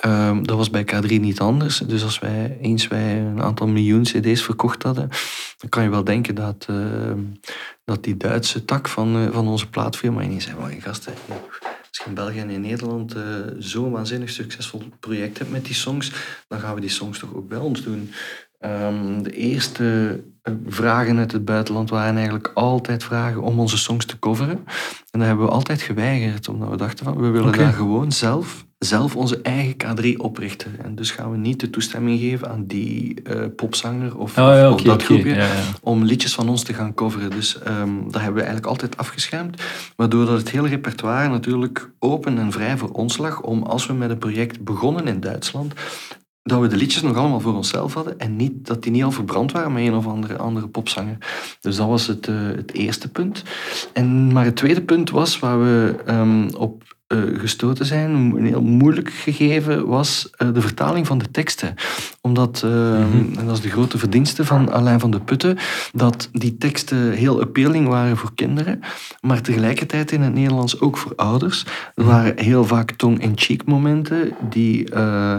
Ehm, 0.02 0.44
dat 0.44 0.58
was 0.58 0.70
bij 0.70 0.84
K3 0.84 1.20
niet 1.20 1.40
anders. 1.40 1.78
Dus 1.78 2.04
als 2.04 2.20
wij 2.20 2.58
eens 2.62 2.88
wij 2.88 3.20
een 3.20 3.42
aantal 3.42 3.68
miljoen 3.68 4.04
cd's 4.04 4.44
verkocht 4.44 4.84
hadden, 4.84 5.10
dan 5.58 5.70
kan 5.70 5.84
je 5.84 5.90
wel 5.90 6.04
denken 6.04 6.36
dat, 6.36 6.66
ehm, 6.70 7.20
dat 7.86 8.04
die 8.04 8.18
Duitse 8.18 8.66
tak 8.66 8.88
van, 8.88 9.16
eh, 9.16 9.34
van 9.34 9.48
onze 9.48 9.70
plaatfirma 9.70 10.22
ineens 10.22 10.44
zei, 10.44 10.56
"Wow, 10.56 10.82
gasten, 10.82 11.14
als 11.30 11.98
je 11.98 12.04
in 12.06 12.14
België 12.14 12.40
en 12.40 12.62
Nederland 12.62 13.16
eh, 13.16 13.24
zo'n 13.58 13.92
waanzinnig 13.92 14.30
succesvol 14.30 14.84
project 15.00 15.38
hebt 15.38 15.52
met 15.52 15.66
die 15.66 15.76
songs, 15.76 16.12
dan 16.48 16.60
gaan 16.60 16.76
we 16.76 16.82
die 16.82 16.90
songs 16.90 17.20
toch 17.20 17.36
ook 17.36 17.48
bij 17.48 17.58
ons 17.58 17.84
doen. 17.84 18.12
Ehm, 18.62 19.22
de 19.22 19.32
eerste 19.32 20.20
eh, 20.42 20.54
vragen 20.68 21.18
uit 21.18 21.32
het 21.32 21.46
buitenland 21.46 21.90
waren 21.90 22.16
eigenlijk 22.16 22.52
altijd 22.54 23.04
vragen 23.04 23.42
om 23.42 23.60
onze 23.60 23.78
songs 23.78 24.06
te 24.06 24.20
coveren. 24.20 24.64
En 25.12 25.20
dat 25.20 25.28
hebben 25.28 25.46
we 25.46 25.52
altijd 25.52 25.82
geweigerd, 25.82 26.50
omdat 26.50 26.70
we 26.70 26.78
dachten 26.78 27.06
van, 27.06 27.18
we 27.22 27.30
willen 27.30 27.58
daar 27.58 27.74
gewoon 27.74 28.12
zelf, 28.12 28.66
zelf 28.78 29.16
onze 29.16 29.42
eigen 29.42 29.76
K3 29.78 30.18
oprichten. 30.18 30.72
En 30.84 30.96
dus 30.96 31.12
gaan 31.12 31.32
we 31.32 31.38
niet 31.38 31.60
de 31.60 31.70
toestemming 31.70 32.20
geven 32.20 32.50
aan 32.50 32.66
die 32.66 33.22
eh, 33.24 33.46
popzanger 33.56 34.18
of, 34.18 34.38
Oh 34.38 34.46
ja, 34.46 34.68
of 34.68 34.74
oké, 34.74 34.84
dat 34.84 35.04
groepje 35.04 35.36
Ja, 35.36 35.46
ja. 35.46 35.64
om 35.82 36.04
liedjes 36.04 36.34
van 36.34 36.50
ons 36.50 36.64
te 36.64 36.74
gaan 36.74 36.94
coveren. 36.94 37.30
Dus 37.30 37.60
ehm, 37.60 37.96
dat 38.04 38.22
hebben 38.22 38.34
we 38.34 38.48
eigenlijk 38.48 38.66
altijd 38.66 38.98
afgeschermd. 38.98 39.62
Waardoor 39.96 40.26
dat 40.26 40.38
het 40.38 40.52
hele 40.52 40.68
repertoire 40.68 41.30
natuurlijk 41.30 41.92
open 42.00 42.38
en 42.38 42.52
vrij 42.52 42.78
voor 42.78 42.92
ons 42.92 43.18
lag. 43.18 43.42
Om 43.42 43.64
als 43.64 43.86
we 43.86 43.94
met 43.94 44.10
een 44.10 44.18
project 44.18 44.64
begonnen 44.64 45.08
in 45.08 45.20
Duitsland, 45.20 45.74
dat 46.44 46.60
we 46.60 46.68
de 46.68 46.76
liedjes 46.76 47.02
nog 47.02 47.18
allemaal 47.18 47.40
voor 47.40 47.56
onszelf 47.56 47.94
hadden. 47.94 48.20
En 48.20 48.36
niet, 48.36 48.68
dat 48.68 48.84
die 48.84 48.92
niet 48.92 49.04
al 49.04 49.12
verbrand 49.12 49.52
waren 49.52 49.74
met 49.74 49.86
een 49.86 49.94
of 49.94 50.08
andere, 50.08 50.38
andere 50.38 50.68
popzanger. 50.68 51.18
Dus 51.62 51.76
dat 51.76 51.88
was 51.88 52.08
het, 52.08 52.28
eh, 52.28 52.36
het 52.36 52.74
eerste 52.74 53.10
punt. 53.10 53.44
En, 53.94 54.34
maar 54.34 54.46
het 54.46 54.56
tweede 54.56 54.82
punt 54.82 55.10
was 55.10 55.40
waar 55.40 55.60
we 55.60 55.96
ehm, 56.06 56.50
op 56.58 56.84
eh, 57.12 57.40
gestoten 57.40 57.86
zijn, 57.86 58.12
een 58.14 58.46
heel 58.46 58.62
moeilijk 58.62 59.10
gegeven, 59.10 59.88
was 59.88 60.30
eh, 60.38 60.48
de 60.54 60.62
vertaling 60.62 61.08
van 61.08 61.18
de 61.18 61.32
teksten. 61.32 61.74
Omdat, 62.22 62.62
ehm, 62.66 63.00
Mhm. 63.02 63.40
en 63.40 63.46
dat 63.46 63.56
is 63.56 63.62
de 63.62 63.70
grote 63.70 63.98
verdienste 63.98 64.46
van 64.46 64.72
Alain 64.72 65.00
van 65.00 65.12
de 65.12 65.20
Putten, 65.20 65.58
dat 65.94 66.30
die 66.32 66.58
teksten 66.58 67.12
heel 67.12 67.42
appealing 67.42 67.88
waren 67.88 68.18
voor 68.18 68.32
kinderen, 68.36 68.80
maar 69.22 69.42
tegelijkertijd 69.42 70.12
in 70.12 70.22
het 70.22 70.34
Nederlands 70.34 70.80
ook 70.80 70.98
voor 70.98 71.14
ouders. 71.16 71.66
Er 71.96 72.04
waren 72.04 72.40
heel 72.40 72.66
vaak 72.66 72.92
tong-in-cheek 72.92 73.66
momenten 73.66 74.34
die... 74.50 74.90
eh, 74.90 75.36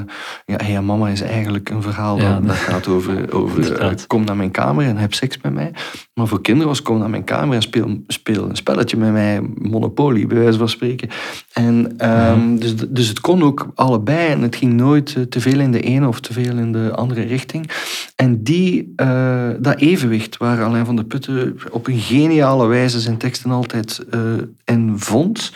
ja, 0.47 0.57
hey, 0.57 0.83
mama 0.83 1.09
is 1.09 1.21
eigenlijk 1.21 1.71
een 1.71 1.83
verhaal 1.83 2.19
Ja, 2.19 2.35
dat, 2.35 2.47
dat 2.47 2.57
gaat 2.57 2.89
over, 2.89 3.33
over 3.33 3.97
kom 4.07 4.25
naar 4.25 4.37
mijn 4.37 4.51
kamer 4.51 4.87
en 4.87 4.97
heb 4.97 5.15
seks 5.15 5.39
met 5.43 5.53
mij. 5.55 5.73
Maar 6.15 6.27
voor 6.27 6.41
kinderen 6.41 6.69
was 6.69 6.83
kom 6.83 6.99
naar 6.99 7.11
mijn 7.11 7.25
kamer 7.25 7.55
en 7.55 7.63
speel, 7.63 8.03
speel 8.07 8.49
een 8.49 8.57
spelletje 8.57 8.97
met 8.97 9.13
mij, 9.13 9.41
Monopoly, 9.55 10.27
bij 10.27 10.39
wijze 10.39 10.59
van 10.59 10.69
spreken. 10.69 11.09
En, 11.53 11.62
ehm, 11.99 12.57
dus, 12.57 12.75
dus 12.89 13.09
het 13.09 13.21
kon 13.21 13.43
ook 13.43 13.73
allebei 13.75 14.29
en 14.29 14.43
het 14.43 14.57
ging 14.57 14.73
nooit 14.73 15.15
eh, 15.17 15.23
te 15.23 15.41
veel 15.41 15.61
in 15.61 15.73
de 15.73 15.81
ene 15.81 16.09
of 16.09 16.21
te 16.21 16.33
veel 16.33 16.59
in 16.59 16.73
de 16.73 16.93
andere 16.95 17.23
richting. 17.23 17.71
En 18.17 18.43
die, 18.43 18.93
eh, 18.97 19.49
dat 19.59 19.81
evenwicht 19.81 20.37
waar 20.37 20.63
Alain 20.63 20.87
van 20.87 20.97
de 20.97 21.05
Putten 21.05 21.57
op 21.71 21.87
een 21.87 21.99
geniale 21.99 22.67
wijze 22.67 23.01
zijn 23.01 23.17
teksten 23.17 23.51
altijd 23.51 24.05
eh 24.11 24.21
in 24.65 24.99
vond, 24.99 25.53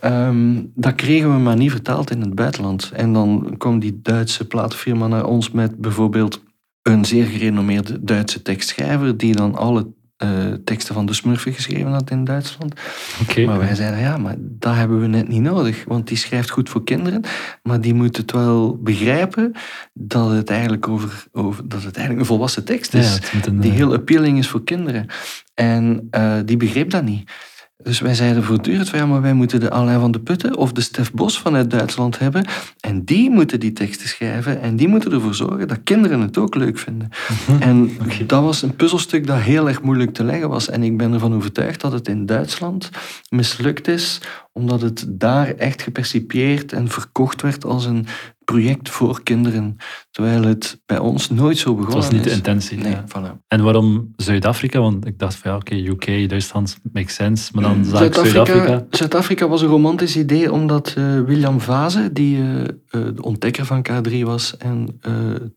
Ehm, 0.00 0.62
dat 0.74 0.94
kregen 0.94 1.32
we 1.34 1.38
maar 1.38 1.56
niet 1.56 1.70
vertaald 1.70 2.10
in 2.10 2.20
het 2.20 2.34
buitenland. 2.34 2.90
En 2.94 3.12
dan 3.12 3.54
kwam 3.58 3.78
die 3.78 4.00
Duitse 4.02 4.46
platenfirma 4.46 5.06
naar 5.06 5.26
ons 5.26 5.50
met 5.50 5.78
bijvoorbeeld 5.78 6.42
een 6.82 7.04
zeer 7.04 7.24
gerenommeerde 7.24 8.04
Duitse 8.04 8.42
tekstschrijver, 8.42 9.16
die 9.16 9.36
dan 9.36 9.54
alle 9.54 9.86
eh, 10.16 10.52
teksten 10.64 10.94
van 10.94 11.06
de 11.06 11.14
Smurfen 11.14 11.52
geschreven 11.52 11.92
had 11.92 12.10
in 12.10 12.24
Duitsland. 12.24 12.74
Maar 13.46 13.58
wij 13.58 13.74
zeiden, 13.74 14.00
ja, 14.00 14.16
maar 14.16 14.34
dat 14.38 14.74
hebben 14.74 15.00
we 15.00 15.06
net 15.06 15.28
niet 15.28 15.40
nodig. 15.40 15.84
Want 15.86 16.08
die 16.08 16.16
schrijft 16.16 16.50
goed 16.50 16.68
voor 16.68 16.84
kinderen, 16.84 17.22
maar 17.62 17.80
die 17.80 17.94
moet 17.94 18.16
het 18.16 18.32
wel 18.32 18.78
begrijpen 18.82 19.52
dat 19.92 20.30
het 20.30 20.50
eigenlijk, 20.50 20.88
over, 20.88 21.24
over, 21.32 21.68
dat 21.68 21.82
het 21.82 21.96
eigenlijk 21.96 22.20
een 22.20 22.34
volwassen 22.34 22.64
tekst 22.64 22.94
is 22.94 23.20
een, 23.46 23.60
die 23.60 23.70
eh, 23.70 23.76
heel 23.76 23.94
appealing 23.94 24.38
is 24.38 24.48
voor 24.48 24.64
kinderen. 24.64 25.06
En 25.54 26.06
eh, 26.10 26.36
die 26.44 26.56
begreep 26.56 26.90
dat 26.90 27.04
niet. 27.04 27.30
Dus 27.84 28.00
wij 28.00 28.14
zeiden 28.14 28.44
voortdurend 28.44 28.88
van 28.88 28.98
ja, 28.98 29.06
maar 29.06 29.22
wij 29.22 29.34
moeten 29.34 29.60
de 29.60 29.70
Alain 29.70 30.00
van 30.00 30.10
de 30.10 30.20
Putten 30.20 30.56
of 30.56 30.72
de 30.72 30.80
Stef 30.80 31.12
Bos 31.12 31.38
vanuit 31.38 31.70
Duitsland 31.70 32.18
hebben. 32.18 32.44
En 32.80 33.04
die 33.04 33.30
moeten 33.30 33.60
die 33.60 33.72
teksten 33.72 34.08
schrijven 34.08 34.60
en 34.60 34.76
die 34.76 34.88
moeten 34.88 35.12
ervoor 35.12 35.34
zorgen 35.34 35.68
dat 35.68 35.78
kinderen 35.84 36.20
het 36.20 36.38
ook 36.38 36.54
leuk 36.54 36.78
vinden. 36.78 37.08
En 37.60 37.90
dat 38.26 38.42
was 38.42 38.62
een 38.62 38.76
puzzelstuk 38.76 39.26
dat 39.26 39.38
heel 39.38 39.68
erg 39.68 39.82
moeilijk 39.82 40.14
te 40.14 40.24
leggen 40.24 40.48
was. 40.48 40.68
En 40.68 40.82
ik 40.82 40.96
ben 40.96 41.12
ervan 41.12 41.34
overtuigd 41.34 41.80
dat 41.80 41.92
het 41.92 42.08
in 42.08 42.26
Duitsland 42.26 42.90
mislukt 43.28 43.88
is, 43.88 44.20
omdat 44.52 44.80
het 44.80 45.06
daar 45.08 45.48
echt 45.48 45.82
gepercipieerd 45.82 46.72
en 46.72 46.88
verkocht 46.88 47.42
werd 47.42 47.64
als 47.64 47.84
een 47.84 48.06
project 48.44 48.90
voor 48.90 49.22
kinderen. 49.22 49.76
Terwijl 50.10 50.42
het 50.42 50.80
bij 50.86 50.98
ons 50.98 51.30
nooit 51.30 51.58
zo 51.58 51.74
begonnen 51.74 52.00
was 52.00 52.10
niet 52.10 52.24
de 52.24 52.30
is. 52.30 52.36
intentie. 52.36 52.78
Nee, 52.78 52.92
ja. 52.92 53.04
voilà. 53.08 53.40
En 53.48 53.62
waarom 53.62 54.12
Zuid-Afrika? 54.16 54.80
Want 54.80 55.06
ik 55.06 55.18
dacht 55.18 55.34
van 55.34 55.50
ja, 55.50 55.56
oké, 55.56 55.74
UK, 55.74 56.28
Duitsland, 56.28 56.78
makes 56.92 57.14
sense. 57.14 57.50
Maar 57.54 57.62
dan 57.62 57.84
zag 57.84 58.02
ik 58.02 58.14
Zuid-Afrika 58.14 58.86
Zuid-Afrika. 58.90 59.48
Was 59.48 59.62
een 59.62 59.68
romantisch 59.68 60.16
idee 60.16 60.52
omdat 60.52 60.94
eh, 60.96 61.20
William 61.20 61.60
Vaze, 61.60 62.12
die 62.12 62.36
eh, 62.36 62.60
eh, 62.62 62.68
de 62.88 63.22
ontdekker 63.22 63.64
van 63.64 63.86
K3 63.90 64.18
was 64.20 64.56
en 64.56 65.00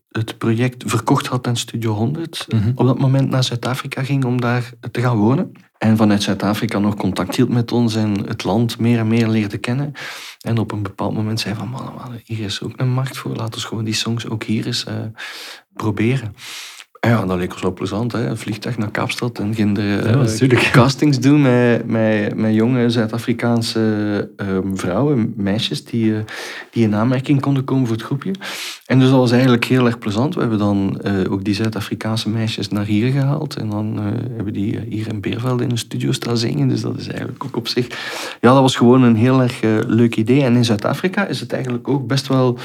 het 0.08 0.38
project 0.38 0.82
verkocht 0.86 1.26
had 1.26 1.46
aan 1.46 1.56
Studio 1.56 1.92
100, 1.92 2.46
Mhm. 2.48 2.72
op 2.74 2.86
dat 2.86 2.98
moment 2.98 3.30
naar 3.30 3.44
Zuid-Afrika 3.44 4.04
ging 4.04 4.24
om 4.24 4.40
daar 4.40 4.70
te 4.90 5.00
gaan 5.00 5.16
wonen. 5.16 5.52
En 5.78 5.96
vanuit 5.96 6.22
Zuid-Afrika 6.22 6.78
nog 6.78 6.94
contact 6.94 7.36
hield 7.36 7.48
met 7.48 7.72
ons 7.72 7.94
en 7.94 8.26
het 8.26 8.44
land 8.44 8.78
meer 8.78 8.98
en 8.98 9.08
meer 9.08 9.28
leerde 9.28 9.58
kennen. 9.58 9.92
En 10.40 10.58
op 10.58 10.72
een 10.72 10.82
bepaald 10.82 11.14
moment 11.14 11.40
zei 11.40 11.54
van, 11.54 11.68
man, 11.68 11.84
man, 11.84 12.20
hier 12.24 12.44
is 12.44 12.62
ook 12.62 12.72
een 12.76 12.90
markt 12.92 13.16
voor, 13.16 13.34
laten 13.36 13.60
we 13.60 13.66
gewoon 13.66 13.84
die 13.84 13.94
songs 13.94 14.28
ook 14.28 14.42
hier 14.44 14.66
eens 14.66 14.84
eh, 14.84 14.94
proberen. 15.72 16.34
Ja, 17.00 17.26
dat 17.26 17.38
leek 17.38 17.52
ons 17.52 17.62
wel 17.62 17.72
plezant, 17.72 18.12
hè? 18.12 18.26
een 18.26 18.36
vliegtuig 18.36 18.78
naar 18.78 18.90
Kaapstad 18.90 19.38
en 19.38 19.54
ging 19.54 19.78
er 19.78 20.06
eh, 20.06 20.70
castings 20.70 21.20
doen 21.20 21.42
met, 21.42 21.86
met, 21.86 22.34
met 22.34 22.54
jonge 22.54 22.90
Zuid-Afrikaanse 22.90 24.30
ehm, 24.36 24.74
vrouwen, 24.74 25.32
meisjes, 25.36 25.84
die, 25.84 26.14
eh, 26.14 26.20
die 26.70 26.82
in 26.84 26.94
aanmerking 26.94 27.40
konden 27.40 27.64
komen 27.64 27.86
voor 27.86 27.96
het 27.96 28.04
groepje. 28.04 28.32
En 28.86 28.98
dus 28.98 29.08
dat 29.08 29.18
was 29.18 29.30
eigenlijk 29.30 29.64
heel 29.64 29.86
erg 29.86 29.98
plezant. 29.98 30.34
We 30.34 30.40
hebben 30.40 30.58
dan 30.58 31.00
eh, 31.00 31.32
ook 31.32 31.44
die 31.44 31.54
Zuid-Afrikaanse 31.54 32.28
meisjes 32.28 32.68
naar 32.68 32.84
hier 32.84 33.12
gehaald. 33.12 33.56
En 33.56 33.70
dan 33.70 33.98
hebben 34.36 34.52
die 34.52 34.80
hier 34.88 35.08
in 35.08 35.20
Beervelde 35.20 35.64
in 35.64 35.70
een 35.70 35.78
studio 35.78 36.12
staan 36.12 36.36
zingen. 36.36 36.68
Dus 36.68 36.80
dat 36.80 36.98
is 36.98 37.08
eigenlijk 37.08 37.44
ook 37.44 37.56
op 37.56 37.68
zich... 37.68 37.86
Ja, 38.40 38.52
dat 38.52 38.60
was 38.60 38.76
gewoon 38.76 39.02
een 39.02 39.16
heel 39.16 39.42
erg 39.42 39.60
leuk 39.86 40.16
idee. 40.16 40.42
En 40.42 40.56
in 40.56 40.64
Zuid-Afrika 40.64 41.26
is 41.26 41.40
het 41.40 41.52
eigenlijk 41.52 41.88
ook 41.88 42.06
best 42.06 42.26
wel 42.26 42.58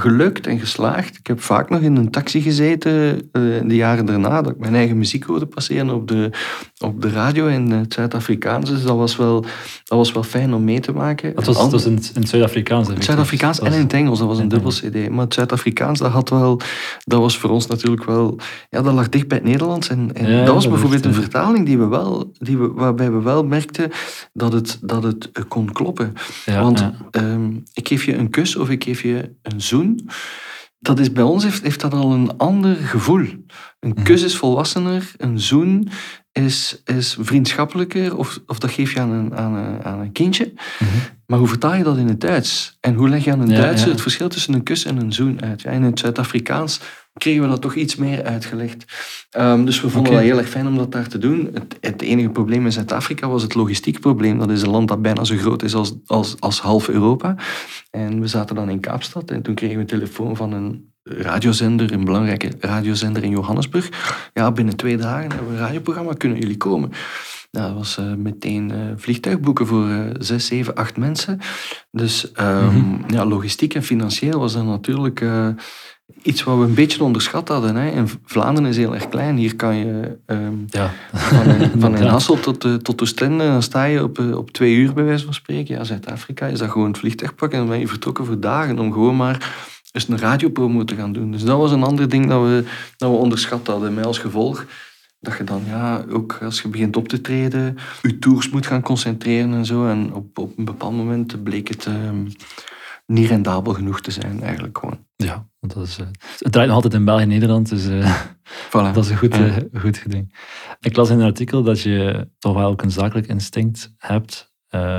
gelukt 0.00 0.46
en 0.46 0.58
geslaagd. 0.58 1.16
Ik 1.18 1.26
heb 1.26 1.40
vaak 1.40 1.70
nog 1.70 1.80
in 1.80 1.96
een 1.96 2.10
taxi 2.10 2.40
gezeten 2.40 3.20
eh, 3.32 3.56
in 3.56 3.68
de 3.68 3.74
jaren 3.76 4.06
daarna, 4.06 4.42
dat 4.42 4.52
ik 4.52 4.58
mijn 4.58 4.74
eigen 4.74 4.98
muziek 4.98 5.24
hoorde 5.24 5.46
passeren 5.46 5.90
op 5.94 6.08
de, 6.08 6.30
op 6.78 7.02
de 7.02 7.10
radio 7.10 7.46
in 7.46 7.70
het 7.70 7.92
Zuid-Afrikaans. 7.94 8.70
Dus 8.70 8.82
dat 8.82 8.96
was, 8.96 9.16
wel, 9.16 9.40
dat 9.84 9.98
was 9.98 10.12
wel 10.12 10.22
fijn 10.22 10.54
om 10.54 10.64
mee 10.64 10.80
te 10.80 10.92
maken. 10.92 11.34
Dat 11.34 11.44
was, 11.46 11.56
dat 11.56 11.70
was 11.72 11.84
in, 11.84 11.94
het- 11.94 12.10
in 12.14 12.20
het 12.20 12.30
Zuid-Afrikaans. 12.30 12.88
Het 12.88 13.04
Zuid-Afrikaans 13.04 13.60
en 13.60 13.72
in 13.72 13.80
het 13.80 13.92
Engels, 13.92 14.18
dat 14.18 14.28
was 14.28 14.38
een 14.38 14.48
dubbel 14.48 14.70
cd. 14.70 15.08
Maar 15.10 15.24
het 15.24 15.34
Zuid-Afrikaans, 15.34 15.98
dat, 15.98 16.10
had 16.10 16.28
wel, 16.28 16.60
dat 17.04 17.20
was 17.20 17.38
voor 17.38 17.50
ons 17.50 17.66
natuurlijk 17.66 18.04
wel... 18.04 18.38
Ja, 18.70 18.82
dat 18.82 18.94
lag 18.94 19.08
dicht 19.08 19.28
bij 19.28 19.36
het 19.38 19.46
Nederlands. 19.46 19.88
En, 19.88 20.10
en 20.14 20.30
Ja, 20.30 20.44
dat 20.44 20.54
was 20.54 20.62
dat 20.62 20.72
bijvoorbeeld 20.72 21.04
een 21.04 21.10
eh, 21.10 21.18
vertaling 21.18 21.66
die 21.66 21.78
we 21.78 21.86
wel, 21.86 22.32
die 22.38 22.58
we, 22.58 22.68
waarbij 22.72 23.10
we 23.12 23.20
wel 23.22 23.44
merkten 23.44 23.90
dat 24.32 24.52
het, 24.52 24.78
dat 24.82 25.02
het 25.02 25.30
eh, 25.32 25.42
kon 25.48 25.72
kloppen. 25.72 26.12
Ja, 26.46 26.62
Want 26.62 26.78
ja. 26.78 26.94
ehm, 27.10 27.50
ik 27.74 27.88
geef 27.88 28.04
je 28.04 28.16
een 28.16 28.30
kus 28.30 28.56
of 28.56 28.70
ik 28.70 28.84
geef 28.84 29.02
je 29.02 29.30
een 29.42 29.60
zoen. 29.60 29.89
Dat 30.78 30.98
is, 30.98 31.12
bij 31.12 31.22
ons 31.22 31.44
heeft, 31.44 31.62
heeft 31.62 31.80
dat 31.80 31.92
al 31.92 32.12
een 32.12 32.36
ander 32.36 32.76
gevoel. 32.76 33.26
Een 33.80 33.90
Mhm. 33.94 34.02
kus 34.02 34.22
is 34.22 34.36
volwassener, 34.36 35.12
een 35.16 35.40
zoen 35.40 35.88
is, 36.32 36.80
is 36.84 37.16
vriendschappelijker, 37.20 38.16
of, 38.16 38.38
of 38.46 38.58
dat 38.58 38.70
geef 38.70 38.92
je 38.92 39.00
aan 39.00 39.10
een, 39.10 39.36
aan, 39.36 39.54
een, 39.54 39.84
aan 39.84 40.00
een 40.00 40.12
kindje. 40.12 40.52
Mhm. 40.78 40.90
Maar 41.26 41.38
hoe 41.38 41.48
vertaal 41.48 41.74
je 41.74 41.82
dat 41.84 41.96
in 41.96 42.08
het 42.08 42.20
Duits? 42.20 42.76
En 42.80 42.94
hoe 42.94 43.08
leg 43.08 43.24
je 43.24 43.32
aan 43.32 43.40
een 43.40 43.48
Ja, 43.50 43.60
Duitser 43.60 43.86
ja. 43.86 43.92
het 43.92 44.02
verschil 44.02 44.28
tussen 44.28 44.54
een 44.54 44.62
kus 44.62 44.84
en 44.84 44.96
een 44.96 45.12
zoen 45.12 45.42
uit? 45.42 45.62
Ja, 45.62 45.70
in 45.70 45.82
het 45.82 45.98
Zuid-Afrikaans 45.98 46.80
kregen 47.20 47.42
we 47.42 47.48
dat 47.48 47.60
toch 47.60 47.74
iets 47.74 47.96
meer 47.96 48.24
uitgelegd. 48.24 48.84
Ehm, 49.30 49.64
dus 49.64 49.80
we 49.80 49.90
vonden 49.90 50.12
dat 50.12 50.22
heel 50.22 50.38
erg 50.38 50.48
fijn 50.48 50.66
om 50.66 50.76
dat 50.76 50.92
daar 50.92 51.08
te 51.08 51.18
doen. 51.18 51.50
Het, 51.52 51.76
het 51.80 52.02
enige 52.02 52.28
probleem 52.28 52.64
in 52.64 52.72
Zuid-Afrika 52.72 53.28
was 53.28 53.42
het 53.42 53.54
logistiek 53.54 54.00
probleem. 54.00 54.38
Dat 54.38 54.50
is 54.50 54.62
een 54.62 54.70
land 54.70 54.88
dat 54.88 55.02
bijna 55.02 55.24
zo 55.24 55.36
groot 55.36 55.62
is 55.62 55.74
als, 55.74 55.94
als, 56.06 56.36
als 56.38 56.60
half 56.60 56.88
Europa. 56.88 57.34
En 57.90 58.20
we 58.20 58.26
zaten 58.26 58.54
dan 58.54 58.70
in 58.70 58.80
Kaapstad 58.80 59.30
en 59.30 59.42
toen 59.42 59.54
kregen 59.54 59.74
we 59.74 59.80
een 59.80 59.86
telefoon 59.86 60.36
van 60.36 60.52
een 60.52 60.92
radiozender, 61.02 61.92
een 61.92 62.04
belangrijke 62.04 62.52
radiozender 62.60 63.24
in 63.24 63.30
Johannesburg. 63.30 63.88
Ja, 64.34 64.52
binnen 64.52 64.76
twee 64.76 64.96
dagen 64.96 65.30
hebben 65.30 65.48
we 65.48 65.52
een 65.52 65.66
radioprogramma, 65.66 66.12
kunnen 66.12 66.38
jullie 66.38 66.56
komen? 66.56 66.92
Nou, 67.50 67.68
dat 67.68 67.76
was 67.76 67.98
eh, 67.98 68.14
meteen 68.14 68.70
eh, 68.70 68.78
vliegtuigboeken 68.96 69.66
voor 69.66 69.88
eh, 69.88 70.00
zes, 70.18 70.46
zeven, 70.46 70.74
acht 70.74 70.96
mensen. 70.96 71.38
Dus 71.90 72.32
ehm, 72.32 72.76
Mhm. 72.76 73.14
ja, 73.14 73.26
logistiek 73.26 73.74
en 73.74 73.82
financieel 73.82 74.38
was 74.38 74.52
dat 74.52 74.64
natuurlijk 74.64 75.24
iets 76.22 76.42
wat 76.42 76.58
we 76.58 76.64
een 76.64 76.74
beetje 76.74 77.04
onderschat 77.04 77.48
hadden. 77.48 77.76
Hè. 77.76 77.90
En 77.90 78.08
Vlaanderen 78.24 78.70
is 78.70 78.76
heel 78.76 78.94
erg 78.94 79.08
klein. 79.08 79.36
Hier 79.36 79.56
kan 79.56 79.76
je 79.76 80.16
ehm, 80.26 80.54
ja. 80.66 80.92
van 81.12 81.48
een, 81.48 81.80
van 81.80 81.94
een. 81.96 82.06
Hasselt 82.06 82.42
tot, 82.42 82.64
eh, 82.64 82.74
tot 82.74 83.02
Oostende, 83.02 83.44
dan 83.44 83.62
sta 83.62 83.84
je 83.84 84.02
op, 84.02 84.18
eh, 84.18 84.36
op 84.36 84.50
twee 84.50 84.74
uur 84.74 84.92
bij 84.92 85.04
wijze 85.04 85.24
van 85.24 85.34
spreken. 85.34 85.74
Ja, 85.74 85.84
Zuid-Afrika 85.84 86.46
is 86.46 86.58
dat 86.58 86.70
gewoon 86.70 86.88
het 86.88 86.98
vliegtuig 86.98 87.34
pakken 87.34 87.58
en 87.58 87.64
dan 87.64 87.72
ben 87.72 87.82
je 87.82 87.88
vertrokken 87.88 88.26
voor 88.26 88.40
dagen 88.40 88.78
om 88.78 88.92
gewoon 88.92 89.16
maar 89.16 89.54
eens 89.92 90.08
een 90.08 90.18
radiopromo 90.18 90.84
te 90.84 90.94
gaan 90.94 91.12
doen. 91.12 91.30
Dus 91.30 91.42
dat 91.42 91.58
was 91.58 91.72
een 91.72 91.82
ander 91.82 92.08
ding 92.08 92.28
dat 92.28 92.42
we, 92.42 92.64
dat 92.96 93.10
we 93.10 93.16
onderschat 93.16 93.66
hadden. 93.66 93.94
Met 93.94 94.06
als 94.06 94.18
gevolg 94.18 94.66
dat 95.20 95.36
je 95.36 95.44
dan, 95.44 95.62
ja, 95.66 96.04
ook 96.10 96.38
als 96.42 96.62
je 96.62 96.68
begint 96.68 96.96
op 96.96 97.08
te 97.08 97.20
treden, 97.20 97.76
je 98.02 98.18
tours 98.18 98.50
moet 98.50 98.66
gaan 98.66 98.82
concentreren 98.82 99.52
en 99.52 99.66
zo. 99.66 99.86
En 99.86 100.14
op, 100.14 100.38
op 100.38 100.58
een 100.58 100.64
bepaald 100.64 100.96
moment 100.96 101.42
bleek 101.42 101.68
het 101.68 101.86
ehm, 101.86 102.26
niet 103.10 103.28
rendabel 103.28 103.72
genoeg 103.74 104.00
te 104.00 104.10
zijn, 104.10 104.42
eigenlijk 104.42 104.78
gewoon. 104.78 104.98
ja, 105.16 105.48
want 105.60 105.74
dat 105.74 105.86
is, 105.86 105.98
eh, 105.98 106.06
het 106.38 106.52
draait 106.52 106.66
nog 106.66 106.76
altijd 106.76 106.94
in 106.94 107.04
België 107.04 107.22
en 107.22 107.28
Nederland, 107.28 107.68
dus 107.68 107.86
eh, 107.86 108.20
Voilà. 108.68 108.92
dat 108.94 109.04
is 109.04 109.10
een 109.10 109.16
goed, 109.16 109.34
Ja. 109.36 109.46
eh, 109.46 109.80
goed 109.80 109.96
geding. 109.98 110.36
Ik 110.80 110.96
las 110.96 111.10
in 111.10 111.18
een 111.18 111.24
artikel 111.26 111.62
dat 111.62 111.80
je 111.80 112.28
toch 112.38 112.54
wel 112.54 112.68
ook 112.70 112.82
een 112.82 112.90
zakelijk 112.90 113.26
instinct 113.26 113.94
hebt, 113.96 114.52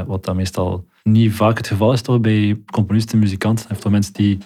wat 0.08 0.26
dan 0.26 0.36
meestal 0.36 0.88
niet 1.04 1.34
vaak 1.34 1.58
het 1.58 1.68
geval 1.68 1.94
is 1.94 2.02
toch 2.02 2.20
bij 2.22 2.62
componisten, 2.72 3.20
muzikanten, 3.20 3.72
of 3.72 3.80
toch 3.80 3.92
mensen 3.92 4.14
die 4.14 4.38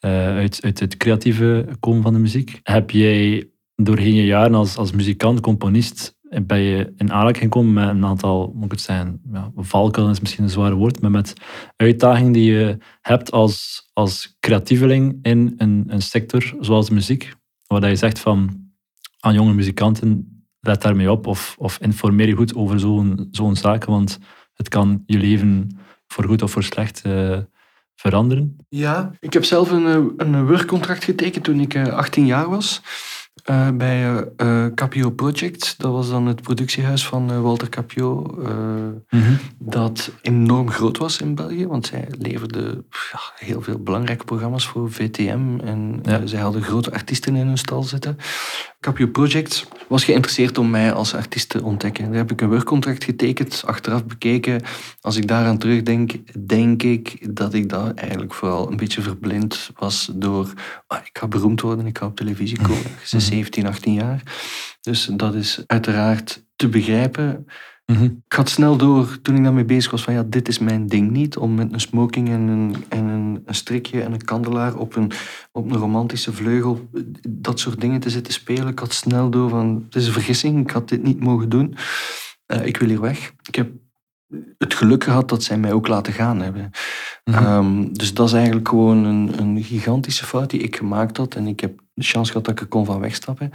uit, 0.00 0.58
uit 0.62 0.80
het 0.80 0.96
creatieve 0.96 1.66
komen 1.80 2.02
van 2.02 2.12
de 2.12 2.18
muziek. 2.18 2.60
Heb 2.62 2.90
jij 2.90 3.50
doorheen 3.74 4.14
je 4.14 4.24
jaren 4.26 4.54
als, 4.54 4.76
als 4.76 4.92
muzikant, 4.92 5.40
componist, 5.40 6.16
ben 6.42 6.58
je 6.58 6.92
in 6.96 7.12
aanraking 7.12 7.42
gekomen 7.42 7.72
met 7.72 7.88
een 7.88 8.04
aantal, 8.04 8.52
moet 8.54 8.64
ik 8.64 8.70
het 8.70 8.80
zeggen, 8.80 9.20
ja, 9.32 9.50
valkuilen 9.56 10.14
is 10.14 10.20
misschien 10.20 10.44
een 10.44 10.50
zware 10.50 10.74
woord, 10.74 11.00
maar 11.00 11.10
met 11.10 11.32
uitdagingen 11.76 12.32
die 12.32 12.52
je 12.52 12.78
hebt 13.00 13.30
als, 13.30 13.88
als 13.92 14.36
creatieveling 14.40 15.18
in 15.22 15.54
een, 15.56 15.84
een 15.86 16.02
sector 16.02 16.54
zoals 16.60 16.90
muziek, 16.90 17.34
waar 17.66 17.88
je 17.88 17.96
zegt 17.96 18.18
van 18.18 18.66
aan 19.20 19.34
jonge 19.34 19.54
muzikanten, 19.54 20.42
let 20.60 20.82
daarmee 20.82 21.10
op 21.10 21.26
of, 21.26 21.54
of 21.58 21.78
informeer 21.80 22.28
je 22.28 22.34
goed 22.34 22.54
over 22.54 22.80
zo'n 22.80 23.28
zo'n 23.30 23.56
zaken, 23.56 23.90
want 23.90 24.18
het 24.54 24.68
kan 24.68 25.02
je 25.06 25.18
leven 25.18 25.78
voor 26.06 26.24
goed 26.24 26.42
of 26.42 26.50
voor 26.50 26.62
slecht 26.62 27.02
eh, 27.02 27.38
veranderen. 27.94 28.56
Ja, 28.68 29.12
ik 29.20 29.32
heb 29.32 29.44
zelf 29.44 29.70
een, 29.70 29.86
eh, 29.86 30.26
een 30.26 30.46
werkcontract 30.46 31.04
getekend 31.04 31.44
toen 31.44 31.60
ik 31.60 31.74
eh, 31.74 31.86
18 31.86 32.26
jaar 32.26 32.48
was. 32.48 32.82
Eh, 33.44 33.68
bij 33.70 34.04
eh, 34.36 34.64
eh, 34.64 34.72
Capio 34.74 35.10
Project. 35.10 35.74
Dat 35.78 35.92
was 35.92 36.10
dan 36.10 36.26
het 36.26 36.42
productiehuis 36.42 37.06
van 37.06 37.42
Walter 37.42 37.68
Capio. 37.68 38.38
eh, 38.44 39.20
dat 39.58 40.10
enorm 40.22 40.70
groot 40.70 40.98
was 40.98 41.20
in 41.20 41.34
België. 41.34 41.66
Want 41.66 41.86
zij 41.86 42.08
leverden 42.18 42.86
ja, 43.12 43.20
heel 43.46 43.62
veel 43.62 43.78
belangrijke 43.78 44.24
programma's 44.24 44.66
voor 44.66 44.92
VTM. 44.92 45.58
En 45.64 45.98
Ja. 46.02 46.26
zij 46.26 46.40
hadden 46.40 46.62
grote 46.62 46.92
artiesten 46.92 47.36
in 47.36 47.46
hun 47.46 47.58
stal 47.58 47.82
zitten. 47.82 48.16
Capio 48.80 49.06
Project 49.06 49.68
was 49.88 50.04
geïnteresseerd 50.04 50.58
om 50.58 50.70
mij 50.70 50.92
als 50.92 51.14
artiest 51.14 51.48
te 51.48 51.62
ontdekken. 51.62 52.04
Daar 52.04 52.14
heb 52.14 52.30
ik 52.30 52.40
een 52.40 52.48
werkcontract 52.48 53.04
getekend, 53.04 53.62
achteraf 53.66 54.06
bekeken. 54.06 54.62
Als 55.00 55.16
ik 55.16 55.28
daaraan 55.28 55.58
terugdenk, 55.58 56.12
denk 56.46 56.82
ik 56.82 57.36
dat 57.36 57.54
ik 57.54 57.68
daar 57.68 57.94
eigenlijk 57.94 58.34
vooral 58.34 58.70
een 58.70 58.76
beetje 58.76 59.02
verblind 59.02 59.70
was 59.74 60.10
door... 60.14 60.52
ah, 60.86 60.98
ik 61.04 61.18
ga 61.18 61.26
beroemd 61.26 61.60
worden, 61.60 61.86
ik 61.86 61.98
ga 61.98 62.06
op 62.06 62.16
televisie 62.16 62.62
komen. 62.62 62.82
Bent 63.10 63.22
17, 63.22 63.66
18 63.66 63.92
jaar. 63.92 64.22
Dus 64.80 65.08
dat 65.12 65.34
is 65.34 65.62
uiteraard 65.66 66.44
te 66.56 66.68
begrijpen. 66.68 67.46
Mhm. 67.92 68.04
Ik 68.04 68.32
had 68.32 68.48
snel 68.48 68.76
door, 68.76 69.18
toen 69.22 69.36
ik 69.36 69.42
daarmee 69.44 69.64
bezig 69.64 69.90
was, 69.90 70.02
van 70.02 70.14
ja, 70.14 70.22
dit 70.22 70.48
is 70.48 70.58
mijn 70.58 70.86
ding 70.86 71.10
niet. 71.10 71.36
Om 71.36 71.54
met 71.54 71.72
een 71.72 71.80
smoking 71.80 72.28
en 72.28 72.40
een, 72.40 72.84
en 72.88 73.04
een, 73.04 73.42
een 73.44 73.54
strikje 73.54 74.02
en 74.02 74.12
een 74.12 74.24
kandelaar 74.24 74.76
op 74.76 74.96
een, 74.96 75.10
op 75.52 75.70
een 75.70 75.76
romantische 75.76 76.32
vleugel 76.32 76.88
dat 77.28 77.60
soort 77.60 77.80
dingen 77.80 78.00
te 78.00 78.10
zitten 78.10 78.32
spelen. 78.32 78.68
Ik 78.68 78.78
had 78.78 78.92
snel 78.92 79.30
door 79.30 79.48
van, 79.48 79.82
het 79.84 79.94
is 79.94 80.06
een 80.06 80.12
vergissing, 80.12 80.60
ik 80.60 80.70
had 80.70 80.88
dit 80.88 81.02
niet 81.02 81.20
mogen 81.20 81.48
doen. 81.48 81.76
Eh, 82.46 82.66
ik 82.66 82.76
wil 82.76 82.88
hier 82.88 83.00
weg. 83.00 83.32
Ik 83.42 83.54
heb 83.54 83.70
het 84.58 84.74
geluk 84.74 85.04
gehad 85.04 85.28
dat 85.28 85.42
zij 85.42 85.58
mij 85.58 85.72
ook 85.72 85.88
laten 85.88 86.12
gaan 86.12 86.40
hebben. 86.40 86.70
Mhm. 87.24 87.38
Ehm, 87.38 87.92
dus 87.92 88.14
dat 88.14 88.26
is 88.26 88.32
eigenlijk 88.32 88.68
gewoon 88.68 89.04
een, 89.04 89.38
een 89.38 89.62
gigantische 89.62 90.26
fout 90.26 90.50
die 90.50 90.60
ik 90.60 90.76
gemaakt 90.76 91.16
had. 91.16 91.34
En 91.34 91.46
ik 91.46 91.60
heb 91.60 91.80
de 91.98 92.04
chance 92.04 92.30
gehad 92.30 92.46
dat 92.46 92.54
ik 92.54 92.60
er 92.60 92.66
kon 92.66 92.84
van 92.84 93.00
wegstappen. 93.00 93.50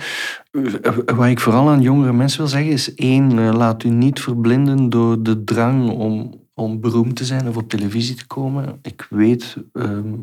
Eh, 0.52 0.98
Wat 1.16 1.28
ik 1.28 1.40
vooral 1.40 1.70
aan 1.70 1.82
jongere 1.82 2.14
mensen 2.14 2.40
wil 2.40 2.48
zeggen 2.48 2.72
is 2.72 2.96
één, 2.96 3.40
eh, 3.40 3.54
laat 3.54 3.84
u 3.84 3.90
niet 3.90 4.20
verblinden 4.20 4.90
door 4.90 5.24
de 5.24 5.44
drang 5.44 5.90
om, 5.90 6.34
om 6.54 6.80
beroemd 6.82 7.16
te 7.16 7.26
zijn 7.26 7.48
of 7.48 7.58
op 7.58 7.70
televisie 7.70 8.16
te 8.16 8.28
komen. 8.28 8.80
Ik 8.82 9.08
weet 9.10 9.58
ehm, 9.74 10.14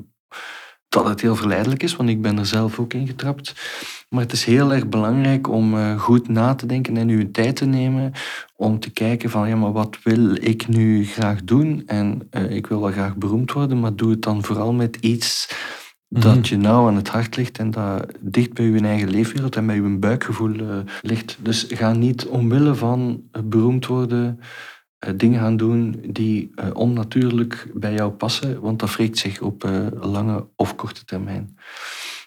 dat 0.89 1.09
het 1.09 1.21
heel 1.21 1.37
verleidelijk 1.37 1.83
is, 1.83 1.97
want 1.97 2.09
ik 2.09 2.23
ben 2.23 2.39
er 2.39 2.47
zelf 2.47 2.79
ook 2.79 2.93
in 2.95 3.07
getrapt. 3.07 3.55
Maar 4.09 4.23
het 4.23 4.33
is 4.33 4.45
heel 4.45 4.73
erg 4.73 4.89
belangrijk 4.89 5.49
om 5.49 5.75
eh, 5.77 6.01
goed 6.01 6.29
na 6.29 6.55
te 6.55 6.67
denken 6.67 6.97
en 6.97 7.09
uw 7.09 7.31
tijd 7.31 7.57
te 7.57 7.65
nemen 7.67 8.13
om 8.57 8.79
te 8.79 8.91
kijken 8.91 9.31
van 9.31 9.49
ja, 9.49 9.57
maar 9.57 9.73
wat 9.73 9.99
wil 10.03 10.35
ik 10.35 10.69
nu 10.69 11.05
graag 11.07 11.45
doen? 11.45 11.83
En 11.87 12.29
ik 12.49 12.67
wil 12.67 12.81
wel 12.81 12.93
graag 12.93 13.17
beroemd 13.17 13.53
worden, 13.53 13.81
maar 13.81 13.97
doe 13.97 14.11
het 14.11 14.23
dan 14.23 14.45
vooral 14.45 14.73
met 14.73 14.97
iets 14.97 15.49
Mhm. 16.11 16.23
dat 16.23 16.49
je 16.49 16.57
nauw 16.57 16.87
aan 16.87 16.97
het 16.97 17.09
hart 17.09 17.37
ligt 17.37 17.59
en 17.59 17.71
dat 17.71 18.07
dicht 18.21 18.53
bij 18.53 18.65
je 18.65 18.81
eigen 18.81 19.11
leefwereld 19.11 19.57
en 19.57 19.67
bij 19.67 19.75
je 19.75 19.99
buikgevoel 19.99 20.55
eh, 20.55 20.79
ligt. 21.03 21.39
Dus 21.43 21.67
ga 21.69 21.93
niet 21.93 22.27
omwille 22.27 22.75
van 22.75 23.23
eh, 23.33 23.43
beroemd 23.45 23.87
worden 23.87 24.41
eh, 24.99 25.13
dingen 25.17 25.41
gaan 25.41 25.57
doen 25.57 26.01
die 26.09 26.51
onnatuurlijk 26.73 27.71
bij 27.75 27.93
jou 27.93 28.11
passen, 28.11 28.61
want 28.61 28.79
dat 28.79 28.95
wreekt 28.97 29.19
zich 29.19 29.41
op 29.41 29.69
lange 30.01 30.47
of 30.57 30.75
korte 30.75 31.05
termijn. 31.05 31.57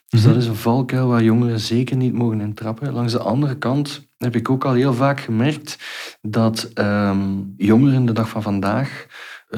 Dus 0.07 0.21
Mhm. 0.21 0.29
dat 0.33 0.41
is 0.41 0.47
een 0.47 0.55
valkuil 0.55 1.07
waar 1.07 1.23
jongeren 1.23 1.59
zeker 1.59 1.95
niet 1.97 2.13
mogen 2.13 2.41
intrappen. 2.41 2.93
Langs 2.93 3.11
de 3.11 3.19
andere 3.19 3.57
kant 3.57 4.07
heb 4.17 4.35
ik 4.35 4.49
ook 4.49 4.65
al 4.65 4.73
heel 4.73 4.93
vaak 4.93 5.19
gemerkt 5.19 5.77
dat 6.21 6.71
ehm, 6.73 7.41
jongeren 7.57 8.05
de 8.05 8.11
dag 8.11 8.29
van 8.29 8.41
vandaag 8.41 9.05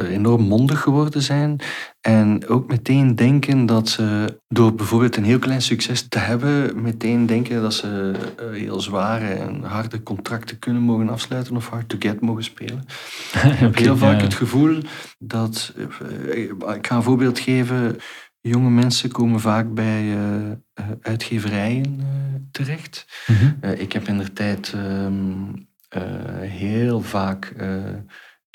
enorm 0.03 0.41
mondig 0.41 0.81
geworden 0.81 1.21
zijn. 1.21 1.59
En 2.01 2.47
ook 2.47 2.67
meteen 2.67 3.15
denken 3.15 3.65
dat 3.65 3.89
ze 3.89 4.39
door 4.47 4.75
bijvoorbeeld 4.75 5.15
een 5.15 5.23
heel 5.23 5.39
klein 5.39 5.61
succes 5.61 6.07
te 6.07 6.19
hebben, 6.19 6.81
meteen 6.81 7.25
denken 7.25 7.61
dat 7.61 7.73
ze 7.73 8.11
eh, 8.37 8.45
heel 8.51 8.81
zware 8.81 9.27
en 9.27 9.63
harde 9.63 10.03
contracten 10.03 10.59
kunnen 10.59 10.81
mogen 10.81 11.09
afsluiten 11.09 11.55
of 11.55 11.69
hard 11.69 11.89
to 11.89 11.95
get 11.99 12.21
mogen 12.21 12.43
spelen. 12.43 12.83
Ik 13.33 13.41
heb 13.59 13.75
heel 13.77 13.97
vaak 13.97 14.17
ja. 14.17 14.23
het 14.23 14.33
gevoel 14.33 14.77
dat. 15.19 15.73
eh, 16.29 16.41
Ik 16.75 16.87
ga 16.87 16.95
een 16.95 17.03
voorbeeld 17.03 17.39
geven. 17.39 17.95
Jonge 18.41 18.69
mensen 18.69 19.11
komen 19.11 19.39
vaak 19.39 19.73
bij 19.73 20.01
eh, 20.01 20.51
eh, 20.51 20.85
uitgeverijen 21.01 21.95
eh, 21.99 22.05
terecht. 22.51 23.05
Mhm. 23.27 23.51
Eh, 23.61 23.79
ik 23.81 23.93
heb 23.93 24.07
in 24.07 24.17
de 24.17 24.33
tijd 24.33 24.73
ehm, 24.75 25.23
eh, 25.89 26.01
heel 26.39 27.01
vaak 27.01 27.45
eh, 27.57 27.69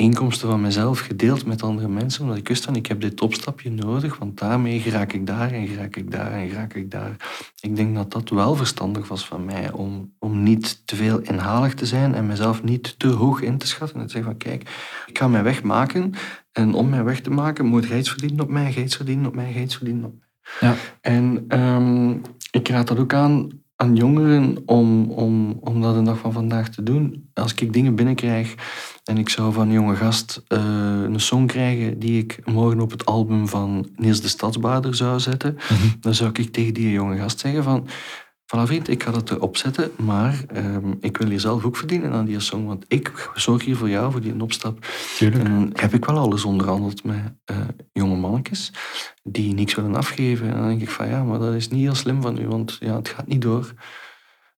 inkomsten 0.01 0.49
van 0.49 0.61
mezelf 0.61 1.01
gedeeld 1.01 1.47
met 1.47 1.63
andere 1.63 1.89
mensen, 1.89 2.23
omdat 2.23 2.37
ik 2.37 2.49
wist 2.49 2.65
van 2.65 2.77
ik 2.77 2.87
heb 2.87 3.01
dit 3.01 3.21
opstapje 3.21 3.71
nodig, 3.71 4.19
want 4.19 4.39
daarmee 4.39 4.81
geraak 4.81 5.13
ik 5.13 5.27
daar 5.27 5.53
en 5.53 5.67
geraak 5.67 5.97
ik 5.97 6.11
daar 6.11 6.33
en 6.33 6.49
geraak 6.49 6.75
ik 6.75 6.91
daar. 6.91 7.17
Ik 7.61 7.77
denk 7.77 7.95
dat 7.95 8.11
dat 8.11 8.29
wel 8.29 8.55
verstandig 8.55 9.09
was 9.09 9.27
van 9.27 9.45
mij 9.45 9.73
om, 9.73 10.13
om 10.19 10.43
niet 10.43 10.87
te 10.87 10.97
veel 10.97 11.19
inhalig 11.19 11.75
te 11.75 11.87
zijn 11.87 12.15
en 12.15 12.27
mezelf 12.27 12.63
niet 12.63 12.99
te 12.99 13.09
hoog 13.09 13.41
in 13.41 13.59
te 13.59 13.67
schatten. 13.67 14.01
En 14.01 14.07
te 14.07 14.13
zeggen 14.13 14.31
van 14.31 14.41
kijk, 14.41 14.63
ik 15.07 15.19
ga 15.19 15.29
mijn 15.29 15.45
weg 15.45 15.63
maken 15.63 16.13
en 16.53 16.75
om 16.75 16.89
mijn 16.89 17.05
weg 17.05 17.21
te 17.21 17.31
maken 17.31 17.67
moet 17.67 17.87
jij 17.87 17.99
iets 17.99 18.11
verdienen 18.11 18.41
op 18.41 18.49
mij, 18.49 18.73
jij 18.73 18.83
iets 18.83 18.97
verdienen 18.97 19.27
op 19.27 19.35
mij, 19.35 19.53
jij 19.53 19.63
iets 19.63 19.77
verdienen 19.77 20.05
op 20.05 20.15
mij. 20.19 20.29
Ja. 20.61 20.75
En 21.01 21.45
ehm, 21.49 22.11
ik 22.51 22.69
raad 22.69 22.89
dat 22.89 22.99
ook 22.99 23.15
aan 23.15 23.49
aan 23.81 23.97
jongeren 23.97 24.57
om, 24.67 25.11
om, 25.11 25.59
om 25.61 25.81
dat 25.81 25.95
de 25.95 26.03
dag 26.03 26.19
van 26.19 26.33
vandaag 26.33 26.69
te 26.69 26.83
doen. 26.83 27.31
Als 27.35 27.55
ik 27.55 27.73
dingen 27.73 27.95
binnenkrijg 27.95 28.55
en 29.05 29.19
ik 29.19 29.29
zou 29.29 29.53
van 29.53 29.67
een 29.67 29.73
jonge 29.73 29.97
gast 29.97 30.43
eh, 30.49 30.59
een 31.03 31.21
song 31.21 31.47
krijgen 31.47 31.99
die 31.99 32.19
ik 32.23 32.39
morgen 32.45 32.81
op 32.81 32.91
het 32.91 33.05
album 33.07 33.49
van 33.49 33.89
Niels 33.97 34.21
de 34.21 34.29
Stadsbader 34.29 34.95
zou 34.95 35.21
zetten, 35.21 35.55
Mhm. 35.55 35.87
dan 36.01 36.15
zou 36.15 36.31
ik 36.33 36.53
tegen 36.53 36.75
die 36.75 36.91
jonge 36.91 37.17
gast 37.17 37.41
zeggen 37.41 37.63
van... 37.63 37.87
Voilà 38.51 38.63
vriend, 38.67 38.89
ik 38.89 39.03
ga 39.03 39.11
dat 39.11 39.31
erop 39.31 39.57
zetten, 39.57 39.91
maar 39.97 40.45
ehm, 40.47 40.93
ik 41.01 41.17
wil 41.17 41.29
hier 41.29 41.41
zelf 41.41 41.65
ook 41.65 41.77
verdienen 41.77 42.13
aan 42.13 42.25
die 42.25 42.41
song, 42.41 42.67
want 42.67 42.85
ik 42.89 43.31
zorg 43.35 43.65
hier 43.65 43.77
voor 43.77 43.89
jou, 43.89 44.13
voor 44.13 44.21
die 44.21 44.43
opstap. 44.43 44.87
Tuurlijk. 45.17 45.45
En 45.45 45.71
heb 45.73 45.95
ik 45.95 46.05
wel 46.05 46.19
alles 46.19 46.45
onderhandeld 46.45 47.05
met 47.05 47.35
eh, 47.45 47.57
jonge 47.93 48.17
mannetjes 48.17 48.73
die 49.23 49.55
niks 49.55 49.75
willen 49.75 49.95
afgeven. 49.95 50.49
En 50.49 50.57
dan 50.57 50.69
denk 50.69 50.81
ik 50.81 50.91
van 50.91 51.09
ja, 51.09 51.23
maar 51.23 51.39
dat 51.39 51.55
is 51.55 51.69
niet 51.69 51.81
heel 51.81 51.95
slim 51.95 52.23
van 52.23 52.39
u, 52.39 52.49
want 52.49 52.77
ja, 52.81 52.97
het 52.97 53.09
gaat 53.09 53.27
niet 53.27 53.43
door. 53.43 53.75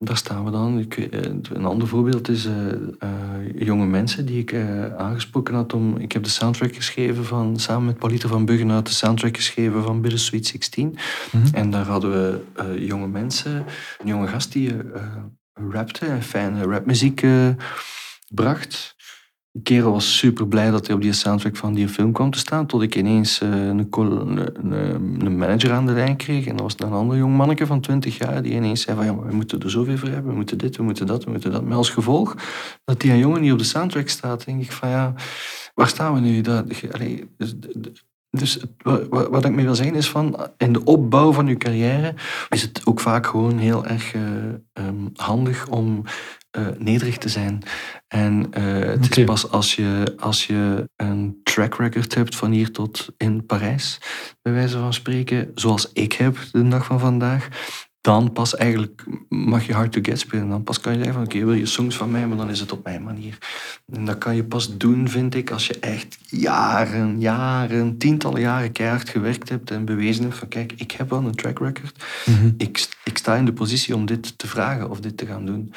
Daar 0.04 0.16
staan 0.16 0.44
we 0.44 0.50
dan. 0.50 0.78
Ik, 0.78 0.96
eh, 0.96 1.20
een 1.52 1.64
ander 1.64 1.88
voorbeeld 1.88 2.28
is 2.28 2.44
eh, 2.44 2.72
eh, 2.98 3.10
jonge 3.54 3.86
mensen 3.86 4.26
die 4.26 4.38
ik 4.38 4.54
aangesproken 4.96 5.54
had 5.54 5.72
om... 5.72 5.96
Ik 5.96 6.12
heb 6.12 6.24
de 6.24 6.30
soundtrack 6.30 6.74
geschreven 6.74 7.24
van, 7.24 7.58
samen 7.58 7.84
met 7.84 7.98
Paulita 7.98 8.28
van 8.28 8.44
Buggenhout, 8.44 8.86
de 8.86 8.92
soundtrack 8.92 9.36
geschreven 9.36 9.82
van 9.82 10.00
Bittersweet 10.00 10.46
16. 10.46 10.96
Mhm. 11.32 11.54
En 11.54 11.70
daar 11.70 11.86
hadden 11.86 12.10
we 12.10 12.84
jonge 12.84 13.08
mensen, 13.08 13.64
een 13.98 14.06
jonge 14.06 14.26
gast 14.26 14.52
die 14.52 14.72
rapte 15.54 16.06
en 16.06 16.22
fijne 16.22 16.62
rapmuziek 16.62 17.26
bracht. 18.28 18.94
Kerel 19.62 19.92
was 19.92 20.18
super 20.18 20.48
blij 20.48 20.70
dat 20.70 20.86
hij 20.86 20.96
op 20.96 21.02
die 21.02 21.12
soundtrack 21.12 21.56
van 21.56 21.74
die 21.74 21.88
film 21.88 22.12
kwam 22.12 22.30
te 22.30 22.38
staan. 22.38 22.66
Tot 22.66 22.82
ik 22.82 22.94
ineens 22.96 23.40
eh, 23.40 23.66
een, 23.66 23.88
een, 23.92 25.36
manager 25.38 25.72
aan 25.72 25.86
de 25.86 25.92
lijn 25.92 26.16
kreeg. 26.16 26.46
En 26.46 26.56
dat 26.56 26.60
was 26.60 26.74
een 26.88 26.94
ander 26.96 27.16
jong 27.16 27.36
manneke 27.36 27.66
van 27.66 27.80
20 27.80 28.18
jaar. 28.18 28.42
Die 28.42 28.52
ineens 28.52 28.82
zei 28.82 28.96
van 28.96 29.06
ja, 29.06 29.16
we 29.18 29.34
moeten 29.34 29.60
er 29.60 29.70
zoveel 29.70 29.96
voor 29.96 30.08
hebben. 30.08 30.30
We 30.30 30.36
moeten 30.36 30.58
dit, 30.58 30.76
we 30.76 30.82
moeten 30.82 31.06
dat, 31.06 31.24
we 31.24 31.30
moeten 31.30 31.50
dat. 31.52 31.64
Met 31.64 31.76
als 31.76 31.90
gevolg 31.90 32.36
dat 32.84 33.00
die 33.00 33.18
jongen 33.18 33.42
die 33.42 33.52
op 33.52 33.58
de 33.58 33.64
soundtrack 33.64 34.08
staat. 34.08 34.44
Denk 34.44 34.62
ik 34.62 34.72
van 34.72 34.88
ja, 34.88 35.14
waar 35.74 35.88
staan 35.88 36.14
we 36.14 36.20
nu? 36.20 36.40
Dat, 36.40 36.68
dus, 37.36 37.54
dus 38.30 38.54
het- 38.54 38.70
wa- 38.82 39.08
wa- 39.08 39.30
wat 39.30 39.44
ik 39.44 39.52
mee 39.52 39.64
wil 39.64 39.74
zeggen 39.74 39.96
is 39.96 40.08
van, 40.10 40.36
in 40.56 40.72
de 40.72 40.84
opbouw 40.84 41.32
van 41.32 41.46
je 41.46 41.56
carrière 41.56 42.14
is 42.48 42.62
het 42.62 42.80
ook 42.84 43.00
vaak 43.00 43.26
gewoon 43.26 43.58
heel 43.58 43.86
erg 43.86 44.14
eh, 44.14 44.22
ehm, 44.72 45.06
handig 45.14 45.68
om 45.68 46.02
eh, 46.52 46.66
nederig 46.78 47.18
te 47.18 47.28
zijn. 47.28 47.62
En 48.08 48.46
eh, 48.50 48.64
het 48.78 49.16
is 49.16 49.24
pas 49.24 49.50
als 49.50 49.74
je, 49.74 50.14
als 50.18 50.46
je 50.46 50.88
een 50.96 51.40
track 51.42 51.74
record 51.74 52.14
hebt 52.14 52.36
van 52.36 52.50
hier 52.50 52.72
tot 52.72 53.08
in 53.16 53.46
Parijs, 53.46 54.00
bij 54.42 54.52
wijze 54.52 54.78
van 54.78 54.92
spreken, 54.92 55.50
zoals 55.54 55.90
ik 55.92 56.12
heb 56.12 56.36
de 56.52 56.68
dag 56.68 56.84
van 56.84 57.00
vandaag, 57.00 57.48
dan 58.02 58.32
pas 58.32 58.56
eigenlijk 58.56 59.04
mag 59.28 59.66
je 59.66 59.72
hard 59.72 59.92
to 59.92 60.00
get 60.02 60.18
spelen. 60.18 60.48
Dan 60.48 60.62
pas 60.62 60.80
kan 60.80 60.92
je 60.92 60.98
zeggen 60.98 61.14
van 61.14 61.24
oké, 61.24 61.44
wil 61.44 61.54
je 61.54 61.66
songs 61.66 61.96
van 61.96 62.10
mij, 62.10 62.26
maar 62.26 62.36
dan 62.36 62.50
is 62.50 62.60
het 62.60 62.72
op 62.72 62.84
mijn 62.84 63.02
manier. 63.02 63.38
En 63.92 64.04
dat 64.04 64.18
kan 64.18 64.36
je 64.36 64.44
pas 64.44 64.76
doen, 64.76 65.08
vind 65.08 65.34
ik, 65.34 65.50
als 65.50 65.66
je 65.66 65.78
echt 65.78 66.18
jaren, 66.28 67.20
jaren, 67.20 67.98
tientallen 67.98 68.40
jaren 68.40 68.72
keihard 68.72 69.08
gewerkt 69.08 69.48
hebt 69.48 69.70
en 69.70 69.84
bewezen 69.84 70.22
hebt 70.22 70.38
van 70.38 70.48
kijk, 70.48 70.72
ik 70.76 70.90
heb 70.90 71.10
wel 71.10 71.24
een 71.24 71.34
track 71.34 71.58
record. 71.58 72.04
Mhm. 72.26 72.50
Ik, 72.56 72.88
ik 73.04 73.18
sta 73.18 73.36
in 73.36 73.44
de 73.44 73.52
positie 73.52 73.94
om 73.94 74.06
dit 74.06 74.38
te 74.38 74.46
vragen 74.46 74.90
of 74.90 75.00
dit 75.00 75.16
te 75.16 75.26
gaan 75.26 75.46
doen. 75.46 75.72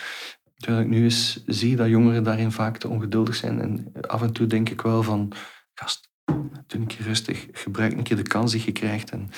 Terwijl 0.65 0.85
ik 0.85 0.91
nu 0.91 1.03
eens 1.03 1.43
zie 1.45 1.75
dat 1.75 1.87
jongeren 1.87 2.23
daarin 2.23 2.51
vaak 2.51 2.77
te 2.77 2.87
ongeduldig 2.87 3.35
zijn. 3.35 3.61
En 3.61 3.91
af 4.01 4.21
en 4.21 4.33
toe 4.33 4.47
denk 4.47 4.69
ik 4.69 4.81
wel 4.81 5.03
van, 5.03 5.31
gast, 5.73 6.09
doe 6.67 6.79
een 6.79 6.87
keer 6.87 7.05
rustig. 7.05 7.47
Gebruik 7.51 7.93
een 7.93 8.03
keer 8.03 8.17
de 8.17 8.23
kans 8.23 8.51
die 8.51 8.61
je 8.65 8.71
krijgt. 8.71 9.09
En 9.11 9.29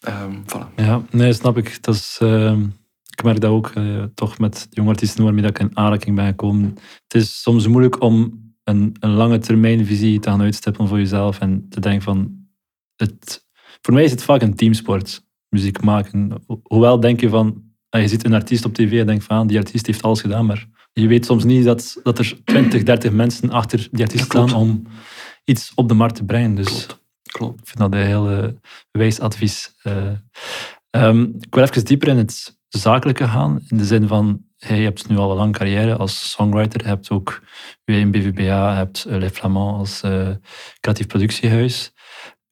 ehm 0.00 0.32
voilà. 0.42 0.74
Ja, 0.76 1.02
nee, 1.10 1.32
snap 1.32 1.56
ik. 1.56 1.82
Dat 1.82 1.94
is, 1.94 2.18
ehm, 2.20 2.62
ik 3.10 3.22
merk 3.22 3.40
dat 3.40 3.50
ook 3.50 3.68
eh, 3.68 4.02
toch 4.14 4.38
met 4.38 4.66
jonge 4.70 4.88
artiesten 4.88 5.24
waarmee 5.24 5.44
ik 5.44 5.58
in 5.58 5.76
aanraking 5.76 6.16
ben 6.16 6.26
gekomen. 6.26 6.74
Het 7.08 7.22
is 7.22 7.42
soms 7.42 7.66
moeilijk 7.66 8.00
om 8.02 8.42
een, 8.64 8.96
een 9.00 9.14
lange 9.14 9.38
termijn 9.38 9.86
visie 9.86 10.20
te 10.20 10.28
gaan 10.28 10.42
uitstippelen 10.42 10.88
voor 10.88 10.98
jezelf 10.98 11.38
en 11.38 11.66
te 11.68 11.80
denken 11.80 12.02
van... 12.02 12.46
Het, 12.96 13.46
voor 13.80 13.94
mij 13.94 14.04
is 14.04 14.10
het 14.10 14.24
vaak 14.24 14.42
een 14.42 14.54
teamsport, 14.54 15.24
muziek 15.48 15.82
maken. 15.82 16.42
Ho- 16.46 16.60
Hoewel 16.62 17.00
denk 17.00 17.20
je 17.20 17.28
van... 17.28 17.63
Je 18.00 18.08
ziet 18.08 18.24
een 18.24 18.34
artiest 18.34 18.64
op 18.64 18.74
tv 18.74 19.00
en 19.00 19.06
denkt 19.06 19.24
van, 19.24 19.38
ah, 19.38 19.48
die 19.48 19.58
artiest 19.58 19.86
heeft 19.86 20.02
alles 20.02 20.20
gedaan, 20.20 20.46
maar 20.46 20.66
je 20.92 21.06
weet 21.06 21.26
soms 21.26 21.44
niet 21.44 21.64
dat, 21.64 22.00
dat 22.02 22.18
er 22.18 22.36
20, 22.44 22.82
30 22.82 23.12
mensen 23.12 23.50
achter 23.50 23.88
die 23.90 24.04
artiest 24.04 24.24
staan 24.24 24.54
om 24.54 24.86
iets 25.44 25.72
op 25.74 25.88
de 25.88 25.94
markt 25.94 26.14
te 26.14 26.24
brengen. 26.24 26.54
Dus 26.54 26.86
Klopt. 26.86 27.02
Klopt. 27.22 27.60
ik 27.60 27.66
vind 27.66 27.78
dat 27.78 27.92
een 27.92 28.06
heel 28.06 28.30
eh, 28.30 28.48
wijs 28.90 29.20
advies. 29.20 29.74
Eh, 29.82 30.12
ehm, 30.90 31.22
ik 31.22 31.54
wil 31.54 31.62
even 31.62 31.84
dieper 31.84 32.08
in 32.08 32.16
het 32.16 32.58
zakelijke 32.68 33.28
gaan. 33.28 33.60
In 33.68 33.76
de 33.76 33.84
zin 33.84 34.06
van, 34.06 34.44
hey, 34.58 34.78
je 34.78 34.84
hebt 34.84 35.08
nu 35.08 35.16
al 35.16 35.30
een 35.30 35.36
lange 35.36 35.52
carrière 35.52 35.96
als 35.96 36.30
songwriter. 36.30 36.80
Je 36.82 36.88
hebt 36.88 37.10
ook 37.10 37.42
eigen 37.84 38.10
BVBA, 38.10 38.70
je 38.70 38.76
hebt 38.76 39.04
uh, 39.08 39.16
Les 39.16 39.30
Flamands 39.30 39.78
als 39.78 40.02
eh, 40.02 40.30
creatief 40.80 41.06
productiehuis. 41.06 41.92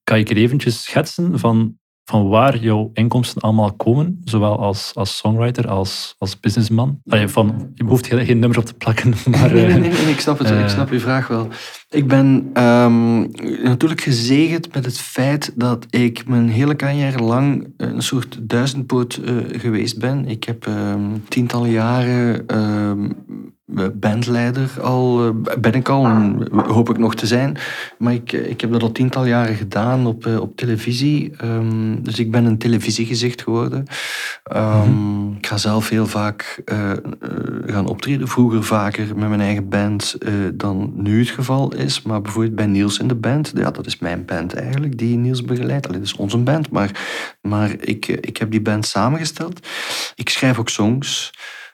Kan 0.05 0.19
je 0.19 0.25
er 0.25 0.37
eventjes 0.37 0.83
schetsen 0.83 1.39
van, 1.39 1.79
van 2.13 2.29
waar 2.29 2.57
jouw 2.57 2.91
inkomsten 2.95 3.43
allemaal 3.43 3.73
komen? 3.73 4.21
Zowel 4.25 4.59
als, 4.59 4.91
als 4.95 5.17
songwriter 5.17 5.69
als 5.69 6.15
als 6.19 6.41
businessman. 6.41 7.01
Allee, 7.09 7.29
van, 7.29 7.71
je 7.75 7.85
hoeft 7.85 8.07
geen, 8.07 8.25
geen 8.27 8.39
nummer 8.39 8.59
op 8.59 8.65
te 8.65 8.75
plakken. 8.75 9.15
Maar, 9.31 9.53
nee, 9.53 9.65
nee, 9.67 9.75
eh, 9.75 9.81
nee, 9.81 9.91
nee, 9.91 10.13
ik 10.13 10.21
snap 10.21 10.39
het. 10.39 10.51
eh, 10.51 10.61
ik 10.61 10.69
snap 10.69 10.91
uw 10.91 10.99
vraag 10.99 11.29
wel. 11.29 11.49
Ik 11.91 12.07
ben 12.07 12.51
ehm, 12.53 13.21
natuurlijk 13.63 14.01
gezegend 14.01 14.75
met 14.75 14.85
het 14.85 14.99
feit 14.99 15.53
dat 15.55 15.87
ik 15.91 16.27
mijn 16.27 16.49
hele 16.49 16.77
carrière 16.77 17.23
lang 17.23 17.75
een 17.77 18.03
soort 18.03 18.39
duizendpoot 18.43 19.15
eh, 19.25 19.35
geweest 19.61 19.99
ben. 19.99 20.27
Ik 20.27 20.45
heb 20.45 20.67
ehm, 20.67 21.01
tientallen 21.29 21.71
jaren 21.71 22.47
ehm, 22.47 23.11
bandleider 23.95 24.71
al, 24.81 25.25
eh, 25.27 25.55
ben 25.59 25.73
ik 25.73 25.89
al, 25.89 26.05
en 26.07 26.49
hoop 26.67 26.91
ik 26.91 26.99
nog 26.99 27.15
te 27.15 27.27
zijn. 27.27 27.57
Maar 27.99 28.13
ik, 28.13 28.33
ik 28.33 28.61
heb 28.61 28.73
dat 28.73 28.83
al 28.83 28.93
tientallen 28.93 29.29
jaren 29.29 29.55
gedaan 29.55 30.07
op, 30.07 30.27
eh, 30.27 30.41
op 30.41 30.57
televisie. 30.57 31.33
Ehm, 31.37 32.03
dus 32.03 32.19
ik 32.19 32.31
ben 32.31 32.45
een 32.45 32.59
televisiegezicht 32.59 33.43
geworden. 33.43 33.85
Ehm, 34.45 35.31
Ik 35.43 35.47
ga 35.49 35.57
zelf 35.57 35.89
heel 35.89 36.07
vaak 36.07 36.63
eh, 36.65 36.91
eh, 36.91 36.99
gaan 37.67 37.87
optreden. 37.87 38.29
Vroeger 38.29 38.65
vaker 38.65 39.07
met 39.17 39.29
mijn 39.29 39.41
eigen 39.41 39.69
band 39.69 40.15
eh, 40.19 40.33
dan 40.55 40.93
nu 40.97 41.19
het 41.19 41.29
geval 41.29 41.75
is. 41.75 42.03
Maar 42.03 42.21
bijvoorbeeld 42.21 42.55
bij 42.55 42.67
Niels 42.67 42.99
in 42.99 43.09
de 43.09 43.15
band. 43.15 43.53
Ja, 43.55 43.71
dat 43.71 43.87
is 43.87 43.99
mijn 43.99 44.25
band 44.25 44.55
eigenlijk, 44.55 44.99
die 44.99 45.17
Niels 45.17 45.43
begeleidt. 45.45 45.87
Allee, 45.87 45.99
dat 45.99 46.09
is 46.09 46.17
onze 46.17 46.39
band. 46.39 46.71
Maar, 46.71 46.91
maar 47.41 47.71
ik, 47.81 48.09
eh, 48.09 48.17
ik 48.21 48.37
heb 48.37 48.51
die 48.51 48.61
band 48.63 48.87
samengesteld. 48.87 49.67
Ik 50.15 50.29
schrijf 50.29 50.59
ook 50.59 50.69
songs. 50.69 51.31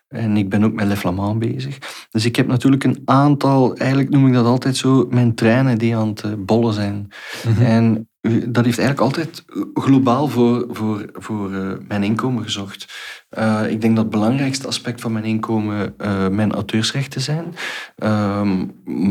En 0.09 0.37
ik 0.37 0.49
ben 0.49 0.65
ook 0.65 0.73
met 0.73 0.87
Le 0.87 0.97
Flamand 0.97 1.39
bezig. 1.39 1.79
Dus 2.11 2.25
ik 2.25 2.37
heb 2.37 2.47
natuurlijk 2.47 2.85
een 2.85 3.03
aantal, 3.05 3.77
eigenlijk 3.77 4.11
noem 4.11 4.27
ik 4.27 4.33
dat 4.33 4.47
altijd 4.47 4.77
zo, 4.77 5.07
mijn 5.11 5.35
treinen 5.35 5.79
die 5.79 5.97
aan 5.97 6.09
het 6.09 6.23
eh, 6.23 6.33
bollen 6.39 6.73
zijn. 6.75 7.09
mhm. 7.45 7.63
En 7.63 8.09
eh, 8.21 8.33
dat 8.49 8.65
heeft 8.65 8.79
eigenlijk 8.79 9.01
altijd 9.01 9.45
globaal 9.75 10.29
voor, 10.29 10.67
voor, 10.71 11.09
voor 11.13 11.55
eh, 11.55 11.73
mijn 11.89 12.03
inkomen 12.03 12.43
gezorgd. 12.43 12.87
Eh, 13.29 13.71
ik 13.71 13.81
denk 13.81 13.95
dat 13.95 14.05
het 14.05 14.13
belangrijkste 14.13 14.67
aspect 14.67 15.01
van 15.01 15.13
mijn 15.13 15.25
inkomen 15.25 15.95
eh, 15.99 16.29
mijn 16.29 16.53
auteursrechten 16.53 17.21
zijn. 17.21 17.55
Ehm, 17.97 18.67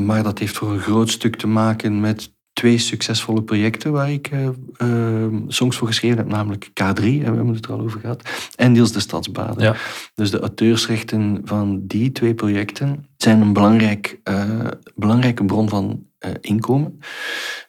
maar 0.06 0.24
dat 0.24 0.40
heeft 0.40 0.58
voor 0.58 0.72
een 0.72 0.80
groot 0.80 1.10
stuk 1.10 1.36
te 1.36 1.48
maken 1.48 2.00
met 2.00 2.36
twee 2.58 2.78
succesvolle 2.78 3.44
projecten 3.44 3.92
waar 3.92 4.12
ik 4.12 4.32
eh, 4.78 5.28
songs 5.48 5.78
voor 5.78 5.88
geschreven 5.88 6.18
heb, 6.18 6.28
namelijk 6.28 6.70
K3, 6.70 7.04
en 7.04 7.20
we 7.20 7.24
hebben 7.24 7.54
het 7.54 7.66
er 7.66 7.72
al 7.72 7.80
over 7.80 8.00
gehad, 8.00 8.30
en 8.56 8.72
Niels 8.72 8.92
de 8.92 9.00
Stadsbaden. 9.00 9.64
Ja. 9.64 9.76
Dus 10.16 10.32
de 10.32 10.40
auteursrechten 10.40 11.42
van 11.44 11.88
die 11.88 12.12
twee 12.12 12.34
projecten 12.34 13.06
zijn 13.18 13.42
een 13.42 13.54
belangrijk, 13.54 14.20
eh, 14.24 14.68
belangrijke 14.96 15.46
bron 15.46 15.70
van 15.70 16.06
eh, 16.18 16.32
inkomen. 16.42 17.00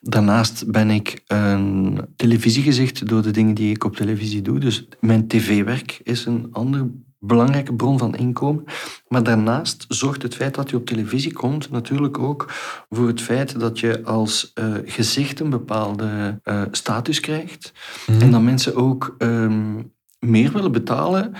Daarnaast 0.01 0.71
ben 0.71 0.89
ik 0.89 1.21
een 1.27 1.99
televisiegezicht 2.15 3.07
door 3.07 3.21
de 3.21 3.31
dingen 3.31 3.53
die 3.53 3.75
ik 3.75 3.83
op 3.83 3.95
televisie 3.95 4.41
doe. 4.41 4.59
Dus 4.59 4.87
mijn 4.99 5.27
tv-werk 5.27 5.99
is 6.03 6.25
een 6.25 6.47
andere 6.51 6.91
belangrijke 7.19 7.73
bron 7.73 7.97
van 7.97 8.15
inkomen. 8.15 8.63
Maar 9.07 9.23
daarnaast 9.23 9.85
zorgt 9.87 10.21
het 10.21 10.35
feit 10.35 10.55
dat 10.55 10.69
je 10.69 10.75
op 10.75 10.85
televisie 10.85 11.33
komt 11.33 11.71
natuurlijk 11.71 12.19
ook 12.19 12.45
voor 12.89 13.07
het 13.07 13.21
feit 13.21 13.59
dat 13.59 13.79
je 13.79 14.03
als 14.03 14.51
eh, 14.53 14.73
gezicht 14.85 15.39
een 15.39 15.49
bepaalde 15.49 16.39
eh, 16.43 16.61
status 16.71 17.19
krijgt. 17.19 17.71
Mhm. 18.07 18.21
En 18.21 18.31
dat 18.31 18.41
mensen 18.41 18.75
ook 18.75 19.15
ehm, 19.17 19.83
meer 20.19 20.51
willen 20.51 20.71
betalen 20.71 21.33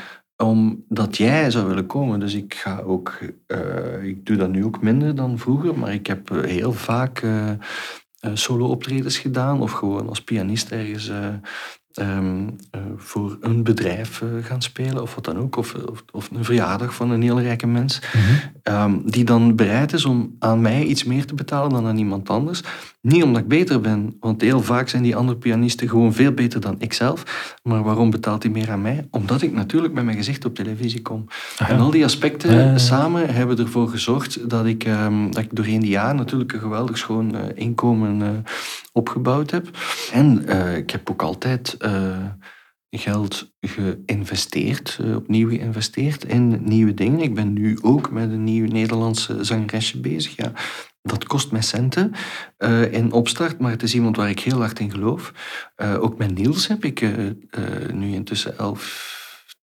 omdat 0.43 1.17
jij 1.17 1.51
zou 1.51 1.67
willen 1.67 1.86
komen. 1.86 2.19
Dus 2.19 2.34
ik 2.34 2.53
ga 2.53 2.80
ook, 2.80 3.19
eh, 3.47 4.03
ik 4.03 4.25
doe 4.25 4.38
dat 4.38 4.49
nu 4.49 4.65
ook 4.65 4.82
minder 4.82 5.15
dan 5.15 5.38
vroeger, 5.38 5.80
maar 5.80 5.93
ik 5.93 6.07
heb 6.07 6.30
heel 6.30 6.73
vaak 6.73 7.19
eh, 7.19 7.51
solo-optredens 8.34 9.17
gedaan 9.17 9.61
of 9.61 9.71
gewoon 9.71 10.09
als 10.09 10.23
pianist 10.23 10.71
ergens 10.71 11.11
eh, 12.00 12.08
ehm, 12.08 12.47
eh, 12.72 12.82
voor 12.97 13.38
een 13.41 13.64
bedrijf 13.64 14.22
eh, 14.22 14.28
gaan 14.41 14.62
spelen 14.62 15.02
of 15.02 15.16
wat 15.16 15.26
dan 15.26 15.38
ook. 15.38 15.56
Of, 15.56 15.74
of, 15.74 16.04
of 16.12 16.30
een 16.32 16.43
verjaardag 16.43 16.93
van 16.93 17.12
een 17.12 17.22
heel 17.22 17.41
rijke 17.41 17.68
mens. 17.68 18.02
Mhm. 18.14 18.24
Ehm, 18.64 18.97
die 19.06 19.24
dan 19.24 19.56
bereid 19.56 19.93
is 19.93 20.06
om 20.06 20.36
aan 20.39 20.62
mij 20.62 20.84
iets 20.84 21.04
meer 21.04 21.26
te 21.26 21.36
betalen 21.36 21.70
dan 21.70 21.86
aan 21.86 21.97
iemand 21.97 22.30
anders. 22.30 22.64
Niet 23.02 23.24
omdat 23.24 23.41
ik 23.41 23.47
beter 23.47 23.82
ben, 23.82 24.16
want 24.20 24.41
heel 24.41 24.62
vaak 24.62 24.89
zijn 24.89 25.04
die 25.04 25.16
andere 25.16 25.38
pianisten 25.38 25.89
gewoon 25.89 26.14
veel 26.14 26.32
beter 26.32 26.62
dan 26.62 26.76
ikzelf. 26.80 27.56
Maar 27.64 27.84
waarom 27.84 28.10
betaalt 28.10 28.43
hij 28.43 28.52
meer 28.52 28.72
aan 28.72 28.82
mij? 28.82 29.08
Omdat 29.12 29.41
ik 29.41 29.52
natuurlijk 29.52 29.93
met 29.93 30.04
mijn 30.04 30.18
gezicht 30.18 30.45
op 30.45 30.56
televisie 30.56 31.02
kom. 31.02 31.26
Ah. 31.58 31.70
En 31.70 31.80
al 31.80 31.91
die 31.91 32.04
aspecten 32.04 32.52
Ja, 32.52 32.60
ja, 32.60 32.72
ja. 32.72 32.78
samen 32.78 33.34
hebben 33.34 33.58
ervoor 33.58 33.89
gezorgd 33.89 34.50
dat 34.50 34.66
ik, 34.66 34.84
ehm, 34.84 35.32
dat 35.32 35.43
ik 35.43 35.56
doorheen 35.56 35.80
die 35.80 35.89
jaren 35.89 36.16
natuurlijk 36.16 36.54
een 36.54 36.60
geweldig 36.60 36.97
schoon 36.97 37.36
eh, 37.36 37.41
inkomen 37.54 38.22
eh, 38.22 38.52
opgebouwd 38.91 39.52
heb. 39.52 39.70
En 40.12 40.47
eh, 40.47 40.78
ik 40.78 40.89
heb 40.89 41.10
ook 41.10 41.22
altijd 41.22 41.78
geld 42.89 43.54
geïnvesteerd, 43.60 45.00
opnieuw 45.16 45.50
geïnvesteerd 45.50 46.24
in 46.24 46.60
nieuwe 46.64 46.93
dingen. 46.93 47.20
Ik 47.20 47.36
ben 47.36 47.54
nu 47.54 47.78
ook 47.82 48.12
met 48.12 48.32
een 48.32 48.43
nieuw 48.43 48.68
Nederlandse 48.68 49.43
zangeresje 49.43 50.00
bezig. 50.00 50.36
Ja, 50.36 50.52
dat 51.02 51.26
kost 51.26 51.52
mij 51.52 51.62
centen 51.62 52.12
eh, 52.58 52.93
in 52.93 53.12
opstart, 53.12 53.60
maar 53.60 53.72
het 53.72 53.84
is 53.84 53.93
iemand 53.93 54.16
waar 54.16 54.30
ik 54.30 54.39
heel 54.39 54.58
hard 54.60 54.80
in 54.80 54.91
geloof. 54.91 55.34
Eh, 55.76 56.04
ook 56.04 56.18
met 56.18 56.36
Niels 56.36 56.68
heb 56.68 56.86
ik 56.86 57.02
eh, 57.02 57.12
nu 57.93 58.14
intussen 58.14 58.58
elf, 58.58 59.18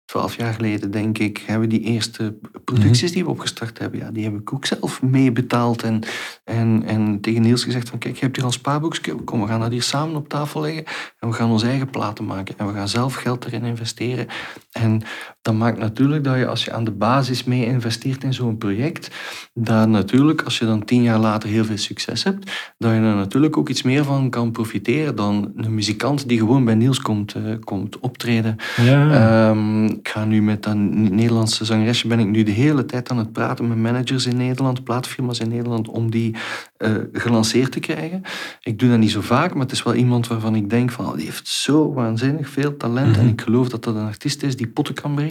twaalf 0.05 0.37
jaar 0.37 0.55
geleden, 0.55 0.91
denk 0.91 1.19
ik, 1.19 1.39
hebben 1.39 1.69
we 1.69 1.79
die 1.79 1.87
eerste 1.87 2.39
producties 2.65 3.13
die 3.13 3.25
we 3.25 3.31
opgestart 3.31 3.79
hebben, 3.79 4.01
ja, 4.01 4.11
die 4.11 4.25
heb 4.25 4.35
ik 4.35 4.53
ook 4.53 4.67
zelf 4.67 5.03
meebetaald. 5.03 5.83
En, 5.83 6.01
en, 6.45 6.83
en 6.87 7.21
tegen 7.21 7.43
Niels 7.43 7.65
gezegd 7.65 7.89
van, 7.89 7.99
kijk, 7.99 8.15
je 8.15 8.25
hebt 8.25 8.37
hier 8.37 8.45
al 8.45 8.53
spaarboekje, 8.53 9.15
kom, 9.15 9.41
we 9.41 9.47
gaan 9.47 9.61
dat 9.61 9.71
hier 9.71 9.83
samen 9.83 10.17
op 10.17 10.29
tafel 10.29 10.61
leggen 10.61 10.85
en 11.19 11.29
we 11.29 11.35
gaan 11.35 11.51
onze 11.51 11.67
eigen 11.67 11.91
platen 11.91 12.25
maken. 12.25 12.55
En 12.59 12.67
we 12.67 12.73
gaan 12.73 12.89
zelf 12.89 13.15
geld 13.15 13.45
erin 13.45 13.65
investeren. 13.65 14.27
En 14.71 15.03
dat 15.43 15.55
maakt 15.55 15.79
natuurlijk 15.79 16.25
dat 16.25 16.37
je, 16.37 16.47
als 16.47 16.65
je 16.65 16.73
aan 16.73 16.85
de 16.85 16.91
basis 16.91 17.45
mee 17.45 17.65
investeert 17.67 18.25
in 18.25 18.35
zo'n 18.35 18.59
project, 18.59 19.11
dat 19.55 19.89
natuurlijk, 19.89 20.43
als 20.43 20.59
je 20.59 20.65
dan 20.65 20.85
tien 20.85 21.03
jaar 21.03 21.19
later 21.19 21.49
heel 21.49 21.65
veel 21.65 21.77
succes 21.79 22.23
hebt, 22.25 22.73
dat 22.79 22.91
je 22.91 22.97
er 22.97 23.15
natuurlijk 23.15 23.57
ook 23.57 23.69
iets 23.69 23.83
meer 23.83 24.05
van 24.05 24.31
kan 24.31 24.51
profiteren 24.51 25.17
dan 25.17 25.53
een 25.57 25.75
muzikant 25.75 26.29
die 26.29 26.39
gewoon 26.39 26.65
bij 26.65 26.75
Niels 26.75 27.01
komt, 27.01 27.35
eh, 27.35 27.43
komt 27.65 27.99
optreden. 27.99 28.57
Ja. 28.77 29.11
Ehm, 29.51 29.85
ik 29.85 30.09
ga 30.09 30.25
nu 30.25 30.43
met 30.43 30.63
dat 30.63 30.77
Nederlandse 30.77 31.65
zangeresje 31.65 32.09
ben 32.09 32.19
ik 32.19 32.27
nu 32.29 32.43
de 32.43 32.51
hele 32.51 32.85
tijd 32.87 33.11
aan 33.11 33.19
het 33.19 33.33
praten 33.33 33.69
met 33.69 33.79
managers 33.79 34.27
in 34.27 34.37
Nederland, 34.37 34.85
plaatfirma's 34.85 35.39
in 35.41 35.49
Nederland, 35.49 35.89
om 35.89 36.11
die 36.11 36.35
eh, 36.77 36.91
gelanceerd 37.13 37.73
te 37.73 37.81
krijgen. 37.81 38.23
Ik 38.63 38.79
doe 38.79 38.89
dat 38.89 38.99
niet 38.99 39.11
zo 39.11 39.21
vaak, 39.21 39.53
maar 39.53 39.63
het 39.63 39.73
is 39.73 39.83
wel 39.83 39.95
iemand 39.95 40.27
waarvan 40.27 40.55
ik 40.55 40.71
denk 40.71 40.91
van, 40.91 41.07
oh, 41.07 41.15
die 41.17 41.25
heeft 41.25 41.49
zo 41.49 41.93
waanzinnig 41.93 42.49
veel 42.49 42.77
talent 42.77 43.17
en 43.17 43.23
Mhm. 43.23 43.33
ik 43.33 43.41
geloof 43.41 43.69
dat 43.69 43.85
dat 43.85 43.95
een 43.95 44.07
artiest 44.07 44.43
is 44.43 44.57
die 44.57 44.69
potten 44.69 44.95
kan 44.95 45.15
breken. 45.15 45.30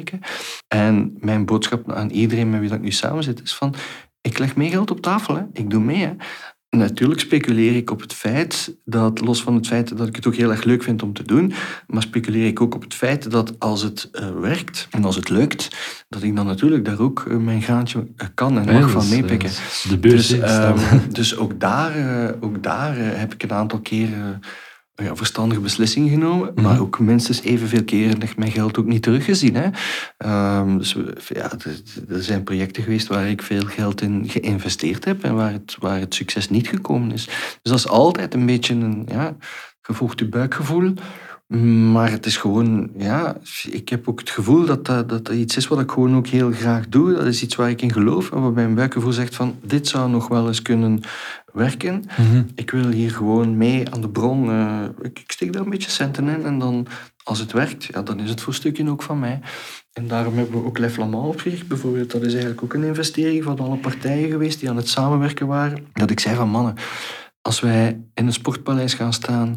En 0.68 1.18
mijn 1.20 1.45
boodschap 1.45 1.91
aan 1.91 2.10
iedereen 2.10 2.50
met 2.50 2.60
wie 2.60 2.74
ik 2.74 2.82
nu 2.82 2.91
samen 2.91 3.24
zit 3.24 3.41
is 3.41 3.56
van, 3.56 3.76
ik 4.22 4.38
leg 4.38 4.56
mee 4.56 4.70
geld 4.70 4.91
op 4.91 5.02
tafel, 5.02 5.36
hè. 5.36 5.43
ik 5.54 5.70
doe 5.70 5.82
mee. 5.82 6.04
Hè. 6.04 6.14
Natuurlijk 6.70 7.20
speculeer 7.20 7.76
ik 7.76 7.91
op 7.91 8.02
het 8.02 8.14
feit 8.14 8.76
dat, 8.86 9.22
los 9.22 9.43
van 9.43 9.56
het 9.56 9.68
feit 9.68 9.97
dat 9.97 10.08
ik 10.08 10.16
het 10.16 10.28
ook 10.28 10.36
heel 10.36 10.52
erg 10.52 10.64
leuk 10.64 10.84
vind 10.84 11.04
om 11.04 11.14
te 11.14 11.24
doen, 11.24 11.54
maar 11.88 12.02
speculeer 12.02 12.47
ik 12.47 12.62
ook 12.62 12.76
op 12.76 12.82
het 12.82 12.93
feit 12.93 13.32
dat 13.32 13.60
als 13.60 13.82
het 13.82 14.10
eh, 14.12 14.32
werkt 14.32 14.88
en 14.91 15.06
als 15.06 15.16
het 15.16 15.30
lukt, 15.30 15.68
dat 16.10 16.24
ik 16.24 16.36
dan 16.36 16.45
natuurlijk 16.45 16.86
daar 16.86 17.00
ook 17.00 17.26
eh, 17.28 17.38
mijn 17.38 17.62
graantje 17.62 18.08
eh, 18.16 18.28
kan 18.34 18.60
en 18.60 18.74
mag 18.82 18.89
van 18.89 19.10
meepikken. 19.10 19.52
de 19.89 19.97
beurs. 19.97 20.28
Dus, 20.28 20.39
ehm, 20.39 20.97
dus 21.10 21.38
ook 21.38 21.60
daar, 21.60 21.93
ook 22.39 22.64
daar 22.64 22.95
heb 22.97 23.34
ik 23.34 23.43
een 23.43 23.54
aantal 23.54 23.80
keren 23.80 24.41
ja, 25.04 25.16
verstandige 25.16 25.62
beslissingen 25.62 26.10
genomen. 26.10 26.52
Mhm. 26.56 26.64
Maar 26.64 26.80
ook 26.82 27.00
minstens 27.00 27.41
evenveel 27.41 27.84
keren 27.84 28.22
heb 28.22 28.38
mijn 28.38 28.52
geld 28.52 28.78
ook 28.78 28.86
niet 28.86 29.02
teruggezien. 29.04 29.56
Hè. 29.56 29.70
Ehm, 30.18 30.78
dus 30.78 30.93
we- 30.93 31.18
ja, 31.28 31.52
er- 31.52 32.24
zijn 32.24 32.43
projecten 32.43 32.84
geweest 32.84 33.08
waar 33.08 33.30
ik 33.30 33.41
veel 33.41 33.66
geld 33.66 34.02
in 34.02 34.24
geïnvesteerd 34.30 35.06
heb 35.06 35.24
en 35.24 35.36
waar 35.36 35.52
het, 35.52 35.76
waar 35.80 36.00
het 36.00 36.14
succes 36.14 36.50
niet 36.50 36.68
gekomen 36.68 37.12
is. 37.12 37.26
Dus 37.26 37.60
dat 37.62 37.78
is 37.78 37.88
altijd 37.88 38.34
een 38.34 38.45
beetje 38.45 38.74
een, 38.74 39.06
ja, 39.12 39.36
gevolgd 39.82 40.20
je 40.20 40.28
buikgevoel. 40.30 40.93
Maar 41.58 42.12
het 42.12 42.26
is 42.26 42.38
gewoon, 42.38 42.89
ja, 42.97 43.38
ik 43.70 43.89
heb 43.89 44.08
ook 44.08 44.20
het 44.20 44.30
gevoel 44.30 44.66
dat 44.66 44.86
dat, 44.86 45.10
dat 45.10 45.30
iets 45.30 45.58
is 45.58 45.68
wat 45.68 45.80
ik 45.80 45.91
gewoon 45.91 46.16
ook 46.16 46.28
heel 46.28 46.52
graag 46.52 46.89
doe. 46.89 47.14
Dat 47.14 47.26
is 47.26 47.43
iets 47.43 47.56
waar 47.56 47.70
ik 47.70 47.82
in 47.82 47.91
geloof 47.91 48.32
en 48.32 48.41
waarbij 48.41 48.64
mijn 48.64 48.76
buikgevoel 48.76 49.12
zegt 49.12 49.36
van, 49.36 49.56
dit 49.64 49.88
zou 49.88 50.10
nog 50.10 50.28
wel 50.28 50.47
eens 50.47 50.62
kunnen 50.62 51.02
werken. 51.54 52.04
Mhm. 52.18 52.43
Ik 52.56 52.72
wil 52.72 52.88
hier 52.88 53.12
gewoon 53.12 53.58
mee 53.58 53.89
aan 53.89 54.02
de 54.02 54.10
bron. 54.10 54.50
eh, 54.50 54.84
ik, 55.02 55.20
ik 55.20 55.32
steek 55.32 55.54
daar 55.54 55.64
een 55.64 55.70
beetje 55.70 55.91
centen 55.91 56.28
in 56.28 56.45
en 56.45 56.60
dan, 56.60 56.88
als 57.24 57.39
het 57.39 57.52
werkt, 57.52 57.84
ja, 57.84 58.02
dan 58.02 58.20
is 58.20 58.30
het 58.30 58.41
voor 58.41 58.54
stukje 58.54 58.89
ook 58.89 59.02
van 59.02 59.20
mij. 59.20 59.39
En 59.93 60.08
daarom 60.08 60.38
hebben 60.38 60.62
we 60.62 60.68
ook 60.68 60.78
Le 60.78 60.89
Flamand 60.89 61.28
opgericht. 61.28 61.68
Bijvoorbeeld, 61.68 62.12
dat 62.12 62.22
is 62.22 62.32
eigenlijk 62.32 62.64
ook 62.64 62.74
een 62.74 62.84
investering 62.84 63.43
van 63.43 63.60
alle 63.60 63.78
partijen 63.78 64.30
geweest 64.30 64.60
die 64.60 64.70
aan 64.70 64.78
het 64.78 64.89
samenwerken 64.89 65.47
waren. 65.47 65.86
Dat 65.93 66.10
ik 66.10 66.20
zei 66.20 66.36
van, 66.36 66.50
mannen, 66.50 66.74
als 67.41 67.60
wij 67.60 68.02
in 68.14 68.26
een 68.26 68.34
sportpaleis 68.34 68.93
gaan 68.93 69.14
staan, 69.14 69.56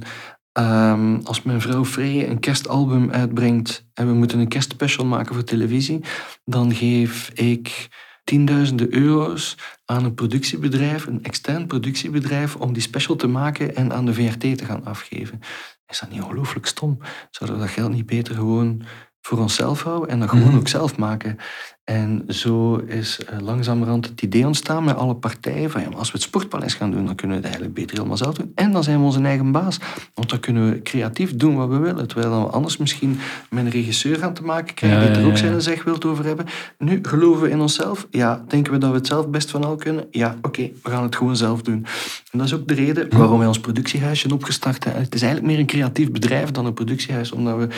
ehm, 0.53 1.19
als 1.25 1.43
mijn 1.43 1.61
vrouw 1.61 1.85
Free 1.85 2.27
een 2.29 2.39
kerstalbum 2.41 3.11
uitbrengt 3.11 3.87
en 3.95 4.07
we 4.07 4.13
moeten 4.13 4.39
een 4.39 4.49
kerstspecial 4.49 5.07
maken 5.07 5.35
voor 5.35 5.45
televisie, 5.45 6.01
dan 6.45 6.75
geef 6.75 7.31
ik 7.35 7.89
tienduizenden 8.25 8.95
euro's 8.95 9.57
aan 9.85 10.05
een 10.05 10.15
productiebedrijf, 10.15 11.07
een 11.07 11.23
extern 11.25 11.67
productiebedrijf, 11.67 12.57
om 12.57 12.73
die 12.73 12.83
special 12.83 13.17
te 13.17 13.27
maken 13.27 13.77
en 13.77 13.93
aan 13.93 14.07
de 14.07 14.15
VRT 14.15 14.41
te 14.59 14.65
gaan 14.65 14.85
afgeven. 14.85 15.39
Is 15.87 16.01
dat 16.01 16.11
niet 16.11 16.23
ongelooflijk 16.23 16.67
stom? 16.67 16.99
Zouden 17.31 17.59
we 17.59 17.65
dat 17.67 17.75
geld 17.75 17.93
niet 17.93 18.07
beter 18.07 18.35
gewoon 18.35 18.83
voor 19.21 19.39
onszelf 19.39 19.83
houden 19.83 20.09
en 20.09 20.21
dat 20.21 20.29
gewoon 20.29 20.49
Mhm. 20.49 20.57
ook 20.57 20.69
zelf 20.69 20.97
maken? 20.97 21.37
En 21.85 22.25
zo 22.29 22.77
is 22.77 23.25
eh, 23.25 23.41
langzamerhand 23.41 24.09
het 24.09 24.23
idee 24.23 24.47
ontstaan 24.47 24.85
met 24.85 24.97
alle 24.97 25.15
partijen 25.15 25.71
van 25.71 25.81
ja, 25.81 25.89
als 25.89 26.07
we 26.07 26.13
het 26.13 26.23
sportpaleis 26.23 26.75
gaan 26.75 26.91
doen, 26.91 27.07
dan 27.07 27.15
kunnen 27.15 27.37
we 27.37 27.43
het 27.43 27.53
eigenlijk 27.53 27.75
beter 27.75 27.97
helemaal 27.97 28.17
zelf 28.17 28.35
doen. 28.35 28.53
En 28.55 28.73
dan 28.73 28.83
zijn 28.83 28.99
we 28.99 29.05
onze 29.05 29.23
eigen 29.23 29.53
baas. 29.53 29.79
Want 30.15 30.31
dan 30.31 30.41
kunnen 30.41 30.71
we 30.71 30.83
creatief 30.83 31.37
doen 31.37 31.57
wat 31.57 31.69
we 31.69 31.77
willen. 31.77 32.09
Terwijl 32.09 32.45
we 32.45 32.51
anders 32.51 32.77
misschien 32.77 33.19
met 33.51 33.65
een 33.65 33.71
regisseur 33.71 34.17
gaan 34.17 34.35
te 34.35 34.43
maken 34.43 34.75
krijgen 34.75 35.01
Ja, 35.01 35.13
die 35.13 35.23
er 35.23 35.29
ook 35.29 35.37
zijn 35.37 35.63
zegwild 35.63 36.05
over 36.05 36.25
hebben. 36.25 36.47
Nu 36.79 36.99
geloven 37.03 37.43
we 37.43 37.51
in 37.51 37.61
onszelf. 37.61 38.07
Ja, 38.11 38.45
denken 38.49 38.73
we 38.73 38.79
dat 38.79 38.91
we 38.91 38.97
het 38.97 39.07
zelf 39.07 39.29
best 39.29 39.51
van 39.51 39.65
al 39.65 39.77
kunnen? 39.77 40.07
Ja, 40.11 40.37
oké, 40.43 40.71
we 40.83 40.91
gaan 40.91 41.03
het 41.03 41.17
gewoon 41.17 41.37
zelf 41.37 41.63
doen. 41.63 41.87
En 42.31 42.39
dat 42.39 42.47
is 42.47 42.55
ook 42.55 42.69
de 42.69 42.75
reden 42.75 43.09
waarom 43.17 43.39
wij 43.39 43.47
ons 43.47 43.61
productiehuisje 43.61 44.33
opgestart 44.33 44.85
hebben. 44.85 45.03
Het 45.03 45.15
is 45.15 45.23
eigenlijk 45.23 45.53
meer 45.53 45.61
een 45.61 45.71
creatief 45.71 46.11
bedrijf 46.11 46.51
dan 46.51 46.67
een 46.67 46.75
productiehuis, 46.75 47.33
omdat 47.33 47.59
we, 47.59 47.69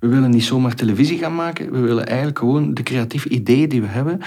we 0.00 0.08
willen 0.08 0.30
niet 0.30 0.44
zomaar 0.44 0.74
televisie 0.74 1.18
gaan 1.18 1.34
maken. 1.34 1.72
We 1.72 1.78
willen 1.78 2.06
eigenlijk 2.06 2.38
gewoon 2.38 2.74
de 2.74 2.82
creatieve 2.82 3.28
ideeën 3.28 3.52
die 3.54 3.80
we 3.80 3.86
hebben, 3.86 4.20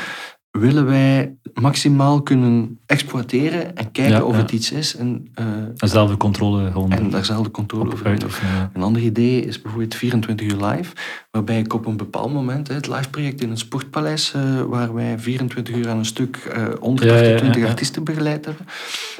willen 0.51 0.85
wij 0.85 1.35
maximaal 1.53 2.21
kunnen 2.21 2.79
exploiteren 2.85 3.75
en 3.75 3.91
kijken 3.91 4.13
Ja, 4.15 4.23
of 4.23 4.35
ja. 4.35 4.41
het 4.41 4.51
iets 4.51 4.71
is. 4.71 4.95
En, 4.95 5.27
eh, 5.33 5.45
En 5.77 5.89
zelf 5.89 6.09
de 6.09 6.17
controle 6.17 6.71
gewoon 6.71 6.91
en 6.91 7.09
daar 7.09 7.25
zelf 7.25 7.43
de 7.43 7.51
controle 7.51 7.91
over 7.91 8.05
uitoefenen. 8.05 8.51
ja. 8.53 8.71
Een 8.73 8.81
ander 8.83 9.01
idee 9.01 9.41
is 9.45 9.61
bijvoorbeeld 9.61 9.95
24 9.95 10.47
uur 10.47 10.65
live, 10.65 10.93
waarbij 11.31 11.59
ik 11.59 11.73
op 11.73 11.85
een 11.85 11.97
bepaald 11.97 12.33
moment, 12.33 12.67
het 12.67 12.87
live 12.87 13.09
project 13.09 13.41
in 13.41 13.49
het 13.49 13.59
Sportpaleis, 13.59 14.33
eh, 14.33 14.61
waar 14.61 14.93
wij 14.93 15.19
24 15.19 15.75
uur 15.75 15.89
aan 15.89 15.97
een 15.97 16.05
stuk 16.05 16.35
eh 16.35 16.65
100 16.79 17.09
Ja, 17.09 17.15
of 17.15 17.21
ja, 17.21 17.25
tot 17.25 17.33
ja, 17.33 17.37
20 17.37 17.61
ja. 17.61 17.67
artiesten 17.67 18.03
begeleid 18.03 18.45
hebben. 18.45 18.65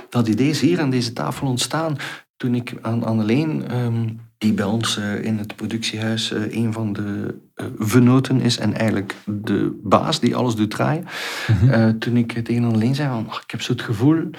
Dat 0.09 0.27
idee 0.27 0.49
is 0.49 0.61
hier 0.61 0.79
aan 0.79 0.89
deze 0.89 1.13
tafel 1.13 1.47
ontstaan 1.47 1.97
toen 2.37 2.55
ik 2.55 2.73
aan 2.81 3.29
ehm, 3.29 4.07
die 4.37 4.53
bij 4.53 4.65
ons 4.65 4.97
eh, 4.97 5.23
in 5.23 5.37
het 5.37 5.55
productiehuis 5.55 6.31
eh, 6.31 6.55
een 6.55 6.73
van 6.73 6.93
de 6.93 7.37
eh 7.55 7.65
venoten 7.77 8.41
is 8.41 8.57
en 8.57 8.73
eigenlijk 8.73 9.15
de 9.25 9.79
baas 9.83 10.19
die 10.19 10.35
alles 10.35 10.55
doet 10.55 10.71
draaien, 10.71 11.05
Mhm. 11.47 11.97
toen 11.97 12.17
ik 12.17 12.31
tegen 12.45 12.63
Anneleen 12.63 12.95
zei 12.95 13.09
van, 13.09 13.29
"Ach, 13.29 13.41
ik 13.43 13.51
heb 13.51 13.61
zo 13.61 13.71
het 13.71 13.81
gevoel, 13.81 14.29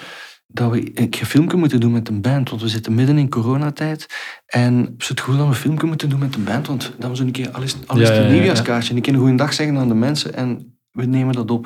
dat 0.51 0.71
we 0.71 0.91
een 0.95 1.15
filmpje 1.15 1.57
moeten 1.57 1.81
doen 1.81 1.93
met 1.93 2.09
een 2.09 2.21
band, 2.21 2.51
want 2.51 2.63
we 2.63 2.69
zitten 2.69 2.95
midden 2.95 3.19
in 3.19 3.29
coronatijd. 3.29 4.07
En 4.47 4.79
ik 4.81 4.87
heb 4.89 5.09
het 5.09 5.21
gevoel 5.21 5.37
dat 5.37 5.45
we 5.47 5.51
een 5.53 5.59
filmpje 5.61 5.87
moeten 5.87 6.09
doen 6.09 6.19
met 6.19 6.35
een 6.35 6.45
band, 6.45 6.67
want 6.67 6.93
we 6.99 7.17
zo 7.17 7.23
een 7.23 7.31
keer 7.31 7.51
alles, 7.51 7.77
alles 7.87 8.09
Ja, 8.09 8.15
ja, 8.15 8.21
een 8.21 8.27
ja, 8.27 8.33
nieuwjaarskaartje 8.33 8.91
en 8.91 8.97
een 8.97 9.03
keer 9.03 9.13
een 9.15 9.19
goede 9.21 9.35
dag 9.35 9.53
zeggen 9.53 9.77
aan 9.77 9.89
de 9.89 9.95
mensen 9.95 10.35
en 10.35 10.79
we 10.91 11.05
nemen 11.05 11.35
dat 11.35 11.51
op. 11.51 11.65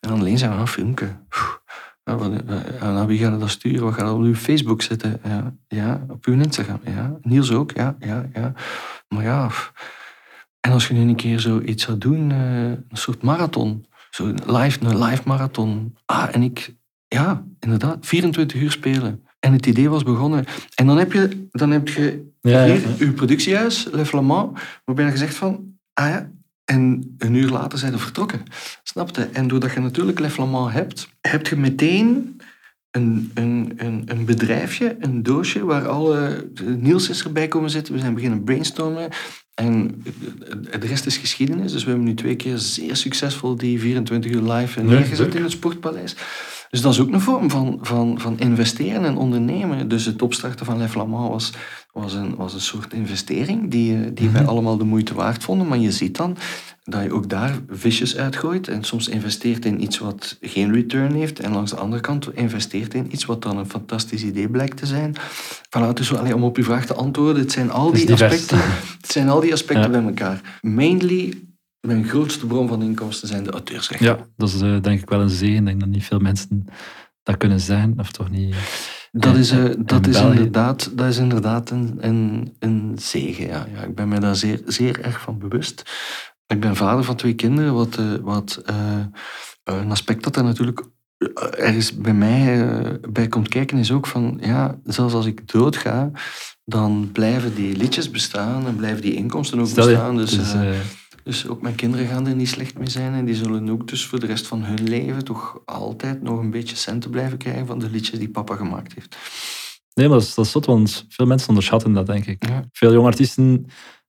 En 0.00 0.08
dan 0.08 0.18
alleen 0.18 0.38
zeggen 0.38 0.56
we, 0.58 0.62
ah, 0.64 0.68
een 0.68 0.74
filmpje. 0.74 1.16
Pff, 1.28 1.60
Ja, 2.10 2.16
wat, 2.16 2.30
eh, 2.30 2.82
en 2.82 2.94
naar 2.94 3.06
wie 3.06 3.18
gaat 3.18 3.40
dat 3.40 3.50
sturen? 3.50 3.84
Wat 3.84 3.94
gaat 3.94 4.06
dat 4.06 4.14
op 4.14 4.22
uw 4.22 4.34
Facebook 4.34 4.82
zetten? 4.82 5.20
Ja, 5.24 5.54
ja, 5.68 6.04
op 6.08 6.24
uw 6.26 6.40
Instagram. 6.40 6.80
Ja, 6.84 7.18
Niels 7.22 7.50
ook. 7.52 7.70
Ja, 7.70 7.96
ja, 7.98 8.28
ja. 8.34 8.52
Maar 9.08 9.22
ja. 9.22 9.50
En 10.60 10.72
als 10.72 10.88
je 10.88 10.94
nu 10.94 11.00
een 11.00 11.16
keer 11.16 11.40
zoiets 11.40 11.84
zou 11.84 11.98
doen, 11.98 12.30
eh, 12.30 12.70
een 12.70 12.86
soort 12.92 13.22
marathon. 13.22 13.86
Zo 14.10 14.34
live, 14.46 14.84
een 14.84 15.02
live 15.02 15.22
marathon. 15.24 15.96
Ah, 16.04 16.28
en 16.32 16.42
ik, 16.42 16.74
ja, 17.08 17.44
inderdaad, 17.60 18.06
24 18.06 18.60
uur 18.60 18.70
spelen. 18.70 19.24
En 19.40 19.52
het 19.52 19.66
idee 19.66 19.88
was 19.88 20.02
begonnen. 20.02 20.44
En 20.74 20.86
dan 20.86 20.98
heb 20.98 21.12
je, 21.12 21.48
dan 21.50 21.70
heb 21.70 21.88
je 21.88 22.30
Ja, 22.40 22.64
ja, 22.64 22.72
hier 22.74 22.88
ja. 22.88 22.94
uw 22.98 23.12
productiehuis, 23.12 23.88
Le 23.92 24.06
Flamand, 24.06 24.58
waarbij 24.84 25.04
je 25.04 25.10
gezegd 25.10 25.34
van, 25.34 25.78
ah 25.92 26.08
ja, 26.08 26.30
en 26.66 27.14
een 27.18 27.34
uur 27.34 27.50
later 27.50 27.78
zijn 27.78 27.92
ze 27.92 27.98
vertrokken. 27.98 28.42
Snapte? 28.82 29.28
En 29.32 29.48
doordat 29.48 29.72
je 29.72 29.80
natuurlijk 29.80 30.18
Le 30.18 30.30
Flamand 30.30 30.72
hebt, 30.72 31.08
heb 31.20 31.46
je 31.46 31.56
meteen 31.56 32.40
een, 32.90 33.30
een, 33.34 33.72
een, 33.76 34.02
een 34.06 34.24
bedrijfje, 34.24 34.96
een 35.00 35.22
doosje, 35.22 35.64
waar 35.64 35.88
alle... 35.88 36.48
Niels 36.78 37.08
is 37.08 37.24
erbij 37.24 37.48
komen 37.48 37.70
zitten, 37.70 37.94
we 37.94 38.00
zijn 38.00 38.14
beginnen 38.14 38.44
brainstormen. 38.44 39.08
En 39.54 40.02
de 40.80 40.86
rest 40.86 41.06
is 41.06 41.16
geschiedenis. 41.16 41.72
Dus 41.72 41.82
we 41.82 41.88
hebben 41.88 42.06
nu 42.06 42.14
twee 42.14 42.36
keer 42.36 42.58
zeer 42.58 42.96
succesvol 42.96 43.56
die 43.56 43.80
24 43.80 44.30
uur 44.30 44.52
live 44.52 44.82
Nee, 44.82 44.98
neergezet 44.98 45.34
in 45.34 45.42
het 45.42 45.50
Sportpaleis. 45.50 46.16
Dus 46.70 46.80
dat 46.80 46.92
is 46.92 47.00
ook 47.00 47.12
een 47.12 47.20
vorm 47.20 47.50
van, 47.50 47.78
van, 47.82 48.20
van 48.20 48.38
investeren 48.38 49.04
en 49.04 49.16
ondernemen. 49.16 49.88
Dus 49.88 50.04
het 50.04 50.22
opstarten 50.22 50.66
van 50.66 50.78
Le 50.78 50.88
Flamand 50.88 51.28
was, 51.30 51.52
was, 51.92 52.14
een, 52.14 52.36
was 52.36 52.54
een 52.54 52.60
soort 52.60 52.92
investering 52.92 53.70
die, 53.70 53.94
eh, 53.94 54.10
die 54.14 54.30
wij 54.30 54.40
Mhm. 54.40 54.50
allemaal 54.50 54.76
de 54.76 54.84
moeite 54.84 55.14
waard 55.14 55.42
vonden. 55.44 55.68
Maar 55.68 55.78
je 55.78 55.92
ziet 55.92 56.16
dan 56.16 56.36
dat 56.84 57.02
je 57.02 57.12
ook 57.12 57.28
daar 57.28 57.58
visjes 57.68 58.16
uitgooit 58.16 58.68
en 58.68 58.84
soms 58.84 59.08
investeert 59.08 59.64
in 59.64 59.82
iets 59.82 59.98
wat 59.98 60.36
geen 60.40 60.72
return 60.72 61.12
heeft 61.14 61.40
en 61.40 61.52
langs 61.52 61.70
de 61.70 61.76
andere 61.76 62.00
kant 62.02 62.34
investeert 62.36 62.94
in 62.94 63.08
iets 63.12 63.24
wat 63.24 63.42
dan 63.42 63.58
een 63.58 63.70
fantastisch 63.70 64.22
idee 64.24 64.48
blijkt 64.48 64.76
te 64.76 64.86
zijn. 64.86 65.14
Voilà, 65.78 65.92
dus 65.94 66.14
allee, 66.14 66.34
om 66.34 66.44
op 66.44 66.56
uw 66.56 66.64
vraag 66.64 66.86
te 66.86 66.94
antwoorden, 66.94 67.42
het 67.42 67.52
zijn 67.52 67.70
al 67.70 67.92
die 67.92 68.12
aspecten, 68.12 68.58
het 69.00 69.10
zijn 69.12 69.28
al 69.28 69.40
die 69.40 69.52
aspecten 69.52 69.92
Ja. 69.92 69.98
bij 69.98 70.02
elkaar. 70.08 70.40
Mainly, 70.62 71.32
mijn 71.86 72.08
grootste 72.08 72.46
bron 72.46 72.68
van 72.68 72.82
inkomsten 72.82 73.28
zijn 73.28 73.44
de 73.44 73.50
auteursrechten. 73.50 74.06
Ja, 74.06 74.26
dat 74.36 74.48
is 74.48 74.60
eh, 74.60 74.80
denk 74.80 75.00
ik 75.00 75.08
wel 75.08 75.20
een 75.20 75.28
zegen. 75.30 75.56
Ik 75.56 75.64
denk 75.66 75.80
dat 75.80 75.88
niet 75.88 76.04
veel 76.04 76.18
mensen 76.18 76.64
dat 77.22 77.36
kunnen 77.36 77.60
zijn, 77.60 77.94
of 77.98 78.10
toch 78.12 78.30
niet. 78.30 78.54
Dat 79.12 79.34
in- 79.34 79.40
is, 79.40 79.50
eh, 79.50 79.64
dat 79.78 80.06
is 80.06 80.20
inderdaad, 80.20 80.90
dat 80.94 81.06
is 81.06 81.16
inderdaad 81.16 81.70
een, 81.70 81.96
een, 82.00 82.54
een 82.58 82.92
zegen. 83.00 83.46
Ja. 83.46 83.66
Ja, 83.74 83.82
ik 83.82 83.94
ben 83.94 84.08
me 84.08 84.20
daar 84.20 84.36
zeer, 84.36 84.60
zeer 84.66 85.00
erg 85.00 85.20
van 85.20 85.38
bewust. 85.38 85.82
Ik 86.46 86.60
ben 86.60 86.76
vader 86.76 87.04
van 87.04 87.16
twee 87.16 87.34
kinderen, 87.34 87.74
wat, 87.74 87.96
eh, 87.96 88.04
wat 88.22 88.62
eh, 88.66 89.00
een 89.64 89.90
aspect 89.90 90.24
dat 90.24 90.36
er 90.36 90.44
natuurlijk 90.44 90.80
eh, 91.18 91.64
ergens 91.66 91.96
bij 91.96 92.14
mij 92.14 92.68
eh, 92.68 92.92
bij 93.10 93.28
komt 93.28 93.48
kijken, 93.48 93.78
is 93.78 93.92
ook 93.92 94.06
van, 94.06 94.38
ja, 94.40 94.78
zelfs 94.84 95.14
als 95.14 95.26
ik 95.26 95.48
doodga, 95.52 96.10
dan 96.64 97.10
blijven 97.12 97.54
die 97.54 97.76
liedjes 97.76 98.10
bestaan 98.10 98.66
en 98.66 98.76
blijven 98.76 99.02
die 99.02 99.14
inkomsten 99.14 99.60
ook 99.60 99.66
Stel 99.66 99.86
bestaan. 99.86 100.16
Dus, 100.16 100.30
dus, 100.30 100.52
eh, 100.54 100.68
eh, 100.70 100.76
dus 101.26 101.48
ook 101.48 101.62
mijn 101.62 101.74
kinderen 101.74 102.06
gaan 102.06 102.26
er 102.26 102.34
niet 102.34 102.48
slecht 102.48 102.78
mee 102.78 102.90
zijn. 102.90 103.14
En 103.14 103.24
die 103.24 103.34
zullen 103.34 103.70
ook 103.70 103.88
dus 103.88 104.06
voor 104.06 104.20
de 104.20 104.26
rest 104.26 104.46
van 104.46 104.64
hun 104.64 104.88
leven 104.88 105.24
toch 105.24 105.60
altijd 105.64 106.22
nog 106.22 106.38
een 106.38 106.50
beetje 106.50 106.76
centen 106.76 107.10
blijven 107.10 107.38
krijgen 107.38 107.66
van 107.66 107.78
de 107.78 107.90
liedjes 107.90 108.18
die 108.18 108.28
papa 108.28 108.56
gemaakt 108.56 108.94
heeft. 108.94 109.16
nee, 109.94 110.08
maar 110.08 110.18
dat 110.18 110.26
is, 110.26 110.34
dat 110.34 110.44
is 110.44 110.50
zot, 110.50 110.66
want 110.66 111.06
veel 111.08 111.26
mensen 111.26 111.48
onderschatten 111.48 111.92
dat, 111.92 112.06
denk 112.06 112.26
ik. 112.26 112.46
Ja. 112.48 112.64
Veel 112.72 112.92
jonge 112.92 113.06
artiesten, 113.06 113.66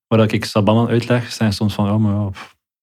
waar 0.08 0.34
ik 0.34 0.46
Saban 0.46 0.88
uitleg, 0.88 1.32
zijn 1.32 1.54
soms 1.54 1.74
van, 1.74 1.86
ja, 1.86 1.98
maar 1.98 2.14
ja, 2.14 2.32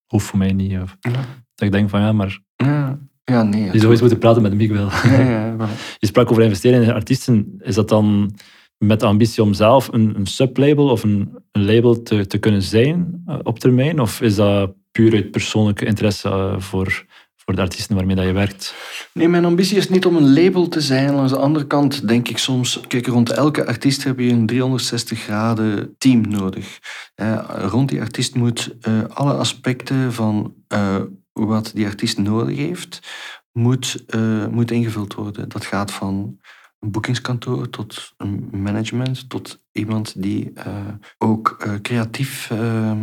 hoeft 0.07 0.26
voor 0.26 0.39
mij 0.39 0.53
niet. 0.53 0.80
Of, 0.80 0.97
Ja. 1.01 1.11
Dat 1.55 1.66
ik 1.66 1.72
denk 1.72 1.91
van, 1.91 2.01
ja, 2.01 2.12
maar 2.12 2.41
Ja, 2.57 2.99
ja 3.24 3.43
nee. 3.43 3.72
je 3.72 3.78
zou 3.78 3.91
eens 3.91 4.01
moeten 4.01 4.18
praten 4.18 4.43
met 4.43 4.55
Miguel. 4.55 4.89
Ja, 4.91 5.20
ja. 5.20 5.57
Je 5.99 6.07
sprak 6.07 6.30
over 6.30 6.43
investeren 6.43 6.82
in 6.82 6.91
artiesten. 6.91 7.55
Is 7.59 7.74
dat 7.74 7.89
dan 7.89 8.35
met 8.79 9.01
de 9.01 9.07
ambitie 9.07 9.43
om 9.43 9.55
zelf 9.55 9.89
een, 9.93 10.16
een 10.16 10.27
sublabel 10.27 10.89
of 10.89 11.03
een, 11.03 11.39
een 11.53 11.64
label 11.64 12.03
te, 12.03 12.27
te 12.27 12.39
kunnen 12.39 12.62
zijn 12.62 13.22
eh, 13.27 13.39
op 13.43 13.59
termijn? 13.59 14.01
Of 14.01 14.20
is 14.20 14.35
dat 14.35 14.75
puur 14.91 15.14
uit 15.14 15.31
persoonlijke 15.31 15.85
interesse 15.85 16.29
eh, 16.29 16.61
voor, 16.61 17.07
voor 17.37 17.55
de 17.55 17.61
artiesten 17.61 17.97
waarmee 17.97 18.16
dat 18.16 18.25
je 18.25 18.33
werkt? 18.33 18.75
Nee, 19.12 19.29
mijn 19.29 19.45
ambitie 19.45 19.77
is 19.77 19.89
niet 19.89 20.07
om 20.07 20.16
een 20.16 20.33
label 20.33 20.68
te 20.68 20.81
zijn. 20.81 21.14
Langs 21.14 21.33
de 21.33 21.39
andere 21.39 21.66
kant 21.66 22.09
denk 22.09 22.29
ik 22.29 22.39
soms... 22.39 22.81
Kijk, 22.87 23.07
rond 23.07 23.31
elke 23.31 23.66
artiest 23.66 24.05
heb 24.05 24.18
je 24.18 24.31
een 24.31 24.47
360 24.47 25.18
graden 25.18 25.95
team 25.99 26.29
nodig. 26.29 26.79
Rond 27.49 27.89
die 27.89 28.01
artiest 28.01 28.35
moet 28.35 28.77
eh, 28.81 29.05
alle 29.09 29.33
aspecten 29.33 30.12
van 30.12 30.55
wat 31.33 31.70
die 31.75 31.87
artiest 31.87 32.18
nodig 32.18 32.57
heeft, 32.57 33.01
moet, 33.53 34.05
moet 34.51 34.70
ingevuld 34.70 35.14
worden. 35.14 35.49
Dat 35.49 35.64
gaat 35.64 35.91
van 35.91 36.39
een 36.85 36.91
boekingskantoor 36.91 37.70
tot 37.70 38.12
een 38.16 38.49
management, 38.53 39.28
tot 39.28 39.62
iemand 39.72 40.22
die 40.22 40.51
eh, 40.55 40.76
ook 41.18 41.57
eh, 41.59 41.74
creatief... 41.82 42.51
ehm, 42.51 42.99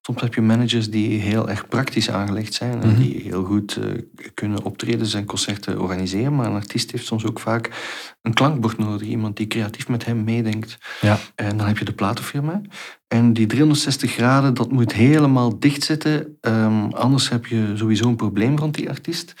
Soms 0.00 0.20
heb 0.20 0.34
je 0.34 0.40
managers 0.40 0.90
die 0.90 1.20
heel 1.20 1.48
erg 1.48 1.68
praktisch 1.68 2.10
aangelegd 2.10 2.54
zijn 2.54 2.82
en 2.82 2.88
Mhm. 2.88 3.00
die 3.00 3.20
heel 3.22 3.44
goed 3.44 3.76
eh, 3.76 4.02
kunnen 4.34 4.62
optredens 4.62 5.14
en 5.14 5.24
concerten 5.24 5.80
organiseren. 5.80 6.34
Maar 6.36 6.46
een 6.46 6.54
artiest 6.54 6.90
heeft 6.90 7.06
soms 7.06 7.24
ook 7.24 7.40
vaak 7.40 7.70
een 8.22 8.34
klankbord 8.34 8.78
nodig. 8.78 9.08
Iemand 9.08 9.36
die 9.36 9.46
creatief 9.46 9.88
met 9.88 10.04
hem 10.04 10.24
meedenkt. 10.24 10.78
Ja. 11.00 11.18
En 11.34 11.56
dan 11.56 11.66
heb 11.66 11.78
je 11.78 11.84
de 11.84 11.92
platenfirma. 11.92 12.60
En 13.08 13.32
die 13.32 13.46
360 13.46 14.12
graden, 14.12 14.54
dat 14.54 14.70
moet 14.70 14.92
helemaal 14.92 15.58
dicht 15.58 15.82
zitten. 15.82 16.36
Ehm, 16.40 16.84
anders 16.90 17.28
heb 17.28 17.46
je 17.46 17.72
sowieso 17.74 18.08
een 18.08 18.16
probleem 18.16 18.56
rond 18.58 18.74
die 18.74 18.88
artiest. 18.88 19.34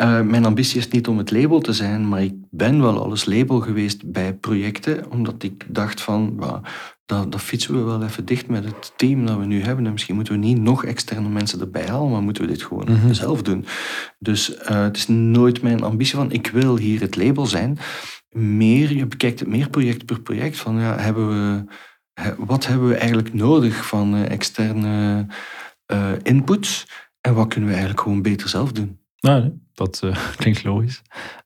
Eh, 0.00 0.20
mijn 0.20 0.44
ambitie 0.44 0.78
is 0.78 0.88
niet 0.88 1.08
om 1.08 1.18
het 1.18 1.30
label 1.30 1.60
te 1.60 1.72
zijn, 1.72 2.08
maar 2.08 2.22
ik 2.22 2.34
ben 2.50 2.82
wel 2.82 2.98
al 3.02 3.10
eens 3.10 3.24
label 3.24 3.60
geweest 3.60 4.12
bij 4.12 4.34
projecten, 4.34 5.10
omdat 5.10 5.42
ik 5.42 5.64
dacht 5.68 6.00
van, 6.00 6.36
"Wauw, 6.36 6.60
dat, 7.06 7.32
dat 7.32 7.40
fietsen 7.40 7.74
we 7.74 7.82
wel 7.82 8.02
even 8.02 8.24
dicht 8.24 8.46
met 8.48 8.64
het 8.64 8.92
team 8.96 9.26
dat 9.26 9.38
we 9.38 9.44
nu 9.44 9.62
hebben. 9.62 9.86
En 9.86 9.92
misschien 9.92 10.14
moeten 10.14 10.32
we 10.32 10.38
niet 10.46 10.60
nog 10.60 10.84
externe 10.84 11.28
mensen 11.28 11.60
erbij 11.60 11.86
halen, 11.86 12.10
maar 12.10 12.22
moeten 12.22 12.42
we 12.42 12.48
dit 12.48 12.62
gewoon 12.62 12.92
Mhm. 12.92 13.12
zelf 13.12 13.42
doen. 13.42 13.64
Dus 14.18 14.56
eh, 14.56 14.82
het 14.82 14.96
is 14.96 15.08
nooit 15.08 15.62
mijn 15.62 15.82
ambitie 15.82 16.14
van, 16.16 16.32
ik 16.32 16.46
wil 16.46 16.76
hier 16.76 17.00
het 17.00 17.16
label 17.16 17.46
zijn. 17.46 17.78
Meer, 18.30 18.92
je 18.96 19.06
bekijkt 19.06 19.40
het 19.40 19.48
meer 19.48 19.70
project 19.70 20.04
per 20.04 20.20
project, 20.20 20.56
van 20.56 20.78
ja, 20.80 20.98
hebben 20.98 21.28
we, 21.28 21.64
wat 22.38 22.66
hebben 22.66 22.88
we 22.88 22.94
eigenlijk 22.94 23.34
nodig 23.34 23.86
van 23.86 24.14
eh, 24.14 24.30
externe 24.30 25.26
inputs 26.22 26.86
en 27.20 27.34
wat 27.34 27.48
kunnen 27.48 27.68
we 27.68 27.74
eigenlijk 27.74 28.02
gewoon 28.04 28.22
beter 28.22 28.48
zelf 28.48 28.72
doen. 28.72 28.98
Nou, 29.20 29.40
nee, 29.40 29.52
dat 29.80 30.00
eh, 30.04 30.16
klinkt 30.40 30.64
logisch. 30.64 31.02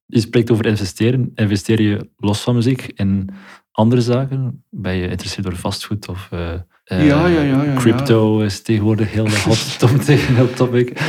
Je 0.06 0.20
spreekt 0.20 0.50
over 0.50 0.66
investeren. 0.66 1.32
Investeer 1.34 1.82
je 1.82 2.08
los 2.16 2.40
van 2.40 2.54
muziek 2.54 2.92
in 2.94 3.30
andere 3.72 4.00
zaken? 4.00 4.64
Ben 4.70 4.94
je 4.94 5.04
geïnteresseerd 5.04 5.46
door 5.46 5.56
vastgoed 5.56 6.08
of 6.08 6.28
eh, 6.30 6.52
Ja, 6.84 7.26
ja, 7.26 7.40
ja, 7.40 7.62
ja, 7.62 7.74
crypto 7.74 8.40
is 8.40 8.62
tegenwoordig 8.62 9.12
heel 9.12 9.28
hot 9.44 9.78
topic. 9.78 10.18
heel 10.20 10.52
topic. 10.52 11.00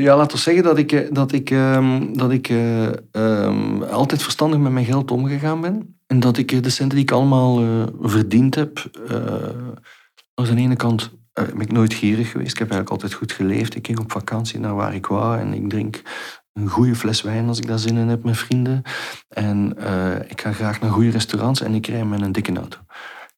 Ja, 0.00 0.16
laten 0.16 0.36
we 0.36 0.42
zeggen 0.42 0.62
dat 0.62 0.78
ik, 0.78 1.14
dat 1.14 1.32
ik, 1.32 1.50
ehm, 1.50 2.12
dat 2.12 2.30
ik 2.30 2.48
eh, 2.48 2.86
ehm, 3.10 3.82
altijd 3.82 4.22
verstandig 4.22 4.58
met 4.58 4.72
mijn 4.72 4.86
geld 4.86 5.10
omgegaan 5.10 5.60
ben. 5.60 5.96
En 6.06 6.20
dat 6.20 6.38
ik 6.38 6.62
de 6.62 6.70
centen 6.70 6.96
die 6.96 7.06
ik 7.06 7.12
allemaal 7.12 7.62
verdiend 8.00 8.54
heb, 8.54 8.90
aan 10.34 10.44
de 10.44 10.56
ene 10.56 10.76
kant 10.76 11.10
eh, 11.32 11.44
ben 11.44 11.60
ik 11.60 11.72
nooit 11.72 11.94
gierig 11.94 12.30
geweest. 12.30 12.52
Ik 12.52 12.58
heb 12.58 12.70
eigenlijk 12.70 12.90
altijd 12.90 13.20
goed 13.20 13.32
geleefd. 13.32 13.74
Ik 13.74 13.86
ging 13.86 13.98
op 13.98 14.12
vakantie 14.12 14.60
naar 14.60 14.74
waar 14.74 14.94
ik 14.94 15.06
wou 15.06 15.38
en 15.38 15.54
ik 15.54 15.68
drink 15.68 16.02
een 16.52 16.68
goede 16.68 16.94
fles 16.94 17.22
wijn 17.22 17.48
als 17.48 17.58
ik 17.58 17.66
daar 17.66 17.78
zin 17.78 17.96
in 17.96 18.08
heb 18.08 18.24
met 18.24 18.36
vrienden. 18.36 18.82
En 19.28 19.76
eh, 19.76 20.30
ik 20.30 20.40
ga 20.40 20.52
graag 20.52 20.80
naar 20.80 20.90
goede 20.90 21.10
restaurants 21.10 21.60
en 21.60 21.74
ik 21.74 21.86
rij 21.86 22.04
met 22.04 22.20
een 22.20 22.32
dikke 22.32 22.56
auto. 22.56 22.78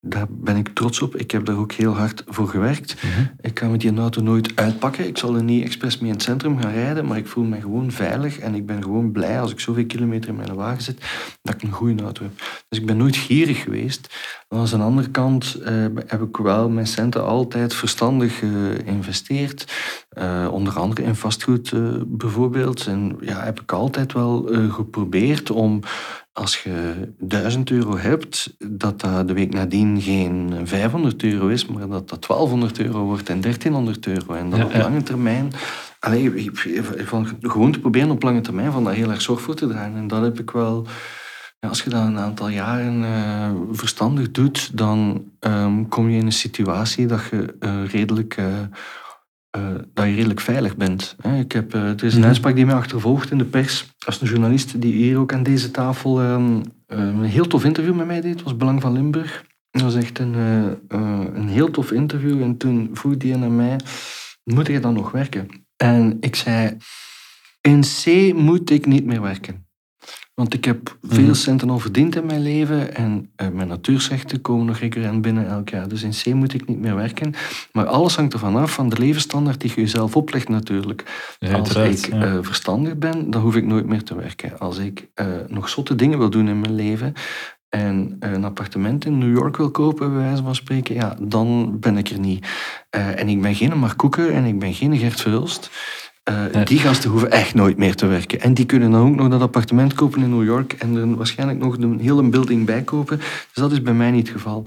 Daar 0.04 0.26
ben 0.30 0.56
ik 0.56 0.68
trots 0.68 1.02
op. 1.02 1.16
Ik 1.16 1.30
heb 1.30 1.44
daar 1.44 1.56
ook 1.56 1.72
heel 1.72 1.96
hard 1.96 2.22
voor 2.26 2.48
gewerkt. 2.48 3.02
Mhm. 3.02 3.24
Ik 3.40 3.58
ga 3.58 3.68
met 3.68 3.80
die 3.80 3.96
auto 3.96 4.22
nooit 4.22 4.56
uitpakken. 4.56 5.06
Ik 5.06 5.18
zal 5.18 5.36
er 5.36 5.42
niet 5.42 5.64
expres 5.64 5.98
mee 5.98 6.08
in 6.08 6.14
het 6.14 6.24
centrum 6.24 6.60
gaan 6.60 6.72
rijden, 6.72 7.06
maar 7.06 7.16
ik 7.16 7.26
voel 7.26 7.44
me 7.44 7.60
gewoon 7.60 7.90
veilig 7.90 8.38
en 8.38 8.54
ik 8.54 8.66
ben 8.66 8.82
gewoon 8.82 9.12
blij 9.12 9.40
als 9.40 9.52
ik 9.52 9.60
zoveel 9.60 9.86
kilometer 9.86 10.28
in 10.28 10.36
mijn 10.36 10.54
wagen 10.54 10.82
zit, 10.82 11.04
dat 11.42 11.54
ik 11.54 11.62
een 11.62 11.72
goede 11.72 12.02
auto 12.02 12.22
heb. 12.22 12.32
Dus 12.68 12.78
ik 12.78 12.86
ben 12.86 12.96
nooit 12.96 13.16
gierig 13.16 13.62
geweest. 13.62 14.08
Maar 14.48 14.58
aan 14.58 14.66
de 14.66 14.76
andere 14.76 15.10
kant 15.10 15.54
eh, 15.54 15.74
heb 16.06 16.22
ik 16.22 16.36
wel 16.36 16.68
mijn 16.68 16.86
centen 16.86 17.24
altijd 17.24 17.74
verstandig 17.74 18.38
geïnvesteerd. 18.38 19.66
Eh, 20.12 20.48
onder 20.50 20.78
andere 20.78 21.02
in 21.02 21.14
vastgoed 21.14 21.72
eh, 21.72 21.80
bijvoorbeeld. 22.06 22.86
En 22.86 23.16
ja, 23.20 23.44
heb 23.44 23.60
ik 23.60 23.72
altijd 23.72 24.12
wel 24.12 24.50
eh, 24.50 24.74
geprobeerd 24.74 25.50
om 25.50 25.80
als 26.32 26.62
je 26.62 27.08
1000 27.18 27.70
euro 27.70 27.96
hebt, 27.96 28.56
dat 28.58 29.00
dat 29.00 29.28
de 29.28 29.34
week 29.34 29.52
nadien 29.52 30.00
geen 30.00 30.60
500 30.64 31.22
euro 31.22 31.48
is, 31.48 31.66
maar 31.66 31.88
dat 31.88 32.08
dat 32.08 32.26
1200 32.26 32.80
euro 32.80 33.04
wordt 33.04 33.28
en 33.28 33.40
1300 33.40 34.06
euro. 34.06 34.34
En 34.34 34.50
dat 34.50 34.58
Ja, 34.58 34.64
op 34.64 34.74
lange 34.74 35.02
termijn 35.02 35.52
allee, 35.98 36.50
van 37.04 37.28
gewoon 37.40 37.72
te 37.72 37.80
proberen 37.80 38.10
op 38.10 38.22
lange 38.22 38.40
termijn 38.40 38.72
van 38.72 38.84
daar 38.84 38.94
heel 38.94 39.10
erg 39.10 39.22
zorg 39.22 39.40
voor 39.40 39.54
te 39.54 39.66
dragen. 39.66 39.96
En 39.96 40.08
dat 40.08 40.22
heb 40.22 40.40
ik 40.40 40.50
wel... 40.50 40.86
Ja, 41.60 41.68
als 41.68 41.82
je 41.82 41.90
dat 41.90 42.06
een 42.06 42.18
aantal 42.18 42.48
jaren 42.48 43.04
eh, 43.04 43.50
verstandig 43.72 44.30
doet, 44.30 44.76
dan 44.76 45.24
ehm, 45.40 45.84
kom 45.88 46.08
je 46.08 46.18
in 46.18 46.26
een 46.26 46.32
situatie 46.32 47.06
dat 47.06 47.20
je 47.30 47.54
eh, 47.60 47.84
redelijk... 47.90 48.36
eh, 48.36 48.46
eh, 49.52 49.66
dat 49.94 50.06
je 50.06 50.14
redelijk 50.14 50.40
veilig 50.40 50.76
bent. 50.76 51.16
Hè. 51.20 51.38
Ik 51.38 51.52
heb, 51.52 51.74
er 51.74 52.04
is 52.04 52.12
een 52.12 52.18
Mhm. 52.18 52.28
uitspraak 52.28 52.54
die 52.54 52.66
mij 52.66 52.74
achtervolgt 52.74 53.30
in 53.30 53.38
de 53.38 53.44
pers. 53.44 53.94
Als 54.06 54.20
een 54.20 54.26
journalist 54.28 54.80
die 54.80 54.92
hier 54.92 55.18
ook 55.18 55.32
aan 55.32 55.42
deze 55.42 55.70
tafel 55.70 56.20
ehm, 56.20 56.60
eh, 56.86 56.98
een 56.98 57.22
heel 57.24 57.46
tof 57.46 57.64
interview 57.64 57.94
met 57.94 58.06
mij 58.06 58.20
deed. 58.20 58.34
Het 58.34 58.42
was 58.42 58.56
Belang 58.56 58.80
van 58.80 58.92
Limburg. 58.92 59.44
Dat 59.70 59.82
was 59.82 59.94
echt 59.94 60.18
een, 60.18 60.34
een 61.34 61.48
heel 61.48 61.70
tof 61.70 61.90
interview. 61.92 62.42
En 62.42 62.56
toen 62.56 62.90
vroeg 62.92 63.16
die 63.16 63.36
naar 63.36 63.50
mij, 63.50 63.76
moet 64.44 64.66
je 64.66 64.80
dan 64.80 64.94
nog 64.94 65.10
werken? 65.10 65.48
En 65.76 66.16
ik 66.20 66.36
zei, 66.36 66.76
in 67.60 67.80
C 67.80 68.32
moet 68.34 68.70
ik 68.70 68.86
niet 68.86 69.04
meer 69.04 69.20
werken. 69.22 69.66
Want 70.34 70.54
ik 70.54 70.64
heb 70.64 70.96
veel 71.02 71.22
Mhm. 71.24 71.34
centen 71.34 71.70
al 71.70 71.78
verdiend 71.78 72.16
in 72.16 72.26
mijn 72.26 72.42
leven 72.42 72.94
en 72.94 73.30
eh, 73.36 73.48
mijn 73.48 73.68
natuursrechten 73.68 74.40
komen 74.40 74.66
nog 74.66 74.78
recurrent 74.78 75.22
binnen 75.22 75.48
elk 75.48 75.68
jaar. 75.68 75.88
Dus 75.88 76.02
in 76.02 76.10
C 76.10 76.34
moet 76.34 76.54
ik 76.54 76.66
niet 76.68 76.78
meer 76.80 76.94
werken. 76.94 77.34
Maar 77.72 77.86
alles 77.86 78.16
hangt 78.16 78.32
ervan 78.32 78.56
af 78.56 78.72
van 78.72 78.88
de 78.88 78.98
levensstandaard 78.98 79.60
die 79.60 79.72
je 79.74 79.80
jezelf 79.80 80.16
oplegt 80.16 80.48
natuurlijk. 80.48 81.34
Ja, 81.38 81.52
Als 81.58 81.74
ik 81.74 82.06
ja. 82.12 82.22
eh, 82.22 82.38
verstandig 82.40 82.96
ben, 82.98 83.30
dan 83.30 83.42
hoef 83.42 83.56
ik 83.56 83.66
nooit 83.66 83.86
meer 83.86 84.02
te 84.02 84.14
werken. 84.16 84.58
Als 84.58 84.78
ik 84.78 85.08
eh, 85.14 85.26
nog 85.46 85.68
zotte 85.68 85.94
dingen 85.94 86.18
wil 86.18 86.30
doen 86.30 86.48
in 86.48 86.60
mijn 86.60 86.74
leven 86.74 87.12
en 87.68 88.16
een 88.20 88.44
appartement 88.44 89.04
in 89.04 89.18
New 89.18 89.36
York 89.36 89.56
wil 89.56 89.70
kopen, 89.70 90.12
bij 90.14 90.22
wijze 90.22 90.42
van 90.42 90.54
spreken, 90.54 90.94
ja, 90.94 91.16
dan 91.20 91.76
ben 91.80 91.96
ik 91.96 92.08
er 92.08 92.18
niet. 92.18 92.46
En 92.90 93.28
ik 93.28 93.42
ben 93.42 93.54
geen 93.54 93.78
Mark 93.78 93.96
Koeken 93.96 94.32
en 94.32 94.44
ik 94.44 94.58
ben 94.58 94.74
geen 94.74 94.96
Gert 94.96 95.20
Verhulst. 95.20 95.70
Eh. 96.22 96.64
Die 96.64 96.78
gasten 96.78 97.10
hoeven 97.10 97.30
echt 97.30 97.54
nooit 97.54 97.76
meer 97.76 97.94
te 97.94 98.06
werken. 98.06 98.40
En 98.40 98.54
die 98.54 98.66
kunnen 98.66 98.90
dan 98.90 99.08
ook 99.08 99.14
nog 99.16 99.28
dat 99.28 99.40
appartement 99.40 99.94
kopen 99.94 100.22
in 100.22 100.30
New 100.30 100.44
York 100.44 100.72
en 100.72 100.96
er 100.96 101.16
waarschijnlijk 101.16 101.58
nog 101.58 101.76
een 101.78 102.00
hele 102.00 102.22
building 102.22 102.66
bij 102.66 102.82
kopen. 102.82 103.16
Dus 103.18 103.26
dat 103.54 103.72
is 103.72 103.82
bij 103.82 103.92
mij 103.94 104.10
niet 104.10 104.26
het 104.26 104.36
geval. 104.36 104.66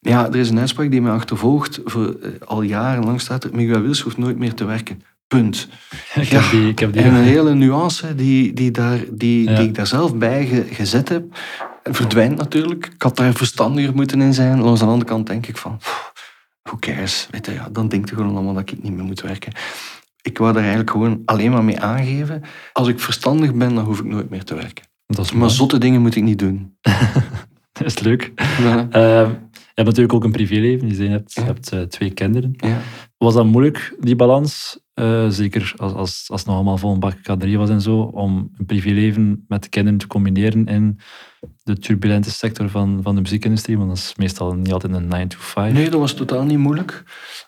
Ja, 0.00 0.26
er 0.26 0.36
is 0.36 0.50
een 0.50 0.58
uitspraak 0.58 0.90
die 0.90 1.02
mij 1.02 1.12
achtervolgt. 1.12 1.80
Voor, 1.84 2.16
eh, 2.22 2.30
al 2.44 2.62
jarenlang 2.62 3.20
staat 3.20 3.44
er, 3.44 3.50
Miguel 3.54 3.80
Wils 3.80 4.00
hoeft 4.00 4.16
nooit 4.18 4.38
meer 4.38 4.54
te 4.54 4.64
werken. 4.64 5.02
Punt. 5.28 5.68
ik, 6.14 6.22
ja. 6.22 6.40
heb 6.40 6.50
die, 6.50 6.68
ik 6.68 6.78
heb 6.78 6.92
die. 6.92 7.02
En 7.02 7.14
een 7.14 7.22
hele 7.24 7.54
nuance 7.54 8.14
die, 8.14 8.52
die, 8.52 8.70
daar, 8.70 8.98
die, 9.10 9.50
Ja. 9.50 9.56
die 9.56 9.66
ik 9.68 9.74
daar 9.74 9.86
zelf 9.86 10.14
bij 10.16 10.46
ge- 10.46 10.66
gezet 10.70 11.08
heb, 11.08 11.24
verdwijnt 11.82 12.36
natuurlijk. 12.36 12.86
Ik 12.94 13.02
had 13.02 13.16
daar 13.16 13.32
verstandiger 13.34 13.94
moeten 13.94 14.20
in 14.20 14.34
zijn. 14.34 14.60
Langs 14.60 14.80
de 14.80 14.86
andere 14.86 15.04
kant 15.04 15.26
denk 15.26 15.46
ik 15.46 15.56
van, 15.56 15.78
who 16.62 16.76
cares? 16.78 17.28
Weet 17.30 17.46
je, 17.46 17.52
ja, 17.52 17.68
dan 17.72 17.88
denkt 17.88 18.08
je 18.08 18.14
gewoon 18.14 18.34
allemaal 18.34 18.54
dat 18.54 18.70
ik 18.70 18.82
niet 18.82 18.92
meer 18.94 19.04
moet 19.04 19.20
werken. 19.20 19.52
Ik 20.24 20.38
wou 20.38 20.50
daar 20.52 20.60
eigenlijk 20.62 20.90
gewoon 20.90 21.22
alleen 21.24 21.50
maar 21.50 21.64
mee 21.64 21.80
aangeven. 21.80 22.42
Als 22.72 22.88
ik 22.88 23.00
verstandig 23.00 23.54
ben, 23.54 23.74
dan 23.74 23.84
hoef 23.84 23.98
ik 23.98 24.04
nooit 24.04 24.30
meer 24.30 24.44
te 24.44 24.54
werken. 24.54 24.84
dat 25.06 25.24
is 25.24 25.32
Maar 25.32 25.50
zotte 25.50 25.78
dingen 25.78 26.00
moet 26.00 26.16
ik 26.16 26.22
niet 26.22 26.38
doen. 26.38 26.76
Dat 27.72 27.86
is 27.86 27.98
leuk. 27.98 28.32
Ja. 28.58 28.88
Ehm, 28.90 29.30
je 29.50 29.80
hebt 29.82 29.86
natuurlijk 29.88 30.12
ook 30.12 30.24
een 30.24 30.32
privéleven. 30.32 30.88
Je 30.88 30.94
zei 30.94 31.08
je 31.10 31.22
Ja. 31.26 31.42
hebt 31.44 31.72
eh, 31.72 31.80
twee 31.80 32.10
kinderen. 32.10 32.54
Ja. 32.56 32.78
Was 33.16 33.34
dat 33.34 33.44
moeilijk, 33.46 33.96
die 34.00 34.16
balans? 34.16 34.80
Eh, 34.94 35.28
zeker 35.28 35.72
als, 35.76 35.92
als, 35.92 36.24
als 36.28 36.40
het 36.40 36.46
nog 36.46 36.54
allemaal 36.54 36.78
vol 36.78 36.92
een 36.92 37.00
bak 37.00 37.16
K3 37.16 37.50
was 37.56 37.70
en 37.70 37.80
zo. 37.80 37.98
Om 38.00 38.50
een 38.58 38.66
privéleven 38.66 39.44
met 39.48 39.62
de 39.62 39.68
kinderen 39.68 39.98
te 39.98 40.06
combineren 40.06 40.66
in 40.66 40.98
de 41.62 41.78
turbulente 41.78 42.30
sector 42.30 42.68
van, 42.68 43.00
van 43.02 43.14
de 43.14 43.20
muziekindustrie. 43.20 43.76
Want 43.76 43.88
dat 43.88 43.98
is 43.98 44.12
meestal 44.16 44.54
niet 44.54 44.72
altijd 44.72 44.92
een 44.94 45.08
9 45.08 45.28
to 45.28 45.36
5. 45.40 45.72
Nee, 45.72 45.90
dat 45.90 46.00
was 46.00 46.14
totaal 46.14 46.44
niet 46.44 46.58
moeilijk. 46.58 47.02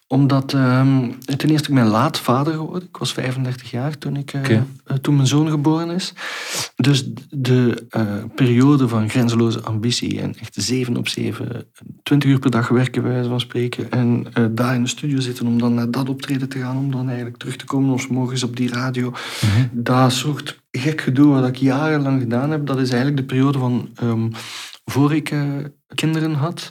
Omdat 0.08 0.52
ehm, 0.52 1.10
ten 1.36 1.50
eerste, 1.50 1.68
ik 1.68 1.74
ben 1.74 1.86
laat 1.86 2.18
vader 2.18 2.52
geworden. 2.52 2.88
Ik 2.88 2.96
was 2.96 3.12
35 3.12 3.70
jaar 3.70 3.98
toen, 3.98 4.16
ik, 4.16 4.32
eh, 4.32 4.56
eh, 4.56 4.62
toen 5.00 5.14
mijn 5.14 5.26
zoon 5.26 5.50
geboren 5.50 5.90
is. 5.90 6.12
Dus 6.76 7.08
de 7.30 7.86
eh, 7.90 8.02
periode 8.34 8.88
van 8.88 9.08
grenzeloze 9.08 9.60
ambitie 9.60 10.20
en 10.20 10.34
echt 10.40 10.54
7 10.58 10.96
op 10.96 11.08
7, 11.08 11.66
20 12.02 12.30
uur 12.30 12.38
per 12.38 12.50
dag 12.50 12.68
werken 12.68 13.02
bij 13.02 13.12
wijze 13.12 13.28
van 13.28 13.40
spreken. 13.40 13.90
En 13.90 14.26
daar 14.50 14.74
in 14.74 14.82
de 14.82 14.88
studio 14.88 15.20
zitten 15.20 15.46
om 15.46 15.58
dan 15.58 15.74
naar 15.74 15.90
dat 15.90 16.08
optreden 16.08 16.48
te 16.48 16.58
gaan, 16.58 16.76
om 16.76 16.90
dan 16.90 17.06
eigenlijk 17.06 17.36
terug 17.36 17.56
te 17.56 17.64
komen 17.64 17.94
of 17.94 18.08
morgens 18.08 18.42
op 18.42 18.56
die 18.56 18.72
radio. 18.72 19.10
Mhm. 19.10 19.66
Dat 19.72 20.12
soort 20.12 20.60
gek 20.70 21.00
gedoe 21.00 21.34
wat 21.34 21.48
ik 21.48 21.56
jarenlang 21.56 22.20
gedaan 22.20 22.50
heb, 22.50 22.66
dat 22.66 22.78
is 22.78 22.90
eigenlijk 22.90 23.16
de 23.16 23.34
periode 23.34 23.58
van 23.58 23.88
ehm, 23.94 24.28
voor 24.90 25.14
ik 25.14 25.30
eh, 25.30 25.42
kinderen 25.94 26.34
had. 26.34 26.68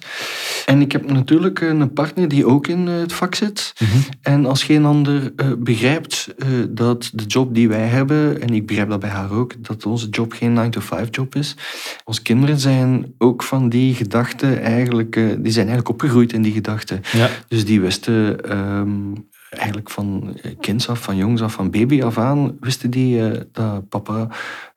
En 0.66 0.82
ik 0.82 0.92
heb 0.92 1.12
natuurlijk 1.12 1.62
eh, 1.62 1.68
een 1.68 1.94
partner 1.94 2.28
die 2.28 2.46
ook 2.46 2.68
in 2.68 2.88
eh, 2.88 2.98
het 2.98 3.14
vak 3.14 3.36
zit. 3.36 3.74
Mhm. 3.80 3.98
En 4.22 4.46
als 4.46 4.64
geen 4.64 4.86
ander 4.86 5.34
begrijpt 5.58 6.34
dat 6.70 7.12
de 7.14 7.24
job 7.24 7.56
die 7.56 7.68
wij 7.68 7.88
hebben, 7.88 8.42
en 8.42 8.50
ik 8.50 8.66
begrijp 8.66 8.90
dat 8.90 9.00
bij 9.00 9.10
haar 9.10 9.32
ook, 9.32 9.64
dat 9.64 9.86
onze 9.86 10.10
job 10.10 10.34
geen 10.34 10.56
9-to-5 10.56 11.10
job 11.12 11.36
is. 11.36 11.56
Onze 12.04 12.22
kinderen 12.22 12.60
zijn 12.60 13.14
ook 13.18 13.44
van 13.44 13.70
die 13.70 13.94
gedachten 13.94 14.62
eigenlijk, 14.62 15.14
die 15.14 15.52
zijn 15.52 15.68
eigenlijk 15.68 15.90
opgegroeid 15.90 16.34
in 16.34 16.42
die 16.42 16.54
gedachten. 16.54 17.02
Ja. 17.12 17.30
Dus 17.48 17.66
die 17.66 17.82
wisten 17.82 18.44
ehm, 18.50 19.14
eigenlijk 19.56 19.90
van 19.90 20.38
eh, 20.42 20.52
kinds 20.60 20.90
af, 20.90 21.00
van 21.00 21.16
jongs 21.16 21.42
af, 21.42 21.54
van 21.54 21.72
baby 21.72 22.02
af 22.02 22.18
aan, 22.18 22.58
wisten 22.60 22.90
die 22.90 23.30
eh, 23.30 23.42
dat 23.52 23.90
papa 23.90 24.28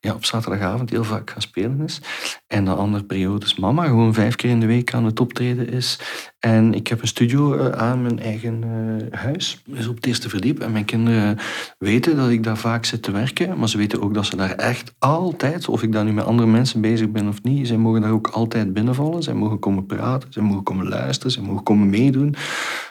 ja, 0.01 0.15
op 0.15 0.25
zaterdagavond 0.25 0.91
heel 0.91 1.05
vaak 1.05 1.31
gaan 1.31 1.43
spelen 1.43 1.81
is. 1.81 2.01
En 2.47 2.65
de 2.65 2.71
andere 2.71 3.05
periodes 3.05 3.57
mama 3.57 3.87
gewoon 3.87 4.15
vijf 4.15 4.35
keer 4.35 4.51
in 4.51 4.61
de 4.61 4.67
week 4.67 4.95
aan 4.95 5.05
het 5.05 5.21
optreden 5.21 5.69
is. 5.69 5.99
En 6.39 6.75
ik 6.75 6.87
heb 6.87 7.01
een 7.01 7.09
studio 7.09 7.55
eh, 7.55 7.69
aan 7.69 8.03
mijn 8.03 8.19
eigen 8.19 8.65
huis, 9.11 9.63
dus 9.67 9.87
op 9.87 9.97
het 9.97 10.07
eerste 10.07 10.29
verdiep. 10.29 10.61
En 10.61 10.73
mijn 10.73 10.85
kinderen 10.85 11.39
weten 11.79 12.17
dat 12.17 12.29
ik 12.29 12.43
daar 12.43 12.59
vaak 12.59 12.85
zit 12.85 13.03
te 13.03 13.11
werken, 13.11 13.59
maar 13.59 13.69
ze 13.69 13.79
weten 13.79 14.03
ook 14.03 14.15
dat 14.15 14.27
ze 14.27 14.37
daar 14.37 14.55
echt 14.55 14.95
altijd, 14.99 15.69
of 15.69 15.83
ik 15.83 15.93
daar 15.93 16.05
nu 16.05 16.13
met 16.13 16.25
andere 16.25 16.49
mensen 16.49 16.81
bezig 16.81 17.11
ben 17.11 17.29
of 17.29 17.43
niet, 17.43 17.67
zij 17.67 17.77
mogen 17.77 18.01
daar 18.01 18.13
ook 18.13 18.29
altijd 18.29 18.73
binnenvallen. 18.73 19.23
Zij 19.23 19.35
mogen 19.35 19.59
komen 19.59 19.87
praten, 19.87 20.33
zij 20.33 20.43
mogen 20.43 20.63
komen 20.63 20.89
luisteren, 20.89 21.33
zij 21.33 21.43
mogen 21.43 21.63
komen 21.63 21.91
meedoen. 21.91 22.35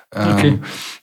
Ehm, 0.09 0.55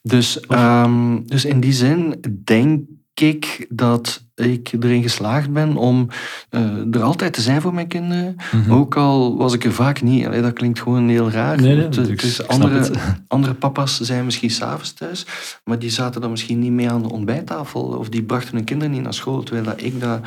dus, 0.03 0.41
ehm, 0.41 1.23
dus 1.25 1.45
in 1.45 1.61
die 1.61 1.73
zin 1.73 2.21
denk 2.45 2.89
ik 3.15 3.67
dat 3.69 4.24
ik 4.35 4.73
erin 4.81 5.03
geslaagd 5.03 5.53
ben 5.53 5.77
om 5.77 6.09
eh, 6.51 6.95
er 6.95 7.03
altijd 7.03 7.33
te 7.33 7.41
zijn 7.41 7.61
voor 7.61 7.75
mijn 7.75 7.87
kinderen. 7.87 8.37
Mhm. 8.53 8.73
Ook 8.73 8.97
al 8.97 9.37
was 9.37 9.53
ik 9.53 9.65
er 9.65 9.73
vaak 9.73 10.03
niet. 10.03 10.27
Allee, 10.27 10.43
dat 10.43 10.53
klinkt 10.53 10.81
gewoon 10.81 11.09
heel 11.09 11.31
raar. 11.31 11.61
Nee, 11.61 11.75
nee, 11.77 11.85
Het- 11.85 12.21
snap 12.21 12.47
andere, 12.51 12.75
het. 12.79 12.97
andere 13.29 13.55
papa's 13.55 14.01
zijn 14.01 14.25
misschien 14.25 14.51
s'avonds 14.51 14.93
thuis, 14.93 15.27
maar 15.65 15.79
die 15.79 15.91
zaten 15.91 16.21
dan 16.21 16.31
misschien 16.31 16.59
niet 16.59 16.73
mee 16.73 16.91
aan 16.91 17.03
de 17.03 17.11
ontbijttafel 17.11 17.83
of 17.83 18.09
die 18.09 18.23
brachten 18.23 18.55
hun 18.55 18.65
kinderen 18.65 18.93
niet 18.93 19.03
naar 19.03 19.15
school. 19.15 19.43
Terwijl 19.43 19.67
dat 19.67 19.83
ik 19.83 20.01
daar, 20.01 20.21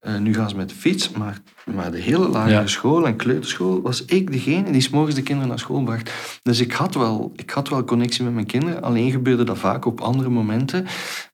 eh, 0.00 0.16
nu 0.18 0.34
gaan 0.34 0.48
ze 0.48 0.56
met 0.56 0.68
de 0.68 0.74
fiets, 0.74 1.10
maar, 1.10 1.38
maar 1.74 1.90
de 1.90 1.98
hele 2.00 2.28
lagere 2.28 2.54
Ja. 2.54 2.66
school 2.66 3.06
en 3.06 3.16
kleuterschool 3.16 3.82
was 3.82 4.04
ik 4.04 4.32
degene 4.32 4.70
die 4.70 4.80
's 4.80 4.88
morgens 4.88 5.14
de 5.14 5.22
kinderen 5.22 5.48
naar 5.48 5.58
school 5.58 5.82
bracht. 5.82 6.10
Dus 6.42 6.60
ik 6.60 6.72
had, 6.72 6.94
wel, 6.94 7.32
ik 7.36 7.50
had 7.50 7.68
wel 7.68 7.84
connectie 7.84 8.24
met 8.24 8.34
mijn 8.34 8.46
kinderen, 8.46 8.82
alleen 8.82 9.10
gebeurde 9.10 9.44
dat 9.44 9.58
vaak 9.58 9.84
op 9.84 10.00
andere 10.00 10.28
momenten. 10.28 10.86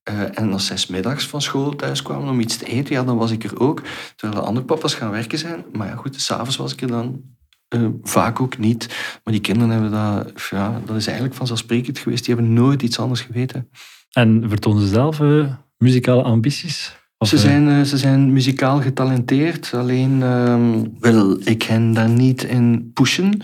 Eh, 0.03 0.39
en 0.39 0.53
als 0.53 0.67
zij 0.67 0.77
middags 0.89 1.27
van 1.27 1.43
school 1.43 1.77
thuis 1.77 2.03
kwamen 2.03 2.16
om 2.17 2.41
iets 2.41 2.57
te 2.57 2.65
eten, 2.65 2.95
ja, 2.95 3.05
dan 3.05 3.17
was 3.17 3.31
ik 3.31 3.45
er 3.45 3.61
ook. 3.61 3.83
Terwijl 4.17 4.41
de 4.41 4.47
andere 4.47 4.67
papa's 4.67 4.95
gaan 4.95 5.11
werken 5.11 5.39
zijn. 5.39 5.65
Maar 5.73 5.87
ja, 5.87 5.95
goed, 5.95 6.21
s'avonds 6.21 6.57
was 6.57 6.73
ik 6.73 6.81
er 6.81 6.89
dan 6.89 7.23
eh, 7.69 7.87
vaak 8.03 8.41
ook 8.41 8.59
niet. 8.59 8.87
Maar 9.25 9.33
die 9.33 9.43
kinderen 9.43 9.71
hebben 9.71 9.91
dat... 9.91 10.43
Ja, 10.51 10.81
dat 10.85 10.97
is 10.97 11.07
eigenlijk 11.07 11.37
vanzelfsprekend 11.37 11.99
geweest. 11.99 12.25
Die 12.25 12.35
hebben 12.35 12.53
nooit 12.53 12.83
iets 12.83 12.99
anders 12.99 13.21
geweten. 13.21 13.69
En 14.11 14.45
vertonen 14.49 14.83
ze 14.83 14.89
zelf 14.89 15.21
eh, 15.21 15.53
muzikale 15.79 16.23
ambities? 16.23 16.97
Of, 17.19 17.29
Ze 17.29 17.37
eh, 17.37 17.43
zijn, 17.43 17.87
ze 17.87 17.99
zijn 17.99 18.33
muzikaal 18.33 18.81
getalenteerd. 18.81 19.75
Alleen 19.75 20.23
ehm, 20.23 20.85
wil 21.01 21.41
ik 21.45 21.63
hen 21.63 21.93
daar 21.93 22.09
niet 22.09 22.43
in 22.43 22.91
pushen. 22.93 23.41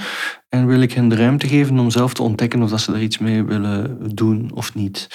En 0.49 0.66
wil 0.66 0.81
ik 0.81 0.93
hen 0.93 1.09
de 1.09 1.16
ruimte 1.16 1.47
geven 1.47 1.79
om 1.79 1.91
zelf 1.91 2.14
te 2.14 2.23
ontdekken 2.23 2.62
of 2.62 2.70
dat 2.70 2.81
ze 2.81 2.93
daar 2.93 3.03
iets 3.03 3.18
mee 3.18 3.45
willen 3.45 3.99
doen 4.14 4.51
of 4.55 4.75
niet. 4.75 5.09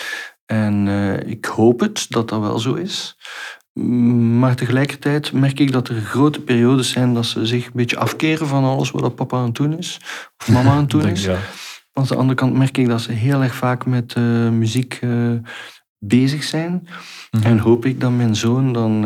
En 0.47 0.87
eh, 0.87 1.29
ik 1.29 1.45
hoop 1.45 1.79
het 1.79 2.05
dat 2.09 2.29
dat 2.29 2.39
wel 2.39 2.59
zo 2.59 2.73
is. 2.73 3.17
Maar 4.39 4.55
tegelijkertijd 4.55 5.31
merk 5.31 5.59
ik 5.59 5.71
dat 5.71 5.87
er 5.87 6.01
grote 6.01 6.41
periodes 6.41 6.89
zijn 6.89 7.13
dat 7.13 7.25
ze 7.25 7.45
zich 7.45 7.65
een 7.65 7.71
beetje 7.73 7.97
afkeren 7.97 8.47
van 8.47 8.63
alles 8.63 8.91
wat 8.91 9.01
dat 9.01 9.15
papa 9.15 9.37
aan 9.37 9.45
het 9.45 9.55
doen 9.55 9.77
is. 9.77 9.99
Of 10.37 10.49
mama 10.49 10.69
aan 10.69 10.81
het 10.81 10.89
doen 10.99 11.07
is. 11.07 11.23
ja. 11.23 11.37
Aan 11.93 12.03
de 12.03 12.15
andere 12.15 12.35
kant 12.35 12.53
merk 12.53 12.77
ik 12.77 12.87
dat 12.87 13.01
ze 13.01 13.11
heel 13.11 13.43
erg 13.43 13.55
vaak 13.55 13.85
met 13.85 14.13
eh, 14.13 14.49
muziek 14.49 14.97
eh, 15.01 15.31
bezig 15.97 16.43
zijn. 16.43 16.87
Mhm. 17.31 17.43
En 17.43 17.59
hoop 17.59 17.85
ik 17.85 17.99
dat 17.99 18.11
mijn 18.11 18.35
zoon 18.35 18.73
dan 18.73 19.05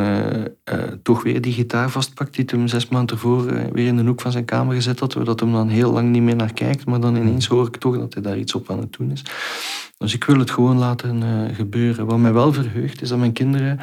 toch 1.04 1.24
weer 1.24 1.42
die 1.42 1.54
gitaar 1.54 1.90
vastpakt 1.90 2.36
die 2.36 2.46
hem 2.48 2.68
zes 2.68 2.88
maanden 2.88 3.16
ervoor 3.16 3.46
weer 3.74 3.88
in 3.88 3.98
de 3.98 4.04
hoek 4.04 4.22
van 4.22 4.32
zijn 4.32 4.46
kamer 4.46 4.76
gezet 4.76 5.00
had, 5.00 5.12
zodat 5.12 5.40
hij 5.40 5.52
dan 5.52 5.70
heel 5.70 5.92
lang 5.92 6.10
niet 6.10 6.22
meer 6.22 6.36
naar 6.36 6.54
kijkt, 6.54 6.86
maar 6.86 7.00
dan 7.00 7.16
ineens 7.16 7.48
hoor 7.48 7.68
ik 7.68 7.76
toch 7.76 7.98
dat 7.98 8.14
hij 8.14 8.24
daar 8.24 8.38
iets 8.38 8.56
op 8.56 8.70
aan 8.70 8.80
het 8.80 8.94
doen 8.98 9.12
is. 9.12 9.24
Dus 10.02 10.14
ik 10.14 10.24
wil 10.24 10.40
het 10.40 10.52
gewoon 10.52 10.78
laten 10.78 11.24
eh, 11.24 11.56
gebeuren. 11.56 12.06
Wat 12.06 12.18
mij 12.18 12.34
wel 12.34 12.54
verheugt, 12.54 13.02
is 13.02 13.10
dat 13.10 13.18
mijn 13.18 13.32
kinderen 13.34 13.80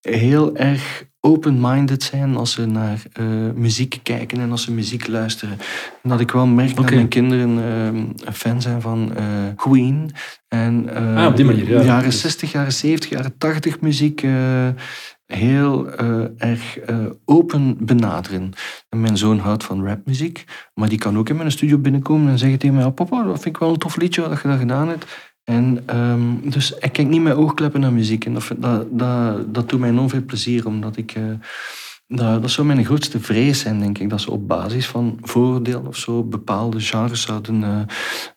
heel 0.00 0.56
erg 0.56 1.04
open-minded 1.20 2.02
zijn 2.02 2.36
als 2.36 2.52
ze 2.52 2.66
naar 2.66 3.02
eh, 3.12 3.24
muziek 3.54 4.00
kijken 4.02 4.40
en 4.40 4.50
als 4.50 4.62
ze 4.62 4.72
muziek 4.72 5.06
luisteren. 5.06 5.58
En 6.02 6.10
dat 6.10 6.20
ik 6.20 6.30
wel 6.30 6.46
merk 6.46 6.76
dat 6.76 6.90
mijn 6.90 7.08
kinderen 7.08 7.48
een 7.48 8.16
fan 8.32 8.62
zijn 8.62 8.80
van 8.80 9.16
eh, 9.16 9.24
Queen. 9.56 10.10
En 10.48 10.90
Ah, 11.16 11.26
op 11.26 11.36
die 11.36 11.44
manier, 11.44 11.70
ja. 11.70 11.82
jaren 11.82 12.12
60, 12.12 12.52
jaren 12.52 12.72
70, 12.72 13.10
jaren 13.10 13.38
80 13.38 13.80
muziek 13.80 14.26
heel 15.26 15.90
erg 16.36 16.78
open 17.24 17.76
benaderen. 17.80 18.52
En 18.88 19.00
mijn 19.00 19.16
zoon 19.16 19.38
houdt 19.38 19.64
van 19.64 19.86
rapmuziek, 19.86 20.44
maar 20.74 20.88
die 20.88 20.98
kan 20.98 21.18
ook 21.18 21.28
in 21.28 21.36
mijn 21.36 21.50
studio 21.50 21.78
binnenkomen 21.78 22.30
en 22.30 22.38
zeggen 22.38 22.58
tegen 22.58 22.76
mij, 22.76 22.84
"Oh, 22.84 22.94
papa, 22.94 23.22
dat 23.22 23.42
vind 23.42 23.54
ik 23.54 23.60
wel 23.60 23.70
een 23.70 23.78
tof 23.78 23.96
liedje 23.96 24.28
wat 24.28 24.42
je 24.42 24.48
daar 24.48 24.58
gedaan 24.58 24.88
hebt. 24.88 25.34
En 25.46 25.82
ehm, 25.86 26.50
dus 26.50 26.72
ik 26.72 26.92
kijk 26.92 27.08
niet 27.08 27.22
met 27.22 27.36
oogkleppen 27.36 27.80
naar 27.80 27.92
muziek. 27.92 28.24
En 28.24 28.34
dat, 28.34 28.50
dat, 28.56 28.86
dat, 28.90 29.54
dat 29.54 29.68
doet 29.68 29.80
mij 29.80 29.88
enorm 29.88 30.08
veel 30.08 30.24
plezier, 30.24 30.66
omdat 30.66 30.96
ik... 30.96 31.12
eh, 31.12 31.22
dat, 32.08 32.42
dat 32.42 32.50
zou 32.50 32.66
mijn 32.66 32.84
grootste 32.84 33.20
vrees 33.20 33.60
zijn, 33.60 33.78
denk 33.80 33.98
ik. 33.98 34.10
Dat 34.10 34.20
ze 34.20 34.30
op 34.30 34.48
basis 34.48 34.86
van 34.86 35.18
vooroordelen 35.22 35.86
of 35.86 35.96
zo 35.96 36.22
bepaalde 36.24 36.80
genres 36.80 37.22
zouden, 37.22 37.62
eh, 37.64 37.80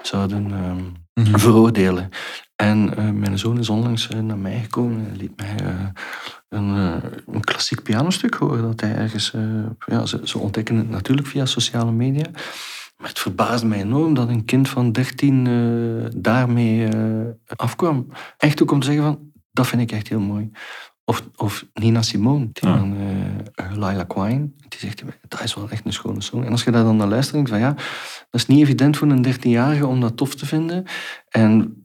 zouden 0.01 0.51
ehm, 0.51 0.83
Mhm. 1.13 1.37
veroordelen. 1.37 2.09
En 2.55 2.97
eh, 2.97 3.09
mijn 3.09 3.39
zoon 3.39 3.59
is 3.59 3.69
onlangs 3.69 4.07
naar 4.09 4.37
mij 4.37 4.59
gekomen 4.59 5.07
en 5.09 5.17
liet 5.17 5.37
mij 5.37 5.55
een, 6.49 6.69
een 7.27 7.41
klassiek 7.43 7.83
pianostuk 7.83 8.33
horen 8.33 8.61
dat 8.61 8.81
hij 8.81 8.95
ergens... 8.95 9.33
ja, 9.85 10.05
ze, 10.05 10.19
ze 10.23 10.37
ontdekken 10.37 10.75
het 10.75 10.89
natuurlijk 10.89 11.27
via 11.27 11.45
sociale 11.45 11.91
media. 11.91 12.25
Maar 12.99 13.07
het 13.07 13.19
verbaasde 13.19 13.67
mij 13.67 13.79
enorm 13.79 14.13
dat 14.13 14.29
een 14.29 14.45
kind 14.45 14.69
van 14.69 14.91
13 14.91 15.47
eh, 15.47 16.21
daarmee 16.21 16.87
eh, 16.87 17.55
afkwam. 17.55 18.07
Echt 18.37 18.61
ook 18.61 18.71
om 18.71 18.79
te 18.79 18.85
zeggen 18.85 19.03
van, 19.03 19.31
dat 19.51 19.67
vind 19.67 19.81
ik 19.81 19.91
echt 19.91 20.07
heel 20.07 20.19
mooi. 20.19 20.51
Of, 21.05 21.23
of 21.35 21.65
Nina 21.73 22.01
Simone, 22.01 22.49
die 22.51 22.69
Ah. 22.69 22.77
van 22.77 22.97
eh 23.55 23.71
Lila 23.71 24.03
Quine, 24.03 24.49
die 24.67 24.79
zegt, 24.79 25.03
dat 25.27 25.43
is 25.43 25.53
wel 25.55 25.69
echt 25.69 25.85
een 25.85 25.93
schone 25.93 26.21
song. 26.21 26.43
En 26.43 26.51
als 26.51 26.63
je 26.63 26.71
daar 26.71 26.83
dan 26.83 26.97
naar 26.97 27.07
luistert, 27.07 27.35
denk 27.35 27.47
je 27.47 27.53
van 27.53 27.61
ja, 27.61 27.73
dat 28.29 28.41
is 28.41 28.45
niet 28.45 28.59
evident 28.61 28.97
voor 28.97 29.07
een 29.07 29.25
13-jarige 29.25 29.87
om 29.87 30.01
dat 30.01 30.17
tof 30.17 30.35
te 30.35 30.45
vinden. 30.45 30.85
En 31.29 31.81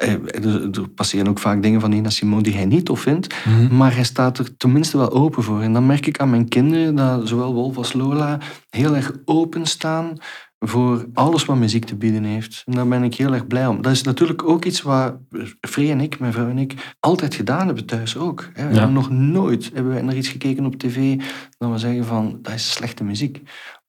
er, 0.00 0.34
er 0.72 0.88
passeren 0.94 1.28
ook 1.28 1.38
vaak 1.38 1.62
dingen 1.62 1.80
van 1.80 1.90
Nina 1.90 2.10
Simone 2.10 2.42
die 2.42 2.54
hij 2.54 2.64
niet 2.66 2.84
tof 2.84 3.00
vindt. 3.00 3.34
Mhm. 3.44 3.76
Maar 3.76 3.94
hij 3.94 4.04
staat 4.04 4.38
er 4.38 4.56
tenminste 4.56 4.96
wel 4.96 5.10
open 5.12 5.42
voor. 5.42 5.60
En 5.60 5.72
dan 5.72 5.86
merk 5.86 6.06
ik 6.06 6.18
aan 6.18 6.30
mijn 6.30 6.48
kinderen 6.48 6.94
dat 6.94 7.28
zowel 7.28 7.54
Wolf 7.54 7.76
als 7.76 7.92
Lola 7.92 8.38
heel 8.70 8.96
erg 8.96 9.12
openstaan 9.24 10.16
voor 10.64 11.06
alles 11.14 11.44
wat 11.44 11.56
muziek 11.56 11.84
te 11.84 11.96
bieden 11.96 12.24
heeft. 12.24 12.62
En 12.66 12.72
daar 12.74 12.88
ben 12.88 13.02
ik 13.02 13.14
heel 13.14 13.32
erg 13.32 13.46
blij 13.46 13.66
om. 13.66 13.82
Dat 13.82 13.92
is 13.92 14.02
natuurlijk 14.02 14.48
ook 14.48 14.64
iets 14.64 14.82
wat 14.82 15.14
Free 15.60 15.90
en 15.90 16.00
ik, 16.00 16.18
mijn 16.18 16.32
vrouw 16.32 16.48
en 16.48 16.58
ik, 16.58 16.94
altijd 17.00 17.34
gedaan 17.34 17.66
hebben 17.66 17.86
thuis 17.86 18.16
ook. 18.16 18.48
hè. 18.52 18.62
We 18.68 18.72
Ja. 18.72 18.76
hebben 18.78 18.94
nog 18.94 19.10
nooit 19.10 19.70
hebben 19.74 19.92
wij 19.92 20.02
naar 20.02 20.16
iets 20.16 20.28
gekeken 20.28 20.64
op 20.66 20.74
tv 20.76 21.20
dat 21.58 21.70
we 21.70 21.78
zeggen 21.78 22.04
van, 22.04 22.38
dat 22.42 22.52
is 22.54 22.72
slechte 22.72 23.04
muziek. 23.04 23.42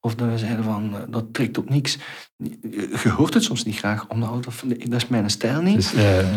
Of 0.04 0.14
dat 0.14 0.28
we 0.28 0.38
zeiden 0.38 0.64
van, 0.64 0.90
eh, 0.94 1.00
dat 1.10 1.24
trekt 1.34 1.58
op 1.58 1.70
niks. 1.70 1.98
Je 3.02 3.08
hoort 3.16 3.34
het 3.34 3.42
soms 3.42 3.64
niet 3.64 3.76
graag, 3.76 4.08
omdat 4.08 4.44
dat, 4.44 4.64
is 4.98 5.08
mijn 5.08 5.30
stijl 5.30 5.62
niet. 5.62 5.74
Dus, 5.74 5.92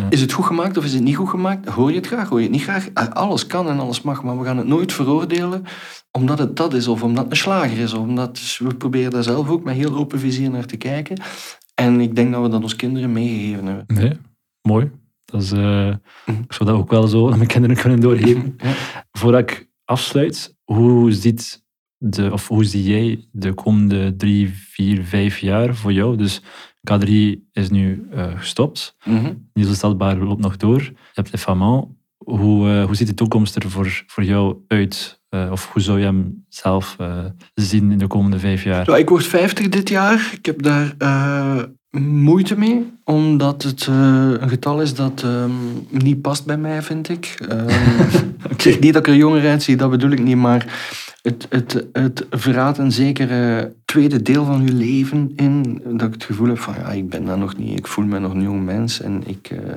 Is 0.10 0.22
het 0.22 0.32
goed 0.32 0.46
gemaakt 0.46 0.78
of 0.78 0.84
is 0.86 0.94
het 0.94 1.04
niet 1.04 1.16
goed 1.16 1.30
gemaakt? 1.30 1.68
Hoor 1.70 1.90
je 1.90 1.96
het 1.96 2.08
graag, 2.08 2.30
hoor 2.30 2.38
je 2.38 2.44
het 2.44 2.54
niet 2.54 2.64
graag? 2.64 2.90
Ah, 2.94 3.10
Alles 3.12 3.48
kan 3.48 3.70
en 3.70 3.80
alles 3.80 4.02
mag, 4.02 4.24
maar 4.24 4.38
we 4.40 4.46
gaan 4.46 4.58
het 4.58 4.68
nooit 4.68 4.94
veroordelen 4.94 5.64
omdat 6.12 6.40
het 6.40 6.56
dat 6.56 6.74
is, 6.74 6.88
of 6.88 7.04
omdat 7.04 7.24
het 7.24 7.32
een 7.32 7.38
slager 7.38 7.78
is. 7.78 7.94
Of 7.94 8.00
omdat 8.00 8.58
we 8.60 8.76
proberen 8.76 9.12
daar 9.12 9.24
zelf 9.24 9.50
ook 9.50 9.64
met 9.64 9.76
heel 9.76 9.96
open 9.96 10.20
vizier 10.20 10.50
naar 10.50 10.66
te 10.66 10.78
kijken. 10.78 11.22
En 11.74 12.00
ik 12.02 12.16
denk 12.16 12.32
dat 12.32 12.42
we 12.42 12.50
dat 12.50 12.62
ons 12.64 12.76
kinderen 12.76 13.12
meegegeven 13.12 13.66
hebben. 13.66 13.86
nee, 13.96 14.18
mooi. 14.62 14.92
Dat 15.26 15.42
is, 15.42 15.52
eh, 15.52 15.60
Mhm. 15.60 16.42
ik 16.42 16.54
zou 16.54 16.70
dat 16.70 16.80
ook 16.80 16.90
wel 16.92 17.08
zo 17.08 17.30
aan 17.32 17.38
mijn 17.38 17.48
kinderen 17.50 17.76
kunnen 17.78 18.00
doorgeven. 18.00 18.56
Ja. 18.58 18.74
Voordat 19.12 19.42
ik 19.42 19.68
afsluit, 19.86 20.56
hoe 20.64 21.12
ziet 21.12 21.66
de, 21.98 22.32
of 22.32 22.48
hoe 22.48 22.64
zie 22.64 22.84
jij 22.84 23.28
de 23.32 23.54
komende 23.54 24.16
drie, 24.16 24.50
vier, 24.54 25.04
vijf 25.04 25.38
jaar 25.38 25.76
voor 25.76 25.94
jou? 25.94 26.18
Dus 26.18 26.42
K3 26.92 27.12
is 27.52 27.70
nu 27.70 28.08
eh, 28.12 28.26
gestopt. 28.36 28.96
Mhm. 29.04 29.34
Niels 29.54 29.70
de 29.70 29.76
Stadbaar 29.76 30.18
loopt 30.18 30.42
nog 30.42 30.58
door. 30.58 30.82
Je 30.82 30.94
hebt 31.14 31.40
Famant. 31.40 31.88
Hoe, 32.18 32.70
eh, 32.70 32.86
hoe 32.86 32.96
ziet 32.96 33.08
de 33.08 33.14
toekomst 33.14 33.56
er 33.56 33.70
voor, 33.70 34.04
voor 34.08 34.24
jou 34.24 34.58
uit? 34.68 35.22
Eh, 35.30 35.48
of 35.52 35.72
hoe 35.72 35.82
zou 35.82 36.00
je 36.00 36.06
hem 36.06 36.46
zelf 36.50 36.98
zien 37.54 37.92
in 37.92 37.98
de 37.98 38.08
komende 38.08 38.40
vijf 38.40 38.64
jaar? 38.64 38.90
Ja, 38.90 38.98
ik 38.98 39.10
word 39.10 39.26
50 39.26 39.70
dit 39.70 39.90
jaar. 39.90 40.32
Ik 40.34 40.46
heb 40.46 40.62
daar 40.62 40.96
moeite 42.00 42.58
mee, 42.58 42.94
omdat 43.04 43.64
het 43.64 43.88
een 43.88 44.50
getal 44.50 44.82
is 44.82 44.94
dat 44.94 45.24
ehm, 45.24 45.52
niet 45.90 46.22
past 46.22 46.46
bij 46.46 46.58
mij, 46.58 46.82
vind 46.82 47.10
ik. 47.10 47.46
Ehm, 47.50 48.26
Ik 48.50 48.62
zeg 48.62 48.80
niet 48.80 48.94
dat 48.94 49.08
ik 49.08 49.14
er 49.14 49.20
jonger 49.20 49.48
uitzie, 49.48 49.76
dat 49.76 49.90
bedoel 49.90 50.12
ik 50.12 50.24
niet, 50.24 50.36
maar 50.36 50.66
het, 51.28 51.48
het, 51.50 51.88
het 51.92 52.26
verraadt 52.30 52.78
een 52.78 52.92
zekere 52.92 53.76
tweede 53.86 54.22
deel 54.22 54.46
van 54.46 54.66
je 54.66 54.74
leven 54.74 55.32
in. 55.36 55.82
Dat 55.84 56.08
ik 56.08 56.14
het 56.14 56.24
gevoel 56.24 56.48
heb 56.48 56.60
van, 56.60 56.74
ja, 56.74 56.90
ik 56.90 57.10
ben 57.10 57.26
daar 57.26 57.38
nog 57.38 57.58
niet, 57.58 57.80
ik 57.80 57.88
voel 57.88 58.06
me 58.06 58.20
nog 58.20 58.34
een 58.34 58.42
jong 58.42 58.64
mens 58.66 59.02
en 59.02 59.24
ik 59.28 59.50
eh, 59.50 59.74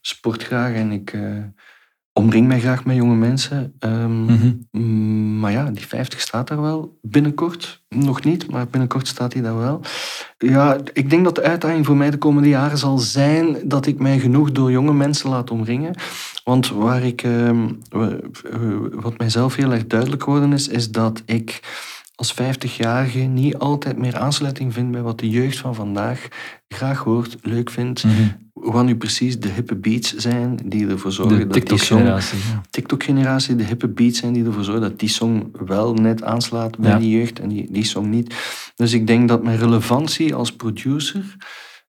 sport 0.00 0.42
graag 0.42 0.74
en 0.74 0.90
ik 0.90 1.12
eh, 1.12 1.20
omring 2.12 2.46
mij 2.46 2.60
graag 2.60 2.84
met 2.84 2.96
jonge 2.96 3.14
mensen. 3.14 3.74
Ehm, 3.78 4.24
Mhm. 4.24 4.52
Mm, 4.70 5.38
Maar 5.40 5.52
ja, 5.52 5.70
die 5.70 5.86
50 5.86 6.20
staat 6.20 6.48
daar 6.48 6.60
wel. 6.60 6.98
Binnenkort, 7.02 7.82
nog 7.88 8.24
niet, 8.24 8.50
maar 8.50 8.66
binnenkort 8.68 9.08
staat 9.08 9.32
die 9.32 9.42
daar 9.42 9.58
wel. 9.58 9.80
Ja, 10.38 10.76
ik 10.92 11.10
denk 11.10 11.24
dat 11.24 11.34
de 11.34 11.42
uitdaging 11.42 11.86
voor 11.86 11.96
mij 11.96 12.10
de 12.10 12.16
komende 12.18 12.48
jaren 12.48 12.78
zal 12.78 12.98
zijn 12.98 13.56
dat 13.64 13.86
ik 13.86 13.98
mij 13.98 14.18
genoeg 14.18 14.52
door 14.52 14.70
jonge 14.70 14.92
mensen 14.92 15.30
laat 15.30 15.50
omringen. 15.50 15.94
Want 16.50 16.68
waar 16.68 17.02
ik, 17.02 17.22
ehm, 17.22 17.68
wa- 17.88 18.18
wat 18.90 19.18
mijzelf 19.18 19.54
heel 19.54 19.72
erg 19.72 19.86
duidelijk 19.86 20.22
geworden 20.22 20.52
is, 20.52 20.68
is 20.68 20.90
dat 20.90 21.22
ik 21.24 21.60
als 22.14 22.32
50-jarige 22.34 23.18
niet 23.18 23.56
altijd 23.58 23.98
meer 23.98 24.16
aansluiting 24.18 24.72
vind 24.72 24.90
bij 24.90 25.02
wat 25.02 25.18
de 25.18 25.28
jeugd 25.30 25.58
van 25.58 25.74
vandaag 25.74 26.28
graag 26.68 26.98
hoort, 26.98 27.36
leuk 27.42 27.70
vindt. 27.70 28.04
Wat 28.52 28.84
nu 28.84 28.96
precies 28.96 29.40
de 29.40 29.48
hippe 29.48 29.74
beats 29.76 30.14
zijn 30.14 30.58
die 30.64 30.86
ervoor 30.88 31.12
zorgen 31.12 31.38
De 31.38 31.46
dat 31.46 31.52
die 31.54 31.62
song 31.62 31.78
TikTok-generatie. 31.78 32.38
ja. 32.38 32.62
TikTok-generatie, 32.70 33.56
de 33.56 33.64
hippe 33.64 33.88
beats 33.88 34.18
zijn 34.18 34.32
die 34.32 34.44
ervoor 34.44 34.64
zorgen 34.64 34.82
dat 34.82 34.98
die 34.98 35.08
song 35.08 35.48
wel 35.66 35.94
net 35.94 36.22
aanslaat 36.22 36.78
bij 36.78 36.90
Ja. 36.90 36.98
die 36.98 37.10
jeugd 37.18 37.38
en 37.40 37.48
die, 37.48 37.72
die 37.72 37.84
song 37.84 38.08
niet. 38.10 38.34
Dus 38.76 38.92
ik 38.92 39.06
denk 39.06 39.28
dat 39.28 39.42
mijn 39.42 39.58
relevantie 39.58 40.34
als 40.34 40.52
producer, 40.56 41.36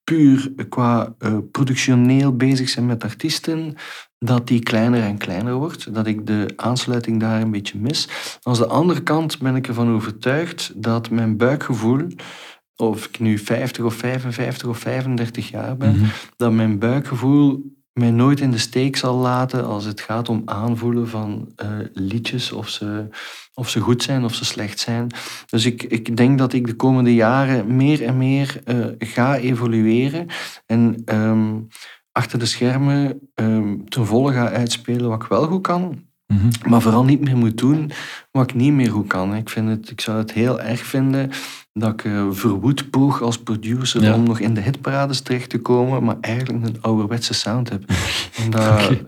puur 0.04 0.52
qua 0.70 1.16
eh, 1.20 1.38
productioneel 1.52 2.36
bezig 2.36 2.70
zijn 2.70 2.86
met 2.86 3.04
artiesten, 3.04 3.76
dat 4.20 4.48
die 4.48 4.60
kleiner 4.60 5.04
en 5.04 5.18
kleiner 5.18 5.54
wordt. 5.54 5.94
Dat 5.94 6.08
ik 6.08 6.26
de 6.28 6.54
aansluiting 6.56 7.20
daar 7.20 7.42
een 7.42 7.52
beetje 7.52 7.78
mis. 7.80 8.08
Aan 8.44 8.54
de 8.54 8.68
andere 8.68 9.02
kant 9.04 9.40
ben 9.40 9.56
ik 9.56 9.68
ervan 9.68 9.90
overtuigd 9.96 10.72
dat 10.76 11.10
mijn 11.10 11.38
buikgevoel, 11.38 12.08
of 12.76 13.06
ik 13.06 13.20
nu 13.20 13.38
50 13.38 13.84
of 13.86 13.94
55 13.94 14.68
of 14.68 14.78
35 14.78 15.50
jaar 15.50 15.78
ben, 15.78 15.96
Mhm. 15.96 16.06
dat 16.36 16.52
mijn 16.52 16.80
buikgevoel 16.80 17.76
mij 17.94 18.12
nooit 18.12 18.40
in 18.40 18.52
de 18.52 18.58
steek 18.58 18.96
zal 18.96 19.16
laten 19.16 19.66
als 19.66 19.86
het 19.86 20.02
gaat 20.02 20.30
om 20.30 20.42
aanvoelen 20.46 21.08
van 21.08 21.52
eh, 21.56 21.70
liedjes, 21.94 22.52
of 22.52 22.70
ze, 22.70 23.08
of 23.54 23.70
ze 23.70 23.80
goed 23.80 24.04
zijn 24.04 24.24
of 24.24 24.34
ze 24.36 24.46
slecht 24.46 24.80
zijn. 24.80 25.08
Dus 25.46 25.66
ik, 25.66 25.84
ik 25.84 26.18
denk 26.18 26.38
dat 26.38 26.54
ik 26.54 26.68
de 26.68 26.74
komende 26.76 27.14
jaren 27.16 27.76
meer 27.76 28.04
en 28.04 28.18
meer 28.18 28.62
eh, 28.64 28.86
ga 29.00 29.38
evolueren 29.38 30.28
en 30.66 31.02
ehm, 31.06 31.56
achter 32.18 32.40
de 32.40 32.46
schermen 32.46 33.20
ehm, 33.36 33.76
ten 33.90 34.06
volle 34.06 34.34
ga 34.34 34.50
uitspelen 34.50 35.10
wat 35.10 35.22
ik 35.22 35.28
wel 35.30 35.48
goed 35.48 35.62
kan, 35.62 36.06
Mhm. 36.34 36.70
maar 36.70 36.82
vooral 36.82 37.04
niet 37.04 37.22
meer 37.22 37.38
moet 37.38 37.58
doen 37.58 37.92
wat 38.32 38.50
ik 38.50 38.56
niet 38.56 38.74
meer 38.74 38.92
goed 38.92 39.08
kan. 39.08 39.36
Ik, 39.36 39.50
vind 39.50 39.70
het, 39.70 39.90
ik 39.90 40.02
zou 40.02 40.18
het 40.18 40.32
heel 40.34 40.62
erg 40.62 40.80
vinden 40.86 41.30
dat 41.74 41.90
ik 41.94 42.04
eh, 42.06 42.26
verwoed 42.32 42.90
poog 42.90 43.22
als 43.22 43.38
producer 43.40 44.02
Ja. 44.04 44.14
om 44.14 44.24
nog 44.24 44.40
in 44.40 44.54
de 44.54 44.62
hitparades 44.62 45.22
terecht 45.22 45.50
te 45.50 45.58
komen, 45.60 46.04
maar 46.04 46.18
eigenlijk 46.22 46.66
een 46.66 46.82
ouderwetse 46.82 47.34
sound 47.34 47.70
heb. 47.70 47.84
En 48.44 48.50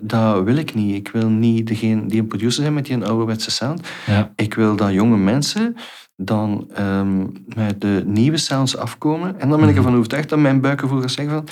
dat, 0.02 0.44
wil 0.44 0.56
ik 0.56 0.74
niet. 0.74 0.96
Ik 0.96 1.10
wil 1.12 1.30
niet 1.30 1.68
degene 1.68 2.06
die 2.06 2.20
een 2.20 2.28
producer 2.28 2.62
zijn 2.62 2.74
met 2.74 2.86
die 2.86 2.96
een 2.96 3.06
ouderwetse 3.06 3.52
sound. 3.52 3.88
Ja. 4.06 4.32
Ik 4.36 4.54
wil 4.54 4.76
dat 4.76 4.92
jonge 4.92 5.18
mensen 5.18 5.76
dan 6.16 6.68
ehm, 6.74 7.26
met 7.56 7.82
de 7.82 8.04
nieuwe 8.06 8.38
sounds 8.38 8.78
afkomen. 8.78 9.40
En 9.40 9.50
dan 9.50 9.60
ben 9.60 9.68
ik 9.70 9.76
Mhm. 9.76 9.84
ervan 9.84 9.96
overtuigd 9.98 10.30
dat 10.30 10.40
mijn 10.40 10.62
buikgevoel 10.62 11.02
gaat 11.02 11.12
zeggen 11.12 11.34
van... 11.34 11.46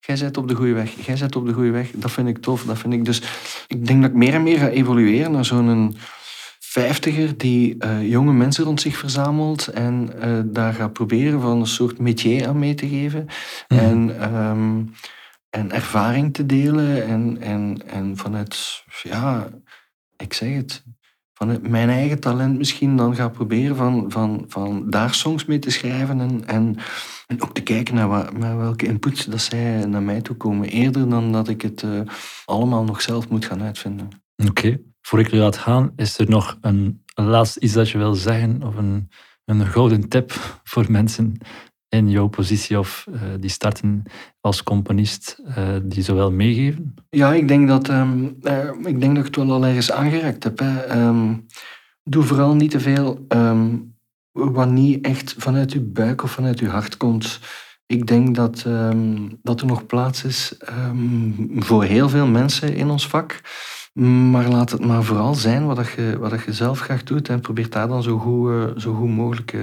Jij 0.00 0.16
zit 0.16 0.36
op 0.36 0.48
de 0.48 0.54
goede 0.54 0.72
weg. 0.72 1.06
Jij 1.06 1.16
zit 1.16 1.36
op 1.36 1.46
de 1.46 1.52
goede 1.52 1.70
weg. 1.70 1.90
Dat 1.94 2.12
vind 2.12 2.28
ik 2.28 2.38
tof. 2.38 2.64
Dat 2.64 2.78
vind 2.78 2.92
ik 2.92 3.04
dus... 3.04 3.22
Ik 3.66 3.86
denk 3.86 4.02
dat 4.02 4.10
ik 4.10 4.16
meer 4.16 4.34
en 4.34 4.42
meer 4.42 4.58
ga 4.58 4.68
evolueren 4.68 5.32
naar 5.32 5.44
zo'n 5.44 5.96
vijftiger 6.68 7.38
die 7.38 7.78
eh, 7.78 8.10
jonge 8.10 8.32
mensen 8.32 8.64
rond 8.64 8.80
zich 8.80 8.96
verzamelt 8.96 9.66
en 9.66 10.20
eh, 10.20 10.40
daar 10.44 10.74
gaat 10.74 10.92
proberen 10.92 11.40
van 11.40 11.60
een 11.60 11.66
soort 11.66 11.98
métier 11.98 12.48
aan 12.48 12.58
mee 12.58 12.74
te 12.74 12.88
geven. 12.88 13.26
Mhm. 13.68 13.80
En, 13.80 14.20
ehm, 14.20 14.82
en 15.50 15.72
ervaring 15.72 16.34
te 16.34 16.46
delen 16.46 17.06
en, 17.06 17.38
en, 17.40 17.82
en 17.86 18.16
vanuit, 18.16 18.84
ja, 19.02 19.48
ik 20.16 20.32
zeg 20.32 20.54
het, 20.54 20.84
vanuit 21.38 21.68
mijn 21.68 21.88
eigen 21.88 22.20
talent 22.20 22.58
misschien 22.58 22.96
dan 22.96 23.14
ga 23.14 23.28
proberen 23.28 23.76
van, 23.76 24.04
van, 24.08 24.44
van 24.48 24.90
daar 24.90 25.14
songs 25.14 25.44
mee 25.44 25.58
te 25.58 25.70
schrijven 25.70 26.20
en, 26.20 26.46
en, 26.46 26.76
ook 27.38 27.54
te 27.54 27.60
kijken 27.60 27.94
naar, 27.94 28.08
wat, 28.08 28.38
naar 28.38 28.58
welke 28.58 28.86
inputs 28.86 29.24
dat 29.24 29.40
zij 29.40 29.86
naar 29.86 30.02
mij 30.02 30.20
toe 30.20 30.36
komen. 30.36 30.68
Eerder 30.68 31.08
dan 31.08 31.32
dat 31.32 31.48
ik 31.48 31.62
het 31.62 31.82
uh, 31.82 32.00
allemaal 32.44 32.84
nog 32.84 33.00
zelf 33.00 33.28
moet 33.28 33.44
gaan 33.44 33.62
uitvinden. 33.62 34.08
Oké. 34.46 34.80
Voor 35.00 35.20
ik 35.20 35.32
laat 35.32 35.56
gaan, 35.56 35.92
is 35.96 36.18
er 36.18 36.28
nog 36.28 36.58
een, 36.60 37.04
een 37.14 37.26
laatste 37.26 37.60
iets 37.60 37.72
dat 37.72 37.90
je 37.90 37.98
wil 37.98 38.14
zeggen 38.14 38.62
of 38.62 38.76
een, 38.76 39.08
een 39.44 39.66
gouden 39.66 40.08
tip 40.08 40.60
voor 40.64 40.86
mensen 40.88 41.38
in 41.88 42.10
jouw 42.10 42.26
positie 42.26 42.78
of 42.78 43.06
uh, 43.08 43.20
die 43.40 43.50
starten 43.50 44.02
als 44.40 44.62
componist, 44.62 45.42
uh, 45.58 45.76
die 45.82 46.02
zowel 46.02 46.32
meegeven? 46.32 46.94
Ja, 47.10 47.32
ik 47.32 47.48
denk 47.48 47.68
dat, 47.68 47.88
um, 47.88 48.36
uh, 48.42 48.70
ik, 48.84 49.00
denk 49.00 49.14
dat 49.14 49.26
ik 49.26 49.34
het 49.34 49.36
wel 49.36 49.52
al 49.52 49.64
ergens 49.64 49.92
aangeraakt 49.92 50.44
heb. 50.44 50.60
Um, 50.90 51.46
doe 52.02 52.22
vooral 52.22 52.54
niet 52.54 52.70
te 52.70 52.80
veel 52.80 53.26
um, 53.28 53.96
wat 54.32 54.70
niet 54.70 55.04
echt 55.04 55.34
vanuit 55.38 55.72
je 55.72 55.80
buik 55.80 56.22
of 56.22 56.30
vanuit 56.30 56.58
je 56.58 56.68
hart 56.68 56.96
komt. 56.96 57.40
Ik 57.86 58.06
denk 58.06 58.34
dat, 58.34 58.66
dat 59.42 59.60
er 59.60 59.66
nog 59.66 59.86
plaats 59.86 60.24
is 60.24 60.54
voor 61.56 61.84
heel 61.84 62.08
veel 62.08 62.26
mensen 62.26 62.74
in 62.74 62.90
ons 62.90 63.08
vak. 63.08 63.40
Maar 64.30 64.48
laat 64.48 64.70
het 64.70 64.84
maar 64.84 65.02
vooral 65.02 65.34
zijn 65.34 65.66
wat 65.66 65.88
je, 65.96 66.16
wat 66.18 66.44
je 66.44 66.52
zelf 66.52 66.80
graag 66.80 67.02
doet. 67.02 67.28
En 67.28 67.40
probeer 67.40 67.70
daar 67.70 67.88
dan 67.88 68.02
zo 68.02 68.18
goed, 68.18 68.82
zo 68.82 68.94
goed 68.94 69.08
mogelijk 69.08 69.54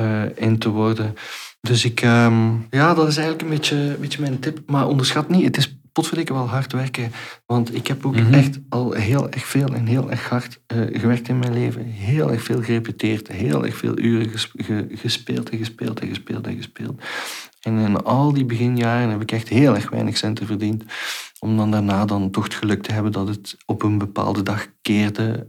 uh, 0.00 0.22
in 0.34 0.58
te 0.58 0.68
worden. 0.68 1.14
Dus 1.60 1.84
ik, 1.84 2.02
um, 2.02 2.66
ja, 2.70 2.94
dat 2.94 3.08
is 3.08 3.16
eigenlijk 3.16 3.48
een 3.48 3.56
beetje, 3.56 3.76
een 3.76 4.00
beetje 4.00 4.20
mijn 4.20 4.38
tip. 4.38 4.58
Maar 4.66 4.88
onderschat 4.88 5.28
niet, 5.28 5.44
het 5.44 5.56
is 5.56 5.78
potverdikke 5.92 6.32
wel 6.32 6.48
hard 6.48 6.72
werken. 6.72 7.12
Want 7.46 7.74
ik 7.74 7.86
heb 7.86 8.06
ook 8.06 8.16
mm 8.16 8.24
-hmm. 8.24 8.34
echt 8.34 8.58
al 8.68 8.92
heel 8.92 9.30
erg 9.30 9.46
veel 9.46 9.74
en 9.74 9.86
heel 9.86 10.10
erg 10.10 10.28
hard 10.28 10.60
uh, 10.74 11.00
gewerkt 11.00 11.28
in 11.28 11.38
mijn 11.38 11.52
leven. 11.52 11.84
Heel 11.84 12.32
erg 12.32 12.42
veel 12.42 12.62
gerepeteerd, 12.62 13.28
heel 13.28 13.64
erg 13.64 13.76
veel 13.76 13.98
uren 13.98 14.28
ges 14.28 14.52
ge 14.56 14.86
gespeeld 14.90 15.50
en 15.50 15.58
gespeeld 15.58 16.00
en 16.00 16.08
gespeeld 16.08 16.46
en 16.46 16.56
gespeeld. 16.56 17.02
En 17.60 17.78
in 17.78 18.02
al 18.02 18.32
die 18.32 18.44
beginjaren 18.44 19.10
heb 19.10 19.20
ik 19.20 19.32
echt 19.32 19.48
heel 19.48 19.74
erg 19.74 19.90
weinig 19.90 20.16
centen 20.16 20.46
verdiend. 20.46 20.84
Om 21.38 21.56
dan 21.56 21.70
daarna 21.70 22.04
dan 22.04 22.30
toch 22.30 22.44
het 22.44 22.54
geluk 22.54 22.82
te 22.82 22.92
hebben 22.92 23.12
dat 23.12 23.28
het 23.28 23.56
op 23.66 23.82
een 23.82 23.98
bepaalde 23.98 24.42
dag 24.42 24.66
keerde. 24.82 25.46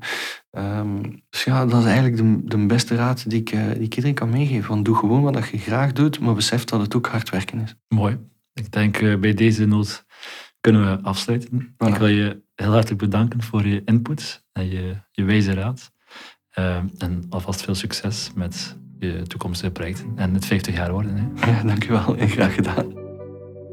Um, 0.57 1.23
dus 1.29 1.43
ja, 1.43 1.65
dat 1.65 1.79
is 1.79 1.85
eigenlijk 1.85 2.17
de, 2.17 2.57
de 2.57 2.65
beste 2.65 2.95
raad 2.95 3.29
die 3.29 3.39
ik, 3.39 3.51
uh, 3.51 3.63
die 3.63 3.83
ik 3.83 3.95
iedereen 3.95 4.13
kan 4.13 4.29
meegeven. 4.29 4.69
Want 4.69 4.85
doe 4.85 4.95
gewoon 4.95 5.21
wat 5.21 5.47
je 5.47 5.57
graag 5.57 5.93
doet, 5.93 6.19
maar 6.19 6.33
besef 6.33 6.63
dat 6.63 6.81
het 6.81 6.95
ook 6.95 7.07
hard 7.07 7.29
werken 7.29 7.59
is. 7.59 7.75
Mooi. 7.87 8.17
Ik 8.53 8.71
denk 8.71 9.01
uh, 9.01 9.19
bij 9.19 9.33
deze 9.33 9.65
noot 9.65 10.05
kunnen 10.59 10.81
we 10.91 11.03
afsluiten. 11.03 11.73
Voilà. 11.73 11.87
Ik 11.87 11.95
wil 11.95 12.07
je 12.07 12.41
heel 12.55 12.71
hartelijk 12.71 12.99
bedanken 12.99 13.41
voor 13.41 13.67
je 13.67 13.81
input 13.85 14.43
en 14.51 14.69
je, 14.69 14.95
je 15.11 15.23
wijze 15.23 15.53
raad. 15.53 15.91
Uh, 16.59 16.75
en 16.97 17.25
alvast 17.29 17.61
veel 17.61 17.75
succes 17.75 18.31
met 18.35 18.77
je 18.99 19.23
toekomstige 19.27 19.71
projecten 19.71 20.11
en 20.15 20.33
het 20.33 20.45
50 20.45 20.75
jaar 20.75 20.91
worden. 20.91 21.15
Hè. 21.15 21.51
Ja, 21.51 21.63
dankjewel 21.63 22.17
en 22.17 22.29
graag 22.29 22.55
gedaan. 22.55 22.93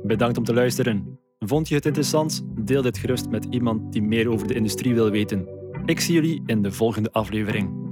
Bedankt 0.02 0.38
om 0.38 0.44
te 0.44 0.54
luisteren. 0.54 1.18
Vond 1.38 1.68
je 1.68 1.74
het 1.74 1.86
interessant? 1.86 2.42
Deel 2.56 2.82
dit 2.82 2.98
gerust 2.98 3.28
met 3.28 3.46
iemand 3.50 3.92
die 3.92 4.02
meer 4.02 4.28
over 4.28 4.46
de 4.46 4.54
industrie 4.54 4.94
wil 4.94 5.10
weten. 5.10 5.63
Ik 5.86 6.00
zie 6.00 6.14
jullie 6.14 6.42
in 6.46 6.62
de 6.62 6.72
volgende 6.72 7.12
aflevering. 7.12 7.82